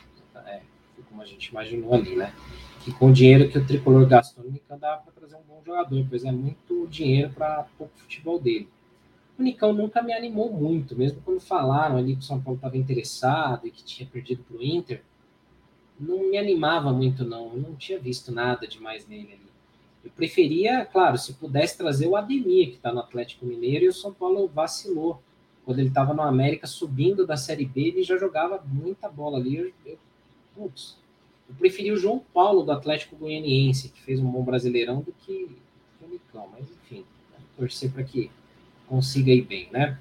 É, 0.47 0.61
como 1.09 1.23
a 1.23 1.25
gente 1.25 1.47
imaginou 1.47 1.95
ali, 1.95 2.17
né? 2.17 2.35
Que 2.85 2.93
com 2.93 3.11
o 3.11 3.13
dinheiro 3.13 3.49
que 3.51 3.59
o 3.59 3.67
tricolor 3.67 4.07
gastou 4.07 4.45
no 4.45 4.51
Nicão 4.51 4.79
dava 4.79 5.03
para 5.03 5.13
trazer 5.13 5.37
um 5.37 5.43
bom 5.47 5.63
jogador, 5.65 6.07
pois 6.09 6.25
é 6.25 6.33
muito 6.33 6.87
dinheiro 6.89 7.31
para 7.31 7.67
pouco 7.77 7.93
futebol 7.97 8.39
dele. 8.39 8.69
O 9.39 9.43
Nicão 9.43 9.73
nunca 9.73 10.03
me 10.03 10.13
animou 10.13 10.53
muito, 10.53 10.97
mesmo 10.97 11.21
quando 11.23 11.41
falaram 11.41 11.97
ali 11.97 12.15
que 12.15 12.21
o 12.21 12.25
São 12.25 12.41
Paulo 12.41 12.57
estava 12.57 12.77
interessado 12.77 13.67
e 13.67 13.71
que 13.71 13.83
tinha 13.83 14.09
perdido 14.09 14.43
para 14.43 14.57
o 14.57 14.63
Inter. 14.63 15.03
Não 15.99 16.31
me 16.31 16.37
animava 16.37 16.93
muito, 16.93 17.25
não. 17.25 17.53
Eu 17.55 17.61
não 17.61 17.75
tinha 17.75 17.99
visto 17.99 18.33
nada 18.33 18.67
demais 18.67 19.07
nele 19.07 19.33
ali. 19.33 19.51
Eu 20.05 20.11
preferia, 20.11 20.85
claro, 20.87 21.19
se 21.19 21.35
pudesse 21.35 21.77
trazer 21.77 22.07
o 22.07 22.17
Ademir, 22.17 22.71
que 22.71 22.77
está 22.77 22.93
no 22.93 23.01
Atlético 23.01 23.45
Mineiro, 23.45 23.85
e 23.85 23.89
o 23.89 23.93
São 23.93 24.13
Paulo 24.13 24.49
vacilou. 24.49 25.23
Quando 25.65 25.79
ele 25.79 25.89
estava 25.89 26.15
no 26.15 26.23
América 26.23 26.67
subindo 26.67 27.27
da 27.27 27.37
Série 27.37 27.67
B, 27.67 27.89
ele 27.89 28.03
já 28.03 28.17
jogava 28.17 28.63
muita 28.67 29.09
bola 29.09 29.39
ali. 29.39 29.57
Eu, 29.57 29.73
eu, 29.85 29.99
putz, 30.55 30.99
eu 31.51 31.55
preferi 31.59 31.93
o 31.93 31.97
João 31.97 32.23
Paulo 32.33 32.63
do 32.63 32.73
Atlético 32.73 33.17
Goianiense, 33.17 33.91
que 33.91 34.01
fez 34.01 34.19
um 34.19 34.31
bom 34.31 34.43
brasileirão, 34.43 35.01
do 35.01 35.13
que, 35.13 35.51
o 36.01 36.09
Nicão. 36.09 36.49
Mas 36.53 36.65
enfim, 36.71 37.05
torcer 37.59 37.91
para 37.91 38.03
que 38.03 38.31
consiga 38.89 39.31
ir 39.31 39.43
bem, 39.43 39.69
né? 39.71 39.99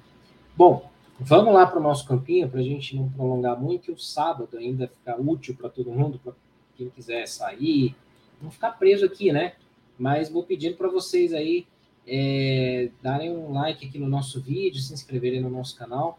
Bom, 0.56 0.90
vamos 1.18 1.52
lá 1.52 1.66
para 1.66 1.78
o 1.78 1.82
nosso 1.82 2.06
campinho, 2.06 2.48
para 2.48 2.60
a 2.60 2.64
gente 2.64 2.96
não 2.96 3.10
prolongar 3.10 3.60
muito, 3.60 3.90
e 3.90 3.94
o 3.94 3.98
sábado 3.98 4.56
ainda 4.56 4.88
ficar 4.88 5.20
útil 5.20 5.54
para 5.54 5.68
todo 5.68 5.90
mundo, 5.90 6.18
para 6.22 6.32
quem 6.76 6.88
quiser 6.88 7.26
sair, 7.26 7.94
não 8.40 8.50
ficar 8.50 8.70
preso 8.72 9.04
aqui, 9.04 9.30
né? 9.30 9.52
mas 10.00 10.30
vou 10.30 10.42
pedindo 10.42 10.76
para 10.76 10.88
vocês 10.88 11.34
aí 11.34 11.66
é, 12.08 12.88
darem 13.02 13.30
um 13.30 13.52
like 13.52 13.86
aqui 13.86 13.98
no 13.98 14.08
nosso 14.08 14.40
vídeo, 14.40 14.80
se 14.80 14.94
inscreverem 14.94 15.42
no 15.42 15.50
nosso 15.50 15.76
canal, 15.76 16.18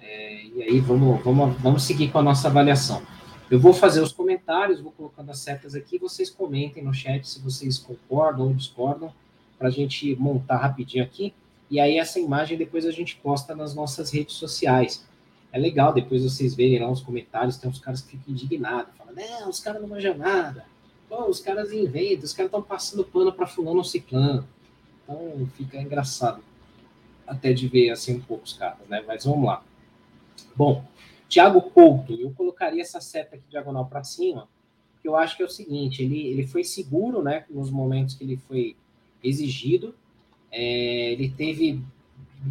é, 0.00 0.46
e 0.46 0.62
aí 0.62 0.80
vamos, 0.80 1.22
vamos, 1.22 1.60
vamos 1.60 1.82
seguir 1.82 2.10
com 2.10 2.18
a 2.18 2.22
nossa 2.22 2.48
avaliação. 2.48 3.02
Eu 3.50 3.58
vou 3.58 3.72
fazer 3.72 4.00
os 4.00 4.12
comentários, 4.12 4.80
vou 4.80 4.92
colocando 4.92 5.30
as 5.30 5.40
setas 5.40 5.74
aqui, 5.74 5.98
vocês 5.98 6.30
comentem 6.30 6.84
no 6.84 6.94
chat 6.94 7.28
se 7.28 7.40
vocês 7.40 7.78
concordam 7.78 8.46
ou 8.46 8.54
discordam, 8.54 9.12
para 9.58 9.66
a 9.66 9.70
gente 9.72 10.14
montar 10.14 10.58
rapidinho 10.58 11.02
aqui. 11.02 11.34
E 11.68 11.80
aí 11.80 11.98
essa 11.98 12.20
imagem 12.20 12.56
depois 12.56 12.86
a 12.86 12.92
gente 12.92 13.16
posta 13.16 13.52
nas 13.52 13.74
nossas 13.74 14.12
redes 14.12 14.36
sociais. 14.36 15.04
É 15.52 15.58
legal 15.58 15.92
depois 15.92 16.22
vocês 16.22 16.54
verem 16.54 16.78
lá 16.78 16.88
os 16.88 17.00
comentários, 17.00 17.56
tem 17.56 17.68
uns 17.68 17.80
caras 17.80 18.00
que 18.00 18.16
ficam 18.16 18.32
indignados, 18.32 18.94
falam, 18.96 19.14
não, 19.14 19.50
os 19.50 19.58
caras 19.58 19.80
não 19.80 19.88
manjam 19.88 20.16
nada, 20.16 20.64
os 21.10 21.40
caras 21.40 21.72
inventam, 21.72 22.24
os 22.24 22.32
caras 22.32 22.50
estão 22.50 22.62
passando 22.62 23.02
pano 23.02 23.32
para 23.32 23.48
fulano 23.48 23.78
ou 23.78 23.84
ciclano. 23.84 24.46
Então 25.02 25.48
fica 25.56 25.76
engraçado 25.76 26.40
até 27.26 27.52
de 27.52 27.66
ver 27.66 27.90
assim 27.90 28.14
um 28.14 28.20
pouco 28.20 28.44
os 28.44 28.52
caras, 28.52 28.86
né? 28.88 29.02
Mas 29.04 29.24
vamos 29.24 29.44
lá. 29.44 29.60
Bom, 30.54 30.84
Thiago 31.30 31.62
Couto, 31.62 32.14
eu 32.14 32.32
colocaria 32.32 32.82
essa 32.82 33.00
seta 33.00 33.36
aqui 33.36 33.44
diagonal 33.48 33.86
para 33.86 34.02
cima, 34.02 34.48
que 35.00 35.06
eu 35.06 35.14
acho 35.14 35.36
que 35.36 35.42
é 35.44 35.46
o 35.46 35.48
seguinte, 35.48 36.02
ele, 36.02 36.26
ele 36.26 36.44
foi 36.44 36.64
seguro, 36.64 37.22
né, 37.22 37.44
nos 37.48 37.70
momentos 37.70 38.16
que 38.16 38.24
ele 38.24 38.36
foi 38.36 38.74
exigido, 39.22 39.94
é, 40.50 41.12
ele 41.12 41.30
teve 41.30 41.80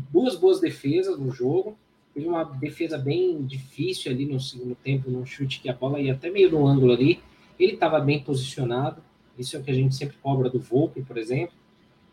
duas 0.09 0.37
boas 0.37 0.61
defesas 0.61 1.19
no 1.19 1.29
jogo, 1.29 1.77
teve 2.13 2.25
uma 2.25 2.45
defesa 2.45 2.97
bem 2.97 3.43
difícil 3.43 4.13
ali 4.13 4.25
no 4.25 4.39
segundo 4.39 4.75
tempo, 4.75 5.11
num 5.11 5.25
chute 5.25 5.59
que 5.59 5.69
a 5.69 5.73
bola 5.73 5.99
ia 5.99 6.13
até 6.13 6.31
meio 6.31 6.49
no 6.49 6.65
ângulo 6.65 6.93
ali, 6.93 7.19
ele 7.59 7.73
estava 7.73 7.99
bem 7.99 8.23
posicionado, 8.23 9.03
isso 9.37 9.57
é 9.57 9.59
o 9.59 9.63
que 9.63 9.71
a 9.71 9.75
gente 9.75 9.93
sempre 9.93 10.15
cobra 10.23 10.49
do 10.49 10.59
Volpe, 10.59 11.01
por 11.01 11.17
exemplo, 11.17 11.53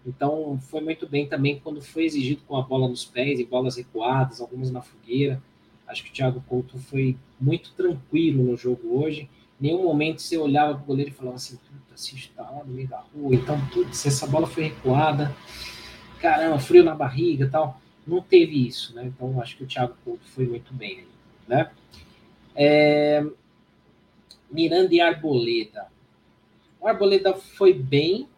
então 0.04 0.58
foi 0.68 0.80
muito 0.80 1.08
bem 1.08 1.28
também 1.28 1.60
quando 1.60 1.80
foi 1.80 2.04
exigido 2.06 2.42
com 2.46 2.56
a 2.56 2.62
bola 2.62 2.88
nos 2.88 3.04
pés 3.04 3.38
e 3.38 3.44
bolas 3.44 3.76
recuadas, 3.76 4.40
algumas 4.40 4.70
na 4.72 4.82
fogueira, 4.82 5.40
acho 5.86 6.04
que 6.04 6.10
o 6.10 6.12
Thiago 6.12 6.42
Couto 6.48 6.78
foi 6.78 7.16
muito 7.40 7.72
tranquilo 7.72 8.42
no 8.42 8.56
jogo 8.56 9.02
hoje, 9.02 9.28
nenhum 9.60 9.82
momento 9.82 10.20
você 10.20 10.36
olhava 10.36 10.74
para 10.74 10.82
o 10.82 10.86
goleiro 10.86 11.10
e 11.10 11.14
falava 11.14 11.36
assim, 11.36 11.56
puta, 11.56 11.96
se 11.96 12.16
está 12.16 12.42
lá 12.42 12.64
no 12.64 12.72
meio 12.72 12.88
da 12.88 12.98
rua, 12.98 13.34
então, 13.34 13.58
putz, 13.68 14.04
essa 14.06 14.26
bola 14.26 14.46
foi 14.46 14.64
recuada, 14.64 15.34
caramba, 16.20 16.58
frio 16.58 16.84
na 16.84 16.94
barriga 16.94 17.48
tal. 17.50 17.80
Não 18.06 18.20
teve 18.20 18.66
isso, 18.66 18.94
né? 18.94 19.04
Então, 19.06 19.40
acho 19.40 19.56
que 19.56 19.64
o 19.64 19.66
Thiago 19.66 19.94
Couto 20.04 20.24
foi 20.26 20.46
muito 20.46 20.72
bem, 20.72 21.04
né? 21.48 21.70
É... 22.54 23.26
Miranda 24.50 24.94
e 24.94 25.00
Arboleda. 25.00 25.88
O 26.80 26.86
Arboleda 26.86 27.34
foi 27.34 27.72
bem 27.72 28.28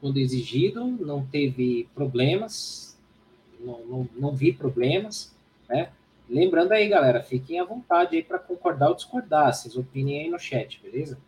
quando 0.00 0.18
exigido, 0.18 0.84
não 0.84 1.24
teve 1.24 1.88
problemas, 1.94 2.98
não, 3.60 3.84
não, 3.86 4.08
não 4.16 4.32
vi 4.34 4.52
problemas, 4.52 5.34
né? 5.68 5.90
Lembrando 6.28 6.72
aí, 6.72 6.88
galera, 6.88 7.22
fiquem 7.22 7.58
à 7.58 7.64
vontade 7.64 8.16
aí 8.16 8.22
para 8.22 8.38
concordar 8.38 8.88
ou 8.88 8.94
discordar, 8.94 9.54
vocês 9.54 9.76
opinem 9.76 10.24
aí 10.24 10.30
no 10.30 10.38
chat, 10.38 10.80
beleza? 10.82 11.18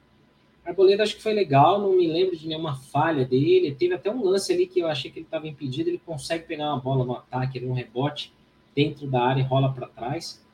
Arboleda 0.65 1.03
acho 1.03 1.17
que 1.17 1.23
foi 1.23 1.33
legal, 1.33 1.81
não 1.81 1.97
me 1.97 2.07
lembro 2.07 2.37
de 2.37 2.47
nenhuma 2.47 2.77
falha 2.77 3.25
dele. 3.25 3.75
Teve 3.75 3.95
até 3.95 4.11
um 4.11 4.23
lance 4.23 4.53
ali 4.53 4.67
que 4.67 4.81
eu 4.81 4.87
achei 4.87 5.11
que 5.11 5.19
ele 5.19 5.27
estava 5.27 5.49
impedido. 5.49 5.89
Ele 5.89 6.01
consegue 6.05 6.45
pegar 6.45 6.67
uma 6.67 6.81
bola 6.81 7.05
no 7.05 7.15
ataque, 7.15 7.65
um 7.65 7.73
rebote 7.73 8.33
dentro 8.75 9.07
da 9.07 9.23
área 9.23 9.41
e 9.41 9.45
rola 9.45 9.73
para 9.73 9.89
trás. 9.89 10.45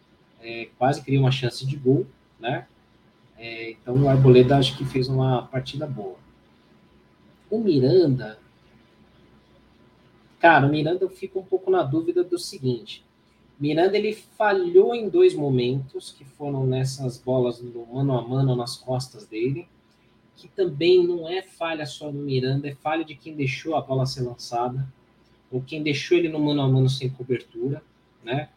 É, 0.41 0.69
quase 0.79 1.03
cria 1.03 1.21
uma 1.21 1.31
chance 1.31 1.67
de 1.67 1.77
gol, 1.77 2.07
né? 2.39 2.67
É, 3.39 3.71
então 3.71 3.95
o 3.95 4.09
Arboleda 4.09 4.57
acho 4.57 4.77
que 4.79 4.85
fez 4.85 5.09
uma 5.09 5.43
partida 5.43 5.87
boa. 5.87 6.17
O 7.51 7.59
Miranda, 7.59 8.39
cara, 10.39 10.67
o 10.67 10.71
Miranda 10.71 11.05
eu 11.05 11.11
fico 11.11 11.39
um 11.39 11.45
pouco 11.45 11.71
na 11.71 11.83
dúvida 11.83 12.25
do 12.25 12.39
seguinte. 12.39 13.05
Miranda 13.59 13.97
ele 13.97 14.13
falhou 14.13 14.95
em 14.95 15.09
dois 15.09 15.35
momentos 15.35 16.13
que 16.13 16.25
foram 16.25 16.67
nessas 16.67 17.19
bolas 17.19 17.61
no 17.61 17.87
mano 17.87 18.19
a 18.19 18.23
mano 18.23 18.55
nas 18.55 18.77
costas 18.77 19.27
dele 19.27 19.67
que 20.37 20.49
também 20.49 21.05
não 21.05 21.29
é 21.29 21.43
falha 21.43 21.87
só 21.87 22.11
do 22.11 22.19
Miranda, 22.19 22.69
é 22.69 22.75
falha 22.75 23.05
de 23.05 23.15
quem 23.15 23.35
deixou 23.35 23.75
a 23.75 23.81
bola 23.81 24.05
ser 24.05 24.23
lançada, 24.23 24.87
ou 25.51 25.63
quem 25.63 25.83
deixou 25.83 26.19
ele 26.19 26.29
no 26.29 26.39
mano 26.39 26.61
a 26.61 26.69
mano 26.69 26.91
sem 26.91 27.09
cobertura, 27.09 27.83
né? 28.23 28.51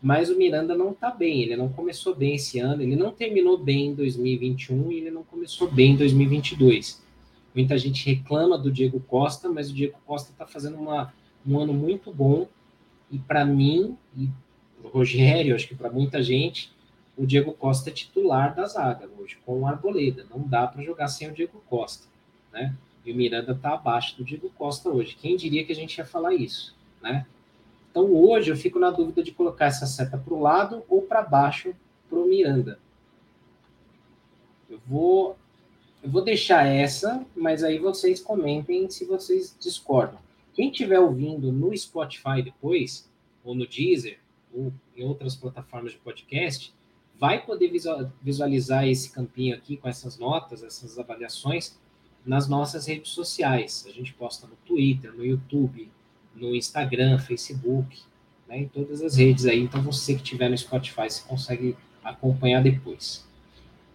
Mas 0.00 0.30
o 0.30 0.38
Miranda 0.38 0.76
não 0.76 0.94
tá 0.94 1.10
bem, 1.10 1.42
ele 1.42 1.56
não 1.56 1.68
começou 1.68 2.14
bem 2.14 2.36
esse 2.36 2.60
ano, 2.60 2.82
ele 2.82 2.94
não 2.94 3.10
terminou 3.10 3.58
bem 3.58 3.88
em 3.88 3.94
2021 3.94 4.92
e 4.92 4.98
ele 4.98 5.10
não 5.10 5.24
começou 5.24 5.68
bem 5.68 5.92
em 5.92 5.96
2022. 5.96 7.02
Muita 7.52 7.76
gente 7.76 8.06
reclama 8.06 8.56
do 8.56 8.70
Diego 8.70 9.00
Costa, 9.00 9.48
mas 9.48 9.70
o 9.70 9.74
Diego 9.74 9.98
Costa 10.06 10.32
tá 10.38 10.46
fazendo 10.46 10.76
uma, 10.76 11.12
um 11.44 11.58
ano 11.58 11.74
muito 11.74 12.12
bom 12.12 12.46
e 13.10 13.18
para 13.18 13.44
mim 13.44 13.96
e 14.16 14.28
o 14.82 14.88
Rogério, 14.88 15.54
acho 15.54 15.68
que 15.68 15.74
para 15.74 15.90
muita 15.90 16.22
gente, 16.22 16.72
o 17.16 17.26
Diego 17.26 17.52
Costa 17.52 17.90
é 17.90 17.92
titular 17.92 18.54
da 18.54 18.66
zaga 18.66 19.08
hoje, 19.18 19.38
com 19.44 19.60
o 19.60 19.66
Arboleda. 19.66 20.24
Não 20.30 20.40
dá 20.40 20.66
para 20.66 20.82
jogar 20.82 21.08
sem 21.08 21.28
o 21.28 21.32
Diego 21.32 21.62
Costa, 21.68 22.06
né? 22.52 22.74
E 23.04 23.12
o 23.12 23.16
Miranda 23.16 23.52
está 23.52 23.74
abaixo 23.74 24.16
do 24.16 24.24
Diego 24.24 24.50
Costa 24.50 24.88
hoje. 24.88 25.16
Quem 25.20 25.36
diria 25.36 25.64
que 25.64 25.72
a 25.72 25.74
gente 25.74 25.96
ia 25.96 26.04
falar 26.04 26.34
isso, 26.34 26.74
né? 27.02 27.26
Então 27.90 28.04
hoje 28.14 28.50
eu 28.50 28.56
fico 28.56 28.78
na 28.78 28.90
dúvida 28.90 29.22
de 29.22 29.32
colocar 29.32 29.66
essa 29.66 29.86
seta 29.86 30.16
para 30.16 30.34
o 30.34 30.40
lado 30.40 30.84
ou 30.88 31.02
para 31.02 31.22
baixo 31.22 31.74
para 32.08 32.18
o 32.18 32.28
Miranda. 32.28 32.78
Eu 34.70 34.78
vou, 34.86 35.36
eu 36.02 36.10
vou 36.10 36.22
deixar 36.22 36.66
essa, 36.66 37.24
mas 37.34 37.64
aí 37.64 37.78
vocês 37.78 38.20
comentem 38.20 38.88
se 38.90 39.04
vocês 39.04 39.56
discordam. 39.58 40.20
Quem 40.58 40.72
estiver 40.72 40.98
ouvindo 40.98 41.52
no 41.52 41.76
Spotify 41.76 42.42
depois, 42.42 43.08
ou 43.44 43.54
no 43.54 43.64
Deezer, 43.64 44.18
ou 44.52 44.72
em 44.96 45.04
outras 45.04 45.36
plataformas 45.36 45.92
de 45.92 45.98
podcast, 45.98 46.74
vai 47.16 47.46
poder 47.46 47.70
visualizar 48.20 48.84
esse 48.84 49.12
campinho 49.12 49.54
aqui 49.54 49.76
com 49.76 49.88
essas 49.88 50.18
notas, 50.18 50.64
essas 50.64 50.98
avaliações 50.98 51.78
nas 52.26 52.48
nossas 52.48 52.88
redes 52.88 53.12
sociais. 53.12 53.86
A 53.88 53.92
gente 53.92 54.12
posta 54.14 54.48
no 54.48 54.56
Twitter, 54.66 55.12
no 55.12 55.24
YouTube, 55.24 55.88
no 56.34 56.52
Instagram, 56.56 57.20
Facebook, 57.20 57.96
né, 58.48 58.58
em 58.58 58.66
todas 58.66 59.00
as 59.00 59.14
redes 59.14 59.46
aí. 59.46 59.60
Então 59.60 59.80
você 59.80 60.16
que 60.16 60.24
tiver 60.24 60.48
no 60.48 60.58
Spotify, 60.58 61.08
você 61.08 61.22
consegue 61.22 61.76
acompanhar 62.02 62.64
depois. 62.64 63.24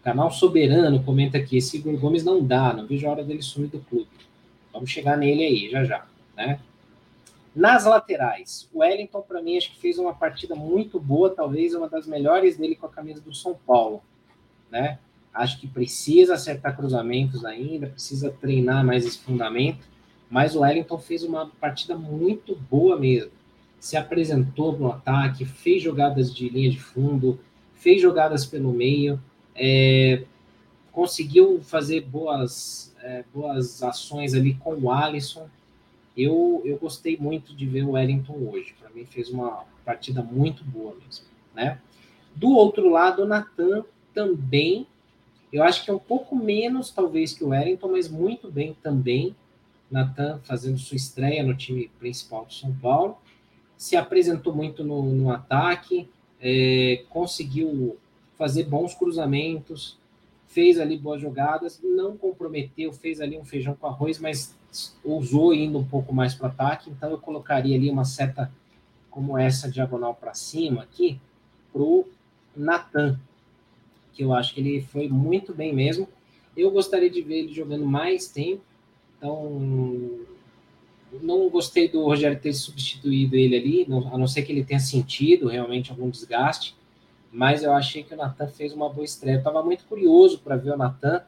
Canal 0.01 0.31
Soberano 0.31 1.03
comenta 1.03 1.37
aqui, 1.37 1.57
esse 1.57 1.75
Igor 1.75 1.97
Gomes 1.97 2.23
não 2.23 2.41
dá, 2.41 2.73
não 2.73 2.87
vejo 2.87 3.05
a 3.05 3.11
hora 3.11 3.23
dele 3.25 3.41
sumir 3.41 3.67
do 3.67 3.79
clube. 3.79 4.07
Vamos 4.71 4.89
chegar 4.89 5.17
nele 5.17 5.43
aí, 5.43 5.69
já 5.69 5.83
já, 5.83 6.07
né? 6.35 6.59
Nas 7.55 7.85
laterais, 7.85 8.67
o 8.73 8.79
Wellington, 8.79 9.21
para 9.21 9.41
mim, 9.41 9.57
acho 9.57 9.71
que 9.71 9.79
fez 9.79 9.99
uma 9.99 10.13
partida 10.13 10.55
muito 10.55 10.99
boa, 10.99 11.29
talvez 11.29 11.75
uma 11.75 11.87
das 11.87 12.07
melhores 12.07 12.57
dele 12.57 12.75
com 12.75 12.87
a 12.87 12.89
camisa 12.89 13.21
do 13.21 13.33
São 13.33 13.53
Paulo. 13.53 14.01
Né? 14.71 14.97
Acho 15.31 15.59
que 15.59 15.67
precisa 15.67 16.33
acertar 16.33 16.75
cruzamentos 16.75 17.45
ainda, 17.45 17.87
precisa 17.87 18.31
treinar 18.31 18.83
mais 18.83 19.05
esse 19.05 19.19
fundamento, 19.19 19.85
mas 20.31 20.55
o 20.55 20.61
Wellington 20.61 20.97
fez 20.97 21.23
uma 21.23 21.45
partida 21.61 21.95
muito 21.95 22.55
boa 22.55 22.97
mesmo. 22.97 23.31
Se 23.79 23.95
apresentou 23.95 24.75
no 24.75 24.91
ataque, 24.91 25.45
fez 25.45 25.83
jogadas 25.83 26.33
de 26.33 26.49
linha 26.49 26.71
de 26.71 26.79
fundo, 26.79 27.39
fez 27.75 28.01
jogadas 28.01 28.47
pelo 28.47 28.71
meio, 28.71 29.21
é, 29.55 30.23
conseguiu 30.91 31.61
fazer 31.61 32.01
boas, 32.01 32.95
é, 33.03 33.23
boas 33.31 33.83
ações 33.83 34.33
ali 34.33 34.55
com 34.55 34.73
o 34.73 34.91
Alisson 34.91 35.47
eu, 36.15 36.61
eu 36.63 36.77
gostei 36.77 37.17
muito 37.17 37.55
de 37.55 37.65
ver 37.65 37.83
o 37.83 37.91
Wellington 37.91 38.33
hoje. 38.33 38.75
Para 38.79 38.89
mim, 38.89 39.05
fez 39.05 39.29
uma 39.29 39.65
partida 39.83 40.21
muito 40.21 40.63
boa 40.63 40.95
mesmo. 41.03 41.25
Né? 41.55 41.79
Do 42.35 42.51
outro 42.51 42.89
lado, 42.89 43.23
o 43.23 43.27
Natan 43.27 43.83
também. 44.13 44.87
Eu 45.51 45.63
acho 45.63 45.83
que 45.83 45.91
é 45.91 45.93
um 45.93 45.99
pouco 45.99 46.35
menos, 46.35 46.91
talvez, 46.91 47.33
que 47.33 47.43
o 47.43 47.49
Wellington, 47.49 47.91
mas 47.91 48.09
muito 48.09 48.51
bem 48.51 48.75
também. 48.81 49.35
Natan 49.89 50.39
fazendo 50.43 50.77
sua 50.79 50.97
estreia 50.97 51.43
no 51.43 51.55
time 51.55 51.89
principal 51.99 52.45
do 52.45 52.53
São 52.53 52.73
Paulo. 52.75 53.17
Se 53.77 53.95
apresentou 53.95 54.55
muito 54.55 54.83
no, 54.83 55.03
no 55.03 55.29
ataque, 55.29 56.09
é, 56.41 57.03
conseguiu 57.09 57.97
fazer 58.35 58.63
bons 58.63 58.95
cruzamentos, 58.95 59.97
fez 60.47 60.79
ali 60.79 60.97
boas 60.97 61.21
jogadas, 61.21 61.79
não 61.83 62.17
comprometeu, 62.17 62.91
fez 62.91 63.21
ali 63.21 63.37
um 63.37 63.45
feijão 63.45 63.75
com 63.75 63.87
arroz, 63.87 64.19
mas 64.19 64.55
ousou 65.03 65.53
indo 65.53 65.77
um 65.77 65.83
pouco 65.83 66.13
mais 66.13 66.33
para 66.33 66.47
o 66.47 66.49
ataque, 66.49 66.89
então 66.89 67.11
eu 67.11 67.17
colocaria 67.17 67.75
ali 67.75 67.89
uma 67.89 68.05
seta 68.05 68.51
como 69.09 69.37
essa 69.37 69.69
diagonal 69.69 70.15
para 70.15 70.33
cima 70.33 70.81
aqui 70.83 71.19
pro 71.71 72.07
Natan, 72.55 73.19
que 74.13 74.23
eu 74.23 74.33
acho 74.33 74.53
que 74.53 74.59
ele 74.61 74.81
foi 74.81 75.07
muito 75.07 75.53
bem 75.53 75.73
mesmo. 75.73 76.07
Eu 76.55 76.71
gostaria 76.71 77.09
de 77.09 77.21
ver 77.21 77.39
ele 77.39 77.53
jogando 77.53 77.85
mais 77.85 78.27
tempo, 78.27 78.61
então 79.17 80.19
não 81.21 81.49
gostei 81.49 81.87
do 81.87 82.03
Rogério 82.03 82.39
ter 82.39 82.53
substituído 82.53 83.35
ele 83.35 83.55
ali, 83.55 83.87
a 84.11 84.17
não 84.17 84.27
ser 84.27 84.43
que 84.43 84.51
ele 84.51 84.63
tenha 84.63 84.79
sentido 84.79 85.47
realmente 85.47 85.91
algum 85.91 86.09
desgaste, 86.09 86.75
mas 87.31 87.63
eu 87.63 87.73
achei 87.73 88.03
que 88.03 88.13
o 88.13 88.17
Natan 88.17 88.47
fez 88.47 88.73
uma 88.73 88.89
boa 88.89 89.05
estreia. 89.05 89.35
Eu 89.35 89.39
estava 89.39 89.63
muito 89.63 89.85
curioso 89.85 90.39
para 90.39 90.55
ver 90.55 90.71
o 90.71 90.77
Natan, 90.77 91.23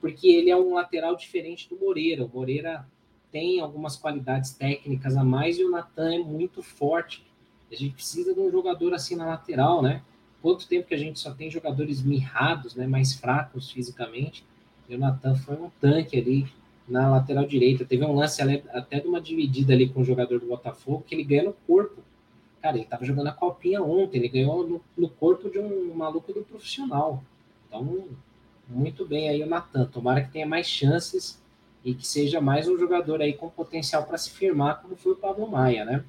porque 0.00 0.28
ele 0.28 0.50
é 0.50 0.56
um 0.56 0.74
lateral 0.74 1.16
diferente 1.16 1.68
do 1.68 1.76
Moreira. 1.76 2.24
O 2.24 2.30
Moreira 2.32 2.86
tem 3.30 3.60
algumas 3.60 3.96
qualidades 3.96 4.52
técnicas 4.52 5.16
a 5.16 5.22
mais 5.22 5.58
e 5.58 5.64
o 5.64 5.70
Natan 5.70 6.14
é 6.14 6.18
muito 6.18 6.62
forte. 6.62 7.24
A 7.70 7.74
gente 7.74 7.94
precisa 7.94 8.34
de 8.34 8.40
um 8.40 8.50
jogador 8.50 8.94
assim 8.94 9.14
na 9.14 9.26
lateral, 9.26 9.82
né? 9.82 10.02
quanto 10.42 10.66
tempo 10.66 10.88
que 10.88 10.94
a 10.94 10.98
gente 10.98 11.18
só 11.18 11.32
tem 11.32 11.50
jogadores 11.50 12.02
mirrados, 12.02 12.74
né, 12.74 12.86
mais 12.86 13.14
fracos 13.14 13.70
fisicamente. 13.70 14.44
E 14.88 14.94
o 14.94 14.98
Natan 14.98 15.36
foi 15.36 15.56
um 15.56 15.70
tanque 15.80 16.18
ali 16.18 16.46
na 16.88 17.08
lateral 17.08 17.46
direita. 17.46 17.84
Teve 17.84 18.04
um 18.04 18.14
lance 18.14 18.42
até 18.42 19.00
de 19.00 19.06
uma 19.06 19.20
dividida 19.20 19.72
ali 19.72 19.88
com 19.88 20.00
o 20.00 20.04
jogador 20.04 20.40
do 20.40 20.46
Botafogo 20.46 21.04
que 21.06 21.14
ele 21.14 21.24
ganha 21.24 21.44
no 21.44 21.52
corpo. 21.66 22.02
Cara, 22.60 22.76
ele 22.76 22.84
estava 22.84 23.04
jogando 23.04 23.28
a 23.28 23.32
copinha 23.32 23.82
ontem, 23.82 24.18
ele 24.18 24.28
ganhou 24.28 24.66
no, 24.66 24.80
no, 24.96 25.08
corpo 25.08 25.48
de 25.48 25.58
um 25.58 25.94
maluco 25.94 26.32
do 26.32 26.42
profissional. 26.42 27.22
Então, 27.66 28.08
muito 28.70 29.04
bem 29.04 29.28
aí 29.28 29.42
o 29.42 29.46
Natan. 29.46 29.84
Tomara 29.86 30.22
que 30.22 30.30
tenha 30.30 30.46
mais 30.46 30.66
chances 30.66 31.40
e 31.84 31.94
que 31.94 32.06
seja 32.06 32.40
mais 32.40 32.68
um 32.68 32.78
jogador 32.78 33.20
aí 33.20 33.32
com 33.32 33.48
potencial 33.48 34.04
para 34.04 34.16
se 34.16 34.30
firmar, 34.30 34.80
como 34.80 34.96
foi 34.96 35.12
o 35.12 35.16
Pablo 35.16 35.50
Maia, 35.50 35.84
né? 35.84 36.04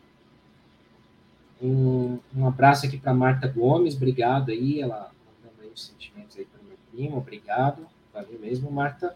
Um, 1.61 2.19
um 2.35 2.47
abraço 2.47 2.85
aqui 2.85 2.97
para 2.97 3.13
Marta 3.13 3.47
Gomes, 3.47 3.95
obrigado 3.95 4.51
aí, 4.51 4.81
ela 4.81 5.11
mandando 5.43 5.61
aí 5.61 5.69
os 5.73 5.85
sentimentos 5.87 6.37
aí 6.37 6.45
para 6.45 6.61
meu 6.63 6.77
primo, 6.91 7.17
obrigado, 7.17 7.85
valeu 8.13 8.39
mesmo, 8.39 8.71
Marta. 8.71 9.15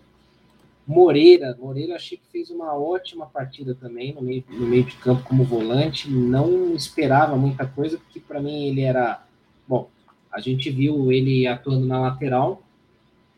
Moreira, 0.87 1.57
Moreira 1.59 1.95
achei 1.95 2.17
que 2.17 2.27
fez 2.31 2.51
uma 2.51 2.73
ótima 2.75 3.25
partida 3.25 3.73
também 3.73 4.13
no 4.13 4.21
meio, 4.21 4.43
no 4.47 4.67
meio 4.67 4.83
de 4.83 4.95
campo 4.97 5.23
como 5.23 5.43
volante, 5.43 6.09
não 6.09 6.75
esperava 6.75 7.35
muita 7.35 7.65
coisa, 7.65 7.97
porque 7.97 8.19
para 8.19 8.39
mim 8.39 8.67
ele 8.67 8.81
era, 8.81 9.23
bom, 9.67 9.89
a 10.31 10.39
gente 10.39 10.69
viu 10.69 11.11
ele 11.11 11.47
atuando 11.47 11.87
na 11.87 11.99
lateral, 11.99 12.61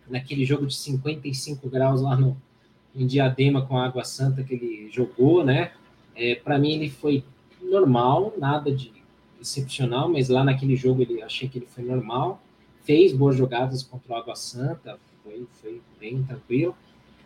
naquele 0.10 0.46
jogo 0.46 0.66
de 0.66 0.76
55 0.76 1.70
graus 1.70 2.02
lá 2.02 2.16
no, 2.16 2.38
em 2.96 3.06
Diadema 3.06 3.66
com 3.66 3.78
a 3.78 3.86
Água 3.86 4.04
Santa 4.04 4.44
que 4.44 4.54
ele 4.54 4.90
jogou, 4.92 5.44
né? 5.44 5.72
É, 6.16 6.36
para 6.36 6.58
mim 6.58 6.74
ele 6.74 6.90
foi 6.90 7.24
normal, 7.62 8.34
nada 8.38 8.72
de 8.72 8.92
excepcional, 9.40 10.10
mas 10.10 10.30
lá 10.30 10.44
naquele 10.44 10.76
jogo 10.76 11.02
ele 11.02 11.22
achei 11.22 11.48
que 11.48 11.60
ele 11.60 11.68
foi 11.68 11.84
normal, 11.84 12.42
fez 12.84 13.14
boas 13.14 13.36
jogadas 13.36 13.84
contra 13.84 14.14
o 14.14 14.16
Água 14.16 14.36
Santa, 14.36 14.98
foi, 15.24 15.46
foi 15.62 15.82
bem 16.00 16.24
tranquilo. 16.24 16.76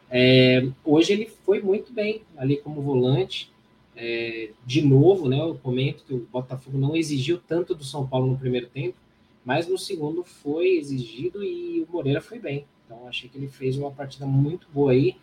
É, 0.09 0.67
hoje 0.83 1.13
ele 1.13 1.31
foi 1.45 1.61
muito 1.61 1.93
bem 1.93 2.21
ali 2.35 2.57
como 2.57 2.81
volante. 2.81 3.49
É, 3.95 4.51
de 4.65 4.81
novo, 4.81 5.29
né? 5.29 5.39
Eu 5.39 5.55
comento 5.61 6.03
que 6.05 6.13
o 6.13 6.27
Botafogo 6.31 6.77
não 6.77 6.95
exigiu 6.95 7.39
tanto 7.45 7.75
do 7.75 7.83
São 7.83 8.07
Paulo 8.07 8.27
no 8.27 8.37
primeiro 8.37 8.67
tempo, 8.67 8.95
mas 9.43 9.67
no 9.67 9.77
segundo 9.77 10.23
foi 10.23 10.77
exigido 10.77 11.43
e 11.43 11.81
o 11.81 11.91
Moreira 11.91 12.21
foi 12.21 12.39
bem. 12.39 12.65
Então 12.85 13.07
achei 13.07 13.29
que 13.29 13.37
ele 13.37 13.47
fez 13.47 13.77
uma 13.77 13.91
partida 13.91 14.25
muito 14.25 14.67
boa 14.73 14.91
aí. 14.91 15.15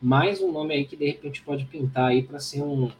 Mais 0.00 0.40
um 0.40 0.52
nome 0.52 0.74
aí 0.74 0.84
que 0.84 0.96
de 0.96 1.06
repente 1.06 1.42
pode 1.42 1.64
pintar 1.64 2.10
aí 2.10 2.22
para 2.22 2.38
ser 2.38 2.62
um, 2.62 2.90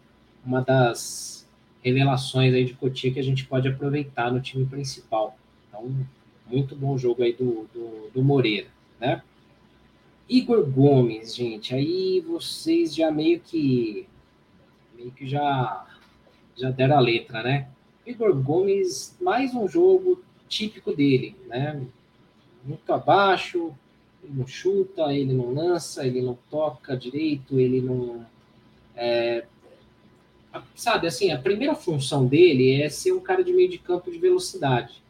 uma 0.45 0.61
das 0.61 1.47
revelações 1.83 2.55
aí 2.55 2.65
de 2.65 2.75
Cotia 2.75 3.13
que 3.13 3.21
a 3.21 3.25
gente 3.25 3.45
pode 3.45 3.69
aproveitar 3.69 4.33
no 4.33 4.41
time 4.41 4.65
principal. 4.65 5.37
Então, 5.69 5.95
muito 6.47 6.75
bom 6.75 6.97
jogo 6.97 7.23
aí 7.23 7.33
do, 7.33 7.69
do, 7.73 8.11
do 8.13 8.23
Moreira, 8.23 8.69
né? 8.99 9.23
Igor 10.29 10.65
Gomes, 10.69 11.37
gente, 11.37 11.75
aí 11.75 12.21
vocês 12.27 12.95
já 12.95 13.11
meio 13.11 13.41
que 13.41 14.09
meio 14.97 15.11
que 15.11 15.27
já 15.27 15.87
já 16.57 16.71
deram 16.71 16.97
a 16.97 17.01
letra, 17.01 17.43
né? 17.43 17.69
Igor 18.07 18.35
Gomes, 18.35 19.17
mais 19.21 19.55
um 19.55 19.69
jogo 19.69 20.23
típico 20.55 20.95
dele, 20.95 21.37
né? 21.49 21.83
Muito 22.65 22.93
abaixo, 22.93 23.75
ele 24.23 24.35
não 24.35 24.47
chuta, 24.47 25.13
ele 25.13 25.35
não 25.35 25.53
lança, 25.53 26.07
ele 26.07 26.23
não 26.23 26.39
toca 26.49 26.97
direito, 26.97 27.59
ele 27.59 27.81
não 27.81 28.25
é, 28.95 29.45
sabe, 30.75 31.09
assim, 31.09 31.33
a 31.33 31.39
primeira 31.39 31.75
função 31.75 32.27
dele 32.27 32.81
é 32.81 32.89
ser 32.89 33.13
um 33.13 33.21
cara 33.21 33.43
de 33.43 33.53
meio 33.53 33.69
de 33.69 33.79
campo 33.79 34.11
de 34.11 34.19
velocidade. 34.19 35.03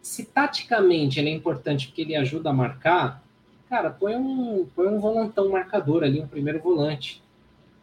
Se 0.00 0.24
taticamente 0.24 1.20
ele 1.20 1.28
é 1.28 1.34
importante 1.34 1.86
porque 1.86 2.00
ele 2.00 2.16
ajuda 2.16 2.50
a 2.50 2.54
marcar, 2.54 3.22
cara, 3.68 3.90
põe 3.90 4.16
um, 4.16 4.66
põe 4.74 4.88
um 4.88 4.98
volantão 4.98 5.50
marcador 5.50 6.02
ali, 6.02 6.20
um 6.20 6.26
primeiro 6.26 6.58
volante, 6.58 7.22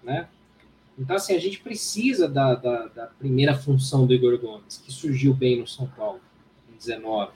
né? 0.04 0.28
Então, 0.98 1.16
assim, 1.16 1.36
a 1.36 1.40
gente 1.40 1.60
precisa 1.60 2.28
da, 2.28 2.56
da, 2.56 2.88
da 2.88 3.06
primeira 3.06 3.56
função 3.56 4.08
do 4.08 4.14
Igor 4.14 4.38
Gomes, 4.40 4.78
que 4.84 4.92
surgiu 4.92 5.34
bem 5.34 5.60
no 5.60 5.68
São 5.68 5.88
Paulo, 5.88 6.20
em 6.72 6.76
19. 6.76 7.32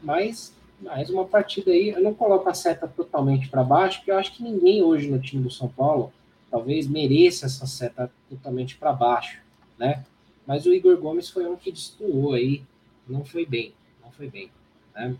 Mas, 0.00 0.54
mais 0.80 1.10
uma 1.10 1.24
partida 1.24 1.72
aí, 1.72 1.88
eu 1.88 2.00
não 2.00 2.14
coloco 2.14 2.48
a 2.48 2.54
seta 2.54 2.86
totalmente 2.86 3.48
para 3.48 3.64
baixo, 3.64 3.98
porque 3.98 4.12
eu 4.12 4.18
acho 4.18 4.32
que 4.32 4.42
ninguém 4.42 4.82
hoje 4.82 5.10
no 5.10 5.20
time 5.20 5.42
do 5.42 5.50
São 5.50 5.68
Paulo 5.68 6.12
talvez 6.50 6.86
mereça 6.86 7.46
essa 7.46 7.66
seta 7.66 8.12
totalmente 8.28 8.76
para 8.76 8.92
baixo, 8.92 9.40
né? 9.78 10.04
Mas 10.46 10.66
o 10.66 10.72
Igor 10.72 10.96
Gomes 10.98 11.28
foi 11.28 11.46
um 11.46 11.56
que 11.56 11.72
destoou 11.72 12.34
aí, 12.34 12.62
não 13.08 13.24
foi 13.24 13.46
bem, 13.46 13.72
não 14.02 14.10
foi 14.12 14.28
bem, 14.28 14.50
né? 14.94 15.16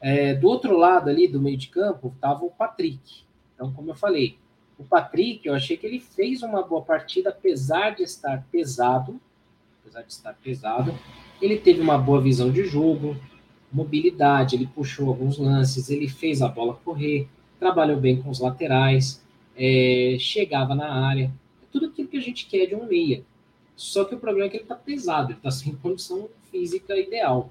É, 0.00 0.34
do 0.34 0.48
outro 0.48 0.76
lado 0.76 1.10
ali 1.10 1.28
do 1.28 1.40
meio 1.40 1.56
de 1.56 1.68
campo 1.68 2.12
estava 2.14 2.44
o 2.44 2.50
Patrick. 2.50 3.22
Então, 3.54 3.72
como 3.72 3.90
eu 3.90 3.94
falei, 3.94 4.36
o 4.82 4.84
Patrick, 4.84 5.46
eu 5.46 5.54
achei 5.54 5.76
que 5.76 5.86
ele 5.86 6.00
fez 6.00 6.42
uma 6.42 6.62
boa 6.62 6.82
partida, 6.82 7.30
apesar 7.30 7.90
de 7.90 8.02
estar 8.02 8.44
pesado, 8.50 9.20
apesar 9.80 10.02
de 10.02 10.12
estar 10.12 10.34
pesado, 10.34 10.92
ele 11.40 11.56
teve 11.56 11.80
uma 11.80 11.96
boa 11.96 12.20
visão 12.20 12.50
de 12.50 12.64
jogo, 12.64 13.16
mobilidade, 13.72 14.56
ele 14.56 14.66
puxou 14.66 15.08
alguns 15.08 15.38
lances, 15.38 15.88
ele 15.88 16.08
fez 16.08 16.42
a 16.42 16.48
bola 16.48 16.78
correr, 16.84 17.28
trabalhou 17.60 17.98
bem 17.98 18.20
com 18.20 18.28
os 18.28 18.40
laterais, 18.40 19.22
é, 19.56 20.16
chegava 20.18 20.74
na 20.74 20.92
área, 21.06 21.32
é 21.62 21.66
tudo 21.70 21.86
aquilo 21.86 22.08
que 22.08 22.16
a 22.16 22.22
gente 22.22 22.46
quer 22.46 22.66
de 22.66 22.74
um 22.74 22.86
meia. 22.86 23.22
Só 23.76 24.04
que 24.04 24.14
o 24.14 24.18
problema 24.18 24.46
é 24.46 24.50
que 24.50 24.56
ele 24.56 24.64
está 24.64 24.74
pesado, 24.74 25.30
ele 25.30 25.38
está 25.38 25.50
sem 25.50 25.74
condição 25.80 26.28
física 26.50 26.96
ideal. 26.96 27.50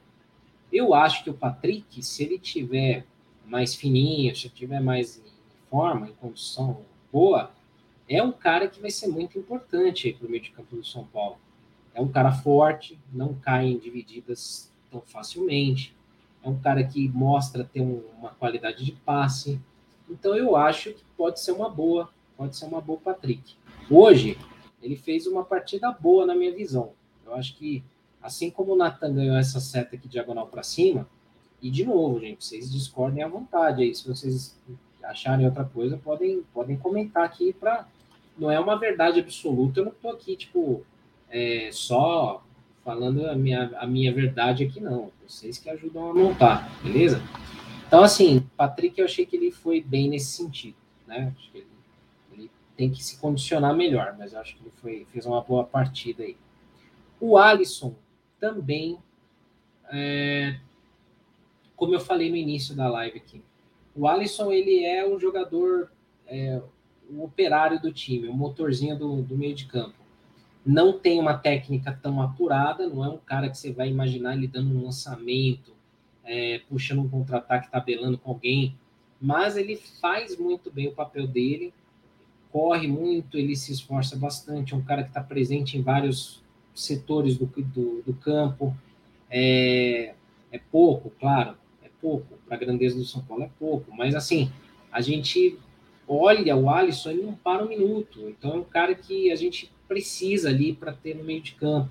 Eu 0.71 0.93
acho 0.93 1.23
que 1.23 1.29
o 1.29 1.33
Patrick, 1.33 2.03
se 2.03 2.23
ele 2.23 2.37
tiver 2.37 3.05
mais 3.45 3.73
fininho, 3.73 4.35
se 4.35 4.47
ele 4.47 4.53
tiver 4.53 4.81
mais 4.81 5.17
em 5.17 5.69
forma, 5.69 6.09
em 6.09 6.13
condição 6.13 6.85
boa, 7.11 7.51
é 8.07 8.21
um 8.21 8.31
cara 8.31 8.67
que 8.67 8.81
vai 8.81 8.91
ser 8.91 9.07
muito 9.07 9.37
importante 9.37 10.13
para 10.13 10.27
o 10.27 10.29
meio 10.29 10.43
de 10.43 10.51
campo 10.51 10.75
do 10.75 10.83
São 10.83 11.05
Paulo. 11.05 11.37
É 11.93 12.01
um 12.01 12.07
cara 12.07 12.31
forte, 12.31 12.99
não 13.11 13.33
cai 13.33 13.67
em 13.67 13.77
divididas 13.77 14.71
tão 14.89 15.01
facilmente. 15.01 15.95
É 16.43 16.49
um 16.49 16.57
cara 16.57 16.83
que 16.83 17.07
mostra 17.09 17.63
ter 17.63 17.81
uma 17.81 18.29
qualidade 18.31 18.83
de 18.83 18.91
passe, 18.93 19.59
então 20.09 20.35
eu 20.35 20.55
acho 20.55 20.93
que 20.93 21.03
pode 21.15 21.39
ser 21.39 21.51
uma 21.51 21.69
boa, 21.69 22.09
pode 22.35 22.57
ser 22.57 22.65
uma 22.65 22.81
boa 22.81 22.99
Patrick. 22.99 23.55
Hoje 23.89 24.37
ele 24.81 24.95
fez 24.95 25.27
uma 25.27 25.43
partida 25.43 25.91
boa 25.91 26.25
na 26.25 26.35
minha 26.35 26.53
visão. 26.53 26.91
Eu 27.25 27.35
acho 27.35 27.55
que 27.55 27.83
assim 28.21 28.49
como 28.49 28.73
o 28.73 28.75
Nathan 28.75 29.13
ganhou 29.13 29.37
essa 29.37 29.59
seta 29.59 29.95
aqui 29.95 30.07
diagonal 30.07 30.47
para 30.47 30.63
cima, 30.63 31.07
e 31.61 31.69
de 31.69 31.85
novo, 31.85 32.19
gente, 32.19 32.43
vocês 32.43 32.71
discordem 32.71 33.23
à 33.23 33.27
vontade 33.27 33.83
aí. 33.83 33.93
Se 33.93 34.07
vocês 34.07 34.57
acharem 35.03 35.45
outra 35.45 35.63
coisa, 35.63 35.97
podem, 35.97 36.43
podem 36.53 36.77
comentar 36.77 37.23
aqui 37.23 37.53
para. 37.53 37.87
Não 38.37 38.49
é 38.49 38.59
uma 38.59 38.77
verdade 38.77 39.19
absoluta, 39.19 39.79
eu 39.79 39.85
não 39.85 39.91
estou 39.91 40.11
aqui, 40.11 40.35
tipo, 40.35 40.83
é, 41.29 41.69
só 41.71 42.43
falando 42.83 43.27
a 43.27 43.35
minha, 43.35 43.71
a 43.77 43.85
minha 43.85 44.13
verdade 44.13 44.63
aqui, 44.63 44.79
não. 44.79 45.11
Vocês 45.27 45.57
que 45.57 45.69
ajudam 45.69 46.09
a 46.09 46.13
montar, 46.13 46.69
beleza? 46.81 47.21
Então, 47.87 48.03
assim, 48.03 48.47
Patrick, 48.55 48.97
eu 48.99 49.05
achei 49.05 49.25
que 49.25 49.35
ele 49.35 49.51
foi 49.51 49.81
bem 49.81 50.09
nesse 50.09 50.37
sentido, 50.37 50.77
né? 51.05 51.33
Acho 51.37 51.51
que 51.51 51.57
ele, 51.57 51.67
ele 52.31 52.51
tem 52.75 52.89
que 52.89 53.03
se 53.03 53.19
condicionar 53.19 53.75
melhor, 53.75 54.15
mas 54.17 54.33
eu 54.33 54.39
acho 54.39 54.55
que 54.55 54.63
ele 54.63 54.71
foi, 54.81 55.05
fez 55.11 55.25
uma 55.25 55.41
boa 55.41 55.63
partida 55.63 56.23
aí. 56.23 56.37
O 57.19 57.37
Alisson 57.37 57.93
também, 58.39 58.97
é, 59.91 60.57
como 61.75 61.93
eu 61.93 61.99
falei 61.99 62.29
no 62.29 62.35
início 62.35 62.75
da 62.75 62.87
live 62.89 63.17
aqui, 63.17 63.43
o 63.95 64.07
Alisson 64.07 64.51
ele 64.51 64.85
é 64.85 65.07
um 65.07 65.19
jogador, 65.19 65.91
é, 66.27 66.61
o 67.09 67.23
operário 67.23 67.79
do 67.81 67.91
time, 67.91 68.27
o 68.27 68.33
motorzinho 68.33 68.97
do, 68.97 69.21
do 69.21 69.37
meio 69.37 69.53
de 69.53 69.65
campo. 69.65 69.95
Não 70.65 70.97
tem 70.97 71.19
uma 71.19 71.37
técnica 71.37 71.97
tão 72.01 72.21
apurada, 72.21 72.87
não 72.87 73.03
é 73.03 73.09
um 73.09 73.17
cara 73.17 73.49
que 73.49 73.57
você 73.57 73.71
vai 73.71 73.89
imaginar 73.89 74.35
ele 74.35 74.47
dando 74.47 74.77
um 74.77 74.83
lançamento, 74.85 75.73
é, 76.23 76.61
puxando 76.69 76.99
um 76.99 77.09
contra-ataque, 77.09 77.71
tabelando 77.71 78.17
com 78.17 78.31
alguém, 78.31 78.75
mas 79.19 79.57
ele 79.57 79.75
faz 79.75 80.37
muito 80.37 80.71
bem 80.71 80.87
o 80.87 80.93
papel 80.93 81.27
dele, 81.27 81.73
corre 82.51 82.87
muito, 82.87 83.37
ele 83.37 83.55
se 83.55 83.71
esforça 83.71 84.15
bastante, 84.15 84.73
é 84.73 84.77
um 84.77 84.83
cara 84.83 85.03
que 85.03 85.09
está 85.09 85.21
presente 85.21 85.77
em 85.77 85.81
vários 85.81 86.41
setores 86.75 87.37
do, 87.37 87.45
do, 87.45 88.01
do 88.03 88.13
campo, 88.13 88.75
é, 89.29 90.13
é 90.51 90.59
pouco, 90.71 91.11
claro, 91.19 91.55
pouco, 92.01 92.37
para 92.45 92.55
a 92.55 92.59
grandeza 92.59 92.97
do 92.97 93.05
São 93.05 93.21
Paulo 93.21 93.43
é 93.43 93.49
pouco, 93.59 93.93
mas 93.95 94.15
assim, 94.15 94.51
a 94.91 95.01
gente 95.01 95.57
olha 96.07 96.55
o 96.55 96.69
Alisson, 96.69 97.11
ele 97.11 97.23
não 97.23 97.33
para 97.33 97.63
um 97.63 97.69
minuto, 97.69 98.27
então 98.27 98.53
é 98.53 98.57
um 98.57 98.63
cara 98.63 98.93
que 98.95 99.31
a 99.31 99.35
gente 99.35 99.71
precisa 99.87 100.49
ali 100.49 100.73
para 100.73 100.91
ter 100.91 101.15
no 101.15 101.23
meio 101.23 101.41
de 101.41 101.53
campo. 101.53 101.89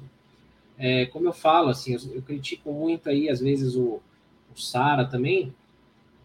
É, 0.77 1.07
como 1.07 1.29
eu 1.29 1.33
falo, 1.33 1.69
assim, 1.69 1.95
eu, 1.95 2.17
eu 2.17 2.23
critico 2.23 2.73
muito 2.73 3.09
aí, 3.09 3.29
às 3.29 3.41
vezes, 3.41 3.77
o, 3.77 4.01
o 4.55 4.59
Sara 4.59 5.05
também, 5.05 5.55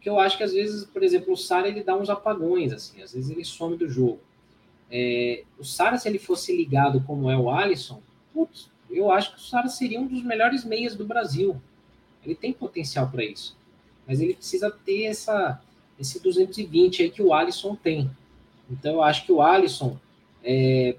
que 0.01 0.09
eu 0.09 0.19
acho 0.19 0.37
que 0.37 0.43
às 0.43 0.53
vezes, 0.53 0.85
por 0.85 1.03
exemplo, 1.03 1.33
o 1.33 1.37
Sara 1.37 1.67
ele 1.67 1.83
dá 1.83 1.95
uns 1.95 2.09
apagões, 2.09 2.71
assim, 2.71 3.01
às 3.01 3.13
vezes 3.13 3.29
ele 3.29 3.43
some 3.43 3.75
do 3.75 3.89
jogo. 3.89 4.19
É, 4.89 5.43
o 5.57 5.63
Sara, 5.63 5.97
se 5.97 6.07
ele 6.07 6.19
fosse 6.19 6.55
ligado 6.55 7.01
como 7.01 7.29
é 7.29 7.37
o 7.37 7.49
Alisson, 7.49 8.01
putz, 8.33 8.69
eu 8.89 9.11
acho 9.11 9.31
que 9.31 9.37
o 9.37 9.43
Sara 9.43 9.67
seria 9.67 9.99
um 9.99 10.07
dos 10.07 10.23
melhores 10.23 10.63
meias 10.63 10.95
do 10.95 11.05
Brasil. 11.05 11.59
Ele 12.23 12.35
tem 12.35 12.53
potencial 12.53 13.09
para 13.09 13.23
isso. 13.23 13.57
Mas 14.07 14.21
ele 14.21 14.35
precisa 14.35 14.71
ter 14.71 15.05
essa, 15.05 15.61
esse 15.99 16.21
220 16.21 17.03
aí 17.03 17.09
que 17.09 17.21
o 17.21 17.33
Alisson 17.33 17.75
tem. 17.75 18.09
Então 18.69 18.95
eu 18.95 19.03
acho 19.03 19.25
que 19.25 19.31
o 19.31 19.41
Alisson, 19.41 19.97
é, 20.43 20.95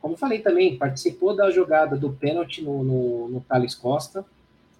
como 0.00 0.16
falei 0.16 0.40
também, 0.40 0.76
participou 0.76 1.34
da 1.34 1.50
jogada 1.50 1.96
do 1.96 2.12
pênalti 2.12 2.62
no, 2.62 2.82
no, 2.82 3.28
no 3.28 3.40
Thales 3.40 3.74
Costa, 3.74 4.24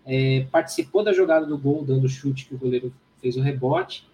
é, 0.07 0.47
participou 0.51 1.03
da 1.03 1.13
jogada 1.13 1.47
do 1.47 1.59
gol, 1.59 1.85
dando 1.85 2.09
chute 2.09 2.47
que 2.47 2.55
o 2.55 2.59
goleiro 2.59 2.93
fez 3.21 3.37
o 3.37 3.41
rebote. 3.41 4.07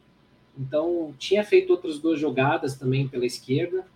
Então, 0.59 1.15
tinha 1.19 1.45
feito 1.45 1.71
outras 1.71 1.99
duas 1.99 2.19
jogadas 2.19 2.77
também 2.77 3.07
pela 3.07 3.27
esquerda. 3.27 3.87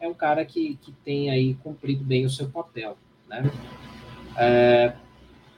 É 0.00 0.08
um 0.08 0.14
cara 0.14 0.44
que, 0.44 0.76
que 0.82 0.92
tem 1.04 1.30
aí 1.30 1.54
cumprido 1.62 2.02
bem 2.02 2.24
o 2.24 2.30
seu 2.30 2.48
papel. 2.48 2.96
Né? 3.28 3.50
É, 4.36 4.94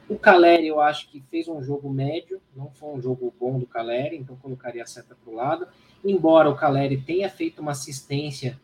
o 0.08 0.18
Caleri, 0.18 0.66
eu 0.66 0.80
acho 0.80 1.08
que 1.10 1.22
fez 1.30 1.48
um 1.48 1.62
jogo 1.62 1.90
médio, 1.90 2.40
não 2.56 2.70
foi 2.70 2.88
um 2.90 3.00
jogo 3.00 3.32
bom 3.38 3.58
do 3.58 3.66
Caleri, 3.66 4.16
então 4.16 4.36
colocaria 4.36 4.82
a 4.82 4.86
seta 4.86 5.14
para 5.14 5.32
o 5.32 5.36
lado. 5.36 5.68
Embora 6.04 6.48
o 6.48 6.56
Caleri 6.56 6.96
tenha 6.96 7.28
feito 7.28 7.60
uma 7.60 7.72
assistência 7.72 8.58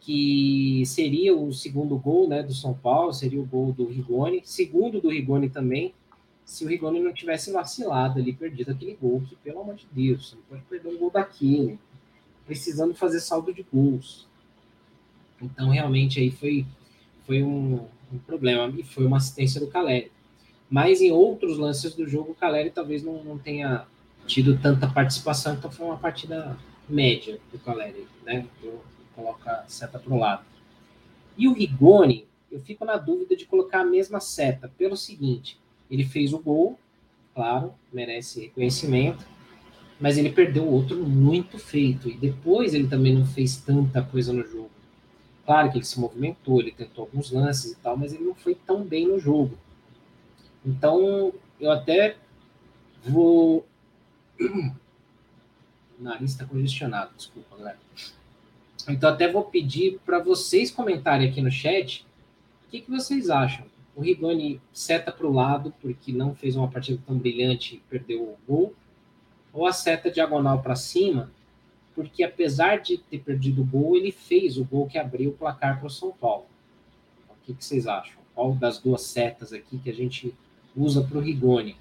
que 0.00 0.82
seria 0.84 1.34
o 1.34 1.52
segundo 1.52 1.96
gol 1.96 2.28
né, 2.28 2.42
do 2.42 2.52
São 2.52 2.74
Paulo, 2.74 3.12
seria 3.12 3.40
o 3.40 3.46
gol 3.46 3.72
do 3.72 3.86
Rigoni, 3.86 4.42
segundo 4.44 5.00
do 5.00 5.08
Rigoni 5.08 5.48
também, 5.48 5.94
se 6.44 6.64
o 6.64 6.68
Rigoni 6.68 7.00
não 7.00 7.12
tivesse 7.12 7.52
vacilado 7.52 8.18
ali, 8.18 8.32
perdido 8.32 8.72
aquele 8.72 8.98
gol, 9.00 9.22
que 9.22 9.36
pelo 9.36 9.60
amor 9.60 9.76
de 9.76 9.86
Deus, 9.92 10.28
você 10.28 10.36
não 10.36 10.42
pode 10.42 10.62
perder 10.62 10.88
um 10.88 10.98
gol 10.98 11.10
daquele, 11.10 11.78
precisando 12.44 12.94
fazer 12.94 13.20
saldo 13.20 13.54
de 13.54 13.64
gols. 13.72 14.28
Então, 15.40 15.70
realmente, 15.70 16.20
aí 16.20 16.30
foi, 16.30 16.66
foi 17.24 17.42
um, 17.42 17.86
um 18.12 18.18
problema, 18.18 18.68
e 18.76 18.82
foi 18.82 19.06
uma 19.06 19.16
assistência 19.18 19.60
do 19.60 19.68
Caleri. 19.68 20.10
Mas 20.72 21.02
em 21.02 21.12
outros 21.12 21.58
lances 21.58 21.94
do 21.94 22.08
jogo, 22.08 22.32
o 22.32 22.34
Caleri 22.34 22.70
talvez 22.70 23.02
não, 23.02 23.22
não 23.22 23.36
tenha 23.36 23.84
tido 24.26 24.58
tanta 24.58 24.86
participação, 24.88 25.52
então 25.52 25.70
foi 25.70 25.84
uma 25.84 25.98
partida 25.98 26.56
média 26.88 27.38
do 27.52 27.58
Caleri, 27.58 28.08
né? 28.24 28.46
Eu 28.62 28.80
coloco 29.14 29.46
a 29.50 29.64
seta 29.68 29.98
para 29.98 30.10
o 30.10 30.18
lado. 30.18 30.46
E 31.36 31.46
o 31.46 31.52
Rigoni, 31.52 32.26
eu 32.50 32.58
fico 32.58 32.86
na 32.86 32.96
dúvida 32.96 33.36
de 33.36 33.44
colocar 33.44 33.82
a 33.82 33.84
mesma 33.84 34.18
seta, 34.18 34.72
pelo 34.78 34.96
seguinte: 34.96 35.58
ele 35.90 36.06
fez 36.06 36.32
o 36.32 36.38
gol, 36.38 36.78
claro, 37.34 37.74
merece 37.92 38.40
reconhecimento, 38.40 39.26
mas 40.00 40.16
ele 40.16 40.32
perdeu 40.32 40.66
outro 40.66 41.04
muito 41.04 41.58
feito. 41.58 42.08
E 42.08 42.16
depois 42.16 42.72
ele 42.72 42.88
também 42.88 43.14
não 43.14 43.26
fez 43.26 43.58
tanta 43.58 44.00
coisa 44.00 44.32
no 44.32 44.42
jogo. 44.42 44.70
Claro 45.44 45.70
que 45.70 45.76
ele 45.76 45.84
se 45.84 46.00
movimentou, 46.00 46.62
ele 46.62 46.72
tentou 46.72 47.04
alguns 47.04 47.30
lances 47.30 47.72
e 47.72 47.76
tal, 47.76 47.94
mas 47.94 48.14
ele 48.14 48.24
não 48.24 48.34
foi 48.34 48.54
tão 48.54 48.82
bem 48.82 49.06
no 49.06 49.18
jogo. 49.18 49.58
Então, 50.64 51.32
eu 51.60 51.70
até 51.70 52.16
vou. 53.04 53.66
O 55.98 56.04
nariz 56.04 56.32
está 56.32 56.44
congestionado, 56.44 57.12
desculpa, 57.16 57.56
galera. 57.56 57.78
Então, 58.88 59.10
até 59.10 59.30
vou 59.30 59.44
pedir 59.44 60.00
para 60.04 60.18
vocês 60.18 60.68
comentarem 60.68 61.28
aqui 61.28 61.40
no 61.40 61.50
chat 61.50 62.04
o 62.66 62.70
que, 62.70 62.80
que 62.80 62.90
vocês 62.90 63.30
acham 63.30 63.64
o 63.94 64.00
Rigoni 64.00 64.60
seta 64.72 65.12
para 65.12 65.26
o 65.26 65.32
lado, 65.32 65.72
porque 65.80 66.12
não 66.12 66.34
fez 66.34 66.56
uma 66.56 66.68
partida 66.68 67.00
tão 67.06 67.18
brilhante 67.18 67.76
e 67.76 67.78
perdeu 67.90 68.22
o 68.22 68.38
gol, 68.48 68.74
ou 69.52 69.66
a 69.66 69.72
seta 69.72 70.10
diagonal 70.10 70.62
para 70.62 70.74
cima, 70.74 71.30
porque 71.94 72.24
apesar 72.24 72.80
de 72.80 72.96
ter 72.96 73.18
perdido 73.18 73.62
o 73.62 73.66
gol, 73.66 73.96
ele 73.96 74.10
fez 74.10 74.56
o 74.56 74.64
gol 74.64 74.86
que 74.86 74.98
abriu 74.98 75.30
o 75.30 75.34
placar 75.34 75.78
para 75.78 75.86
o 75.86 75.90
São 75.90 76.10
Paulo. 76.10 76.46
O 77.28 77.44
que, 77.44 77.52
que, 77.52 77.64
vocês 77.64 77.86
acham? 77.86 78.16
Qual 78.34 78.54
das 78.54 78.78
duas 78.78 79.02
setas 79.02 79.52
aqui 79.52 79.78
que 79.78 79.90
a 79.90 79.94
gente 79.94 80.34
usa 80.76 81.02
para 81.02 81.18
o 81.18 81.20
Rigoni? 81.20 81.76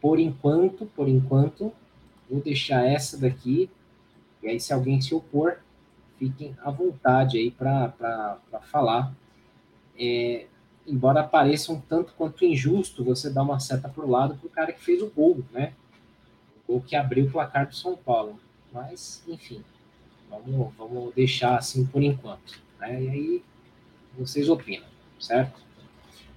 Por 0.00 0.18
enquanto, 0.18 0.86
por 0.86 1.08
enquanto, 1.08 1.72
vou 2.28 2.40
deixar 2.40 2.84
essa 2.84 3.16
daqui, 3.16 3.70
e 4.42 4.48
aí 4.48 4.58
se 4.58 4.72
alguém 4.72 5.00
se 5.00 5.14
opor, 5.14 5.58
fiquem 6.18 6.56
à 6.62 6.70
vontade 6.70 7.38
aí 7.38 7.50
para 7.50 8.38
falar. 8.70 9.14
É, 9.98 10.46
embora 10.86 11.22
pareça 11.22 11.72
um 11.72 11.80
tanto 11.80 12.12
quanto 12.14 12.44
injusto 12.44 13.04
você 13.04 13.30
dar 13.30 13.42
uma 13.42 13.60
seta 13.60 13.88
para 13.88 14.04
o 14.04 14.10
lado 14.10 14.34
para 14.36 14.46
o 14.46 14.50
cara 14.50 14.72
que 14.72 14.82
fez 14.82 15.02
o 15.02 15.10
gol, 15.10 15.44
né? 15.52 15.72
O 16.66 16.72
gol 16.72 16.80
que 16.80 16.96
abriu 16.96 17.26
o 17.26 17.30
placar 17.30 17.68
do 17.68 17.74
São 17.74 17.96
Paulo. 17.96 18.38
Mas, 18.72 19.22
enfim, 19.28 19.62
vamos, 20.30 20.72
vamos 20.76 21.14
deixar 21.14 21.56
assim 21.56 21.84
por 21.84 22.02
enquanto. 22.02 22.60
Né? 22.80 23.02
E 23.02 23.08
aí 23.08 23.42
vocês 24.16 24.48
opinam, 24.48 24.86
certo? 25.20 25.60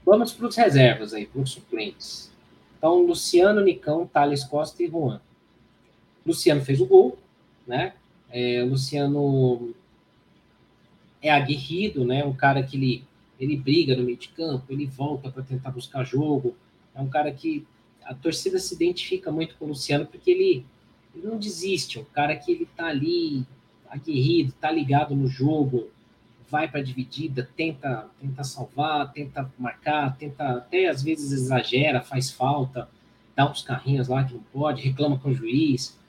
Vamos 0.05 0.31
para 0.33 0.47
os 0.47 0.55
reservas 0.55 1.13
aí, 1.13 1.25
para 1.25 1.41
os 1.41 1.51
suplentes. 1.51 2.31
Então, 2.77 3.05
Luciano, 3.05 3.61
Nicão, 3.61 4.05
Thales 4.05 4.43
Costa 4.43 4.83
e 4.83 4.87
Juan. 4.87 5.19
Luciano 6.25 6.61
fez 6.63 6.79
o 6.79 6.85
gol, 6.85 7.17
né? 7.65 7.93
É, 8.29 8.63
Luciano 8.63 9.73
é 11.21 11.31
aguerrido, 11.31 12.05
né? 12.05 12.23
Um 12.23 12.33
cara 12.33 12.61
que 12.61 12.77
ele 12.77 13.03
ele 13.39 13.57
briga 13.57 13.95
no 13.95 14.03
meio 14.03 14.17
de 14.17 14.29
campo, 14.29 14.65
ele 14.69 14.85
volta 14.85 15.29
para 15.29 15.43
tentar 15.43 15.71
buscar 15.71 16.03
jogo. 16.03 16.55
É 16.93 17.01
um 17.01 17.09
cara 17.09 17.31
que 17.31 17.65
a 18.03 18.13
torcida 18.13 18.57
se 18.59 18.73
identifica 18.73 19.31
muito 19.31 19.55
com 19.55 19.65
o 19.65 19.69
Luciano 19.69 20.05
porque 20.05 20.31
ele, 20.31 20.65
ele 21.13 21.27
não 21.27 21.37
desiste, 21.37 21.97
é 21.97 22.01
um 22.01 22.05
cara 22.05 22.35
que 22.35 22.51
ele 22.51 22.67
tá 22.77 22.85
ali 22.87 23.45
aguerrido, 23.89 24.53
tá 24.53 24.71
ligado 24.71 25.15
no 25.15 25.27
jogo, 25.27 25.89
vai 26.49 26.67
para 26.67 26.79
a 26.79 26.83
dividida, 26.83 27.49
tenta, 27.55 28.07
tenta 28.19 28.43
salvar, 28.43 29.11
tenta 29.11 29.51
marcar, 29.57 30.15
tenta 30.17 30.57
até 30.57 30.87
às 30.87 31.01
vezes 31.01 31.31
exagera, 31.31 32.01
faz 32.01 32.31
falta, 32.31 32.89
dá 33.35 33.49
uns 33.49 33.61
carrinhos 33.61 34.07
lá 34.07 34.23
que 34.23 34.33
não 34.33 34.41
pode, 34.53 34.81
reclama 34.81 35.19
com 35.19 35.29
o 35.29 35.33
juiz. 35.33 35.99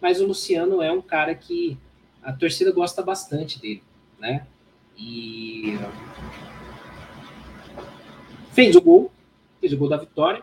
Mas 0.00 0.20
o 0.20 0.26
Luciano 0.26 0.82
é 0.82 0.90
um 0.90 1.02
cara 1.02 1.34
que 1.34 1.78
a 2.22 2.32
torcida 2.32 2.72
gosta 2.72 3.02
bastante 3.02 3.60
dele, 3.60 3.82
né? 4.18 4.46
E 4.96 5.78
fez 8.52 8.74
o 8.76 8.80
gol, 8.80 9.10
fez 9.60 9.72
o 9.72 9.76
gol 9.76 9.88
da 9.88 9.96
vitória, 9.96 10.42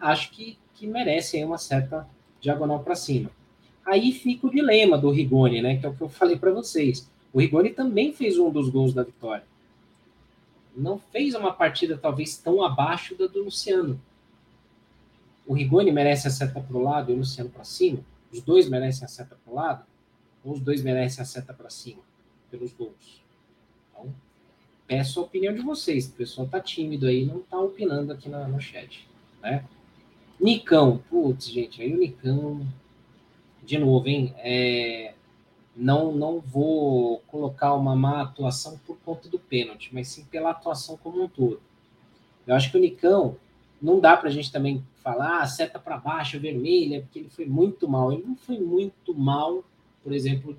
acho 0.00 0.30
que, 0.30 0.58
que 0.74 0.86
merece 0.86 1.36
aí 1.36 1.44
uma 1.44 1.58
certa 1.58 2.08
diagonal 2.40 2.80
para 2.80 2.94
cima. 2.94 3.30
Aí 3.84 4.12
fica 4.12 4.46
o 4.46 4.50
dilema 4.50 4.96
do 4.96 5.10
Rigoni, 5.10 5.60
né, 5.60 5.76
que 5.76 5.86
é 5.86 5.88
o 5.88 5.94
que 5.94 6.00
eu 6.00 6.08
falei 6.08 6.36
para 6.36 6.52
vocês. 6.52 7.10
O 7.32 7.40
Rigoni 7.40 7.70
também 7.70 8.12
fez 8.12 8.38
um 8.38 8.50
dos 8.50 8.68
gols 8.68 8.92
da 8.92 9.02
vitória. 9.02 9.44
Não 10.76 10.98
fez 10.98 11.34
uma 11.34 11.52
partida 11.52 11.96
talvez 11.96 12.36
tão 12.36 12.62
abaixo 12.62 13.14
da 13.14 13.26
do 13.26 13.44
Luciano. 13.44 14.00
O 15.46 15.54
Rigoni 15.54 15.90
merece 15.90 16.28
a 16.28 16.30
seta 16.30 16.60
para 16.60 16.76
o 16.76 16.82
lado 16.82 17.10
e 17.10 17.14
o 17.14 17.18
Luciano 17.18 17.50
para 17.50 17.64
cima? 17.64 18.00
Os 18.32 18.40
dois 18.40 18.68
merecem 18.68 19.04
a 19.04 19.08
seta 19.08 19.36
para 19.44 19.52
o 19.52 19.56
lado? 19.56 19.84
Ou 20.44 20.52
os 20.52 20.60
dois 20.60 20.82
merecem 20.82 21.22
a 21.22 21.24
seta 21.24 21.52
para 21.52 21.70
cima 21.70 22.02
pelos 22.50 22.72
gols? 22.72 23.22
Então, 23.90 24.12
peço 24.86 25.20
a 25.20 25.24
opinião 25.24 25.52
de 25.52 25.60
vocês. 25.60 26.06
O 26.06 26.12
pessoal 26.12 26.46
tá 26.46 26.60
tímido 26.60 27.06
aí, 27.06 27.26
não 27.26 27.40
tá 27.40 27.58
opinando 27.58 28.12
aqui 28.12 28.28
no, 28.28 28.46
no 28.48 28.60
chat, 28.60 29.08
né? 29.42 29.64
Nicão, 30.40 31.02
putz, 31.10 31.48
gente, 31.48 31.82
aí 31.82 31.92
o 31.92 31.98
Nicão, 31.98 32.66
de 33.62 33.78
novo, 33.78 34.08
hein? 34.08 34.34
É, 34.38 35.14
não, 35.80 36.12
não 36.12 36.40
vou 36.40 37.20
colocar 37.26 37.74
uma 37.74 37.96
má 37.96 38.22
atuação 38.22 38.78
por 38.86 38.98
conta 38.98 39.28
do 39.28 39.38
pênalti, 39.38 39.90
mas 39.92 40.08
sim 40.08 40.24
pela 40.24 40.50
atuação 40.50 40.96
como 40.96 41.22
um 41.22 41.28
todo. 41.28 41.60
Eu 42.46 42.54
acho 42.54 42.70
que 42.70 42.76
o 42.76 42.80
Nicão 42.80 43.36
não 43.80 43.98
dá 43.98 44.16
para 44.16 44.28
a 44.28 44.32
gente 44.32 44.52
também 44.52 44.84
falar 45.02 45.40
ah, 45.40 45.46
seta 45.46 45.78
para 45.78 45.96
baixo, 45.96 46.38
vermelha, 46.38 47.00
porque 47.00 47.20
ele 47.20 47.30
foi 47.30 47.46
muito 47.46 47.88
mal. 47.88 48.12
Ele 48.12 48.24
não 48.26 48.36
foi 48.36 48.58
muito 48.58 49.14
mal, 49.14 49.64
por 50.02 50.12
exemplo, 50.12 50.56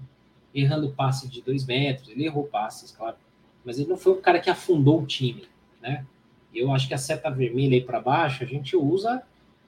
errando 0.53 0.91
passe 0.91 1.27
de 1.27 1.41
dois 1.41 1.65
metros. 1.65 2.09
Ele 2.09 2.25
errou 2.25 2.45
passes, 2.45 2.91
claro 2.91 3.15
mas 3.63 3.79
ele 3.79 3.89
não 3.89 3.97
foi 3.97 4.13
o 4.13 4.21
cara 4.21 4.39
que 4.39 4.49
afundou 4.49 5.01
o 5.01 5.05
time, 5.05 5.45
né? 5.81 6.05
Eu 6.53 6.71
acho 6.73 6.87
que 6.87 6.93
a 6.93 6.97
seta 6.97 7.29
vermelha 7.29 7.75
aí 7.75 7.81
para 7.81 7.99
baixo 7.99 8.43
a 8.43 8.47
gente 8.47 8.75
usa 8.75 9.23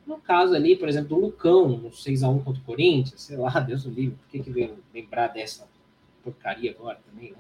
no 0.05 0.17
caso 0.17 0.53
ali, 0.53 0.75
por 0.75 0.89
exemplo, 0.89 1.09
do 1.09 1.25
Lucão, 1.25 1.69
no 1.69 1.89
6x1 1.89 2.43
contra 2.43 2.61
o 2.61 2.65
Corinthians, 2.65 3.21
sei 3.21 3.37
lá, 3.37 3.51
Deus 3.59 3.85
o 3.85 3.89
livre, 3.89 4.17
por 4.17 4.27
que, 4.29 4.39
que 4.39 4.49
veio 4.49 4.77
lembrar 4.93 5.27
dessa 5.27 5.67
porcaria 6.23 6.71
agora 6.71 6.99
também, 7.09 7.31
né? 7.31 7.37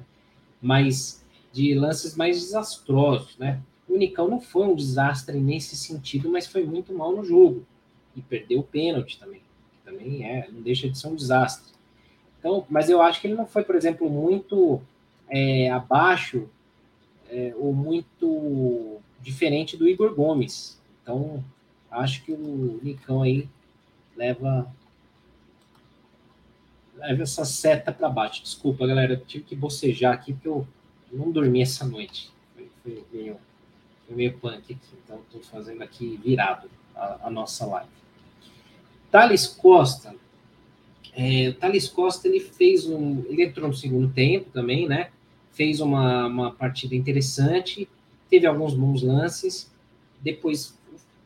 Mas 0.61 1.23
de 1.51 1.75
lances 1.75 2.15
mais 2.15 2.39
desastrosos, 2.39 3.37
né? 3.37 3.61
O 3.87 3.93
Unicão 3.93 4.27
não 4.27 4.39
foi 4.39 4.65
um 4.65 4.75
desastre 4.75 5.39
nesse 5.39 5.75
sentido, 5.75 6.29
mas 6.29 6.47
foi 6.47 6.65
muito 6.65 6.93
mal 6.93 7.15
no 7.15 7.23
jogo. 7.23 7.65
E 8.15 8.21
perdeu 8.21 8.59
o 8.59 8.63
pênalti 8.63 9.19
também. 9.19 9.41
Que 9.71 9.91
também 9.91 10.25
é, 10.25 10.47
não 10.51 10.61
deixa 10.61 10.89
de 10.89 10.97
ser 10.97 11.07
um 11.07 11.15
desastre. 11.15 11.73
Então, 12.39 12.65
mas 12.69 12.89
eu 12.89 13.01
acho 13.01 13.21
que 13.21 13.27
ele 13.27 13.35
não 13.35 13.45
foi, 13.45 13.63
por 13.63 13.75
exemplo, 13.75 14.09
muito 14.09 14.81
é, 15.29 15.69
abaixo 15.69 16.49
é, 17.29 17.53
ou 17.57 17.73
muito 17.73 18.99
diferente 19.21 19.77
do 19.77 19.87
Igor 19.87 20.13
Gomes. 20.13 20.81
Então, 21.01 21.43
acho 21.93 22.23
que 22.23 22.31
o 22.31 22.79
Nicão 22.81 23.21
aí 23.21 23.47
leva 24.15 24.67
leva 26.95 27.23
essa 27.23 27.43
seta 27.43 27.91
para 27.91 28.09
baixo. 28.09 28.43
Desculpa, 28.43 28.87
galera, 28.87 29.21
tive 29.27 29.43
que 29.43 29.55
bocejar 29.55 30.13
aqui 30.13 30.33
porque 30.33 30.47
eu 30.47 30.67
não 31.11 31.31
dormi 31.31 31.61
essa 31.61 31.85
noite. 31.85 32.31
Foi, 32.55 32.69
foi 32.81 33.03
meio 33.11 33.37
Foi 34.07 34.15
meio 34.15 34.37
punk 34.37 34.73
aqui, 34.73 34.77
então 35.03 35.19
estou 35.19 35.41
fazendo 35.41 35.81
aqui 35.81 36.19
virado 36.23 36.69
a, 36.95 37.27
a 37.27 37.29
nossa 37.29 37.65
live. 37.65 37.89
Thales 39.11 39.47
Costa. 39.47 40.15
É, 41.15 41.49
o 41.49 41.53
Thales 41.53 41.87
Costa 41.87 42.27
ele 42.27 42.39
fez 42.39 42.87
um. 42.87 43.23
Ele 43.27 43.43
entrou 43.43 43.67
no 43.67 43.73
segundo 43.73 44.11
tempo 44.11 44.49
também, 44.51 44.87
né? 44.87 45.11
Fez 45.51 45.79
uma, 45.79 46.25
uma 46.25 46.51
partida 46.51 46.95
interessante, 46.95 47.87
teve 48.29 48.47
alguns 48.47 48.73
bons 48.73 49.03
lances. 49.03 49.71
Depois 50.19 50.75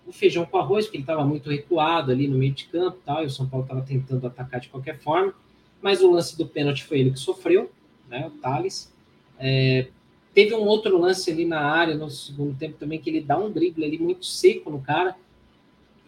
o 0.08 0.14
feijão 0.14 0.46
com 0.46 0.58
arroz, 0.58 0.86
porque 0.86 0.98
ele 0.98 1.04
estava 1.04 1.26
muito 1.26 1.50
recuado 1.50 2.12
ali 2.12 2.28
no 2.28 2.38
meio 2.38 2.54
de 2.54 2.66
campo 2.66 2.98
tal, 3.06 3.24
e 3.24 3.26
o 3.28 3.30
São 3.30 3.48
Paulo 3.48 3.66
estava 3.66 3.82
tentando 3.82 4.26
atacar 4.26 4.62
de 4.62 4.70
qualquer 4.70 4.98
forma. 4.98 5.34
Mas 5.82 6.02
o 6.02 6.10
lance 6.10 6.38
do 6.38 6.48
pênalti 6.48 6.86
foi 6.86 7.02
ele 7.02 7.12
que 7.12 7.20
sofreu, 7.20 7.70
né? 8.10 8.26
O 8.26 8.32
Thales. 8.32 8.92
É, 9.38 9.88
teve 10.34 10.56
um 10.56 10.64
outro 10.64 10.98
lance 10.98 11.30
ali 11.30 11.46
na 11.46 11.60
área 11.60 11.94
no 11.94 12.10
segundo 12.10 12.58
tempo 12.58 12.78
também, 12.80 13.00
que 13.00 13.10
ele 13.10 13.22
dá 13.22 13.38
um 13.38 13.52
drible 13.52 13.84
ali 13.84 14.00
muito 14.00 14.26
seco 14.26 14.70
no 14.70 14.80
cara. 14.80 15.16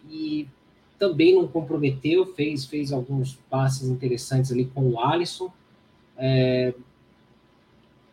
E 0.10 0.48
também 0.98 1.36
não 1.36 1.48
comprometeu, 1.48 2.26
fez, 2.26 2.66
fez 2.66 2.92
alguns 2.92 3.36
passes 3.50 3.90
interessantes 3.90 4.52
ali 4.52 4.66
com 4.66 4.90
o 4.90 5.00
Alisson. 5.00 5.52
É, 6.18 6.74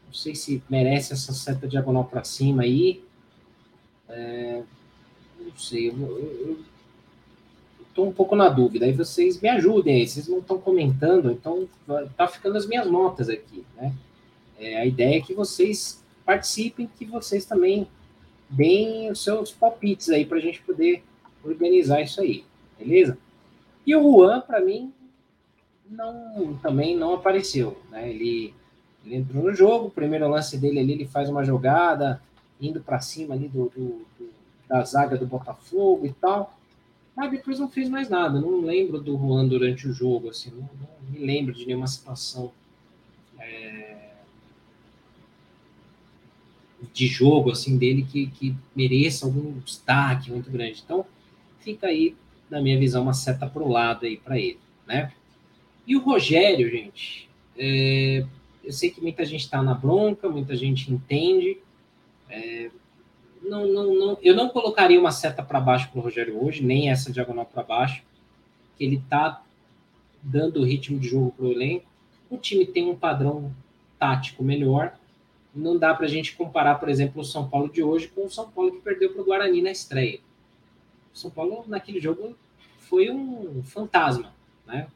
não 0.07 0.13
sei 0.13 0.35
se 0.35 0.63
merece 0.69 1.13
essa 1.13 1.33
seta 1.33 1.67
diagonal 1.67 2.05
para 2.05 2.25
cima 2.25 2.63
aí. 2.63 3.03
É, 4.09 4.63
não 5.47 5.57
sei, 5.57 5.89
eu, 5.89 6.59
estou 7.89 8.09
um 8.09 8.13
pouco 8.13 8.37
na 8.37 8.49
dúvida. 8.49 8.87
Aí 8.87 8.93
vocês 8.93 9.41
me 9.41 9.49
ajudem 9.49 9.97
aí, 9.97 10.09
vocês 10.09 10.29
não 10.29 10.39
estão 10.39 10.59
comentando, 10.59 11.31
então 11.31 11.69
tá 12.17 12.29
ficando 12.29 12.57
as 12.57 12.67
minhas 12.67 12.87
notas 12.87 13.29
aqui, 13.29 13.65
né? 13.77 13.93
É, 14.59 14.79
a 14.79 14.87
ideia 14.87 15.19
é 15.19 15.21
que 15.21 15.35
vocês 15.35 16.03
participem, 16.25 16.91
que 16.99 17.05
vocês 17.05 17.45
também 17.45 17.87
deem 18.49 19.11
os 19.11 19.23
seus 19.23 19.53
palpites 19.53 20.09
aí 20.11 20.25
para 20.25 20.39
a 20.39 20.41
gente 20.41 20.63
poder 20.63 21.03
organizar 21.45 22.01
isso 22.01 22.21
aí 22.21 22.45
beleza? 22.79 23.19
E 23.87 23.95
o 23.95 24.03
Juan, 24.03 24.41
para 24.41 24.61
mim, 24.61 24.93
não, 25.89 26.59
também 26.63 26.97
não 26.97 27.15
apareceu, 27.15 27.77
né? 27.91 28.09
Ele, 28.11 28.55
ele 29.05 29.17
entrou 29.17 29.45
no 29.45 29.55
jogo, 29.55 29.87
o 29.87 29.91
primeiro 29.91 30.29
lance 30.29 30.59
dele 30.59 30.81
ali, 30.81 30.93
ele 30.93 31.07
faz 31.07 31.29
uma 31.29 31.45
jogada 31.45 32.21
indo 32.61 32.81
para 32.81 33.01
cima 33.01 33.35
ali 33.35 33.49
do, 33.49 33.69
do, 33.69 34.07
do, 34.16 34.16
da 34.69 34.83
zaga 34.85 35.17
do 35.17 35.27
Botafogo 35.27 36.07
e 36.07 36.13
tal, 36.13 36.59
mas 37.17 37.31
depois 37.31 37.59
não 37.59 37.69
fez 37.69 37.89
mais 37.89 38.09
nada. 38.09 38.41
Não 38.41 38.61
lembro 38.61 39.01
do 39.01 39.17
Juan 39.17 39.47
durante 39.47 39.89
o 39.89 39.93
jogo, 39.93 40.31
assim, 40.31 40.51
não, 40.51 40.69
não 40.81 41.11
me 41.11 41.25
lembro 41.25 41.55
de 41.55 41.67
nenhuma 41.67 41.87
situação 41.87 42.53
é, 43.39 44.11
de 46.93 47.07
jogo 47.07 47.51
assim 47.51 47.77
dele 47.79 48.07
que, 48.11 48.27
que 48.27 48.55
mereça 48.75 49.27
algum 49.27 49.59
destaque 49.61 50.31
muito 50.31 50.51
grande. 50.51 50.83
Então, 50.85 51.07
fica 51.61 51.87
aí 51.87 52.15
na 52.51 52.61
minha 52.61 52.79
visão, 52.79 53.03
uma 53.03 53.15
seta 53.15 53.47
para 53.47 53.63
o 53.63 53.69
lado 53.69 54.07
aí 54.07 54.17
para 54.17 54.39
ele, 54.39 54.59
né? 54.87 55.13
E 55.87 55.97
o 55.97 56.01
Rogério, 56.01 56.71
gente, 56.71 57.29
é, 57.57 58.25
eu 58.65 58.73
sei 58.73 58.91
que 58.91 59.01
muita 59.01 59.25
gente 59.25 59.43
está 59.43 59.63
na 59.63 59.75
bronca, 59.75 60.29
muita 60.29 60.57
gente 60.57 60.93
entende. 60.93 61.59
É, 62.29 62.71
não, 63.43 63.67
não, 63.67 63.95
não, 63.95 64.19
eu 64.23 64.35
não 64.35 64.49
colocaria 64.49 64.99
uma 64.99 65.13
seta 65.13 65.43
para 65.43 65.61
baixo 65.61 65.89
para 65.91 65.99
o 65.99 66.03
Rogério 66.03 66.45
hoje, 66.45 66.63
nem 66.63 66.91
essa 66.91 67.13
diagonal 67.13 67.47
para 67.47 67.63
baixo. 67.63 68.03
Ele 68.79 68.97
está 68.97 69.43
dando 70.23 70.61
o 70.61 70.65
ritmo 70.65 70.99
de 70.99 71.09
jogo 71.09 71.33
para 71.33 71.47
o 71.47 71.53
elenco. 71.53 71.87
O 72.29 72.37
time 72.37 72.67
tem 72.67 72.91
um 72.91 72.97
padrão 72.97 73.53
tático 73.99 74.43
melhor. 74.43 74.95
Não 75.55 75.79
dá 75.79 75.95
para 75.95 76.07
a 76.07 76.09
gente 76.09 76.37
comparar, 76.37 76.75
por 76.77 76.89
exemplo, 76.89 77.23
o 77.23 77.25
São 77.25 77.49
Paulo 77.49 77.73
de 77.73 77.83
hoje 77.83 78.09
com 78.09 78.27
o 78.27 78.31
São 78.31 78.51
Paulo 78.51 78.73
que 78.73 78.81
perdeu 78.81 79.13
para 79.13 79.23
o 79.23 79.25
Guarani 79.25 79.63
na 79.63 79.71
estreia. 79.71 80.21
São 81.15 81.31
Paulo 81.31 81.65
naquele 81.67 82.01
jogo 82.01 82.37
foi 82.79 83.11
um 83.11 83.63
fantasma, 83.65 84.33
né? 84.67 84.89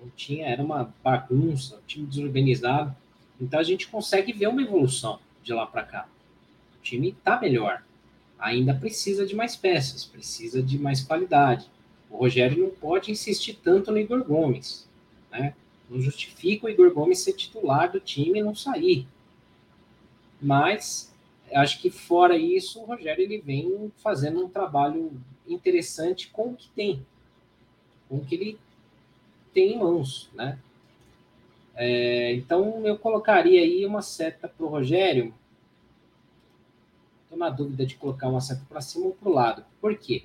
Não 0.00 0.10
tinha, 0.16 0.46
era 0.46 0.62
uma 0.62 0.92
bagunça, 1.02 1.76
um 1.76 1.86
time 1.86 2.06
desorganizado. 2.06 2.94
Então 3.40 3.60
a 3.60 3.62
gente 3.62 3.86
consegue 3.88 4.32
ver 4.32 4.48
uma 4.48 4.62
evolução 4.62 5.18
de 5.42 5.52
lá 5.52 5.66
para 5.66 5.84
cá. 5.84 6.08
O 6.80 6.82
time 6.82 7.10
está 7.10 7.38
melhor. 7.40 7.84
Ainda 8.38 8.74
precisa 8.74 9.26
de 9.26 9.36
mais 9.36 9.54
peças, 9.54 10.04
precisa 10.04 10.62
de 10.62 10.78
mais 10.78 11.02
qualidade. 11.02 11.70
O 12.10 12.16
Rogério 12.16 12.64
não 12.64 12.70
pode 12.70 13.10
insistir 13.10 13.54
tanto 13.62 13.92
no 13.92 13.98
Igor 13.98 14.24
Gomes, 14.24 14.88
né? 15.30 15.54
Não 15.88 16.00
justifica 16.00 16.66
o 16.66 16.70
Igor 16.70 16.92
Gomes 16.92 17.20
ser 17.20 17.34
titular 17.34 17.90
do 17.90 18.00
time 18.00 18.38
e 18.38 18.42
não 18.42 18.54
sair. 18.54 19.06
Mas 20.40 21.12
acho 21.52 21.80
que 21.80 21.90
fora 21.90 22.36
isso, 22.36 22.80
o 22.80 22.84
Rogério 22.84 23.22
ele 23.22 23.38
vem 23.38 23.92
fazendo 23.98 24.44
um 24.44 24.48
trabalho 24.48 25.12
interessante 25.46 26.28
com 26.28 26.50
o 26.50 26.56
que 26.56 26.68
tem, 26.70 27.04
com 28.08 28.16
o 28.16 28.24
que 28.24 28.34
ele 28.34 28.58
tem 29.52 29.74
em 29.74 29.78
mãos, 29.78 30.30
né? 30.34 30.58
É, 31.74 32.34
então 32.34 32.86
eu 32.86 32.98
colocaria 32.98 33.60
aí 33.62 33.84
uma 33.86 34.02
seta 34.02 34.48
para 34.48 34.66
o 34.66 34.68
Rogério. 34.68 35.34
Estou 37.30 37.38
na 37.38 37.48
dúvida 37.48 37.86
de 37.86 37.94
colocar 37.94 38.28
uma 38.28 38.40
seta 38.40 38.62
para 38.68 38.80
cima 38.80 39.06
ou 39.06 39.12
para 39.12 39.28
o 39.28 39.32
lado. 39.32 39.64
Por 39.80 39.96
quê? 39.96 40.24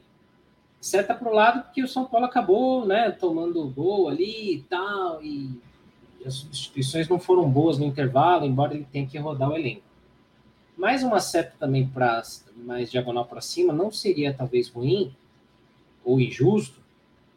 Seta 0.82 1.14
para 1.14 1.30
o 1.30 1.36
lado 1.36 1.62
porque 1.62 1.84
o 1.84 1.88
São 1.88 2.06
Paulo 2.06 2.26
acabou, 2.26 2.84
né, 2.84 3.12
tomando 3.12 3.62
o 3.62 3.70
gol 3.70 4.10
ali 4.10 4.56
e 4.56 4.62
tal, 4.64 5.24
e 5.24 5.52
as 6.26 6.34
substituições 6.34 7.08
não 7.08 7.20
foram 7.20 7.48
boas 7.48 7.78
no 7.78 7.86
intervalo, 7.86 8.44
embora 8.44 8.74
ele 8.74 8.88
tenha 8.92 9.06
que 9.06 9.20
rodar 9.20 9.52
o 9.52 9.56
elenco. 9.56 9.84
Mais 10.76 11.04
uma 11.04 11.20
seta 11.20 11.54
também 11.60 11.88
para 11.88 12.24
mais 12.56 12.90
diagonal 12.90 13.26
para 13.26 13.40
cima 13.40 13.72
não 13.72 13.92
seria 13.92 14.34
talvez 14.34 14.68
ruim 14.68 15.16
ou 16.04 16.20
injusto, 16.20 16.80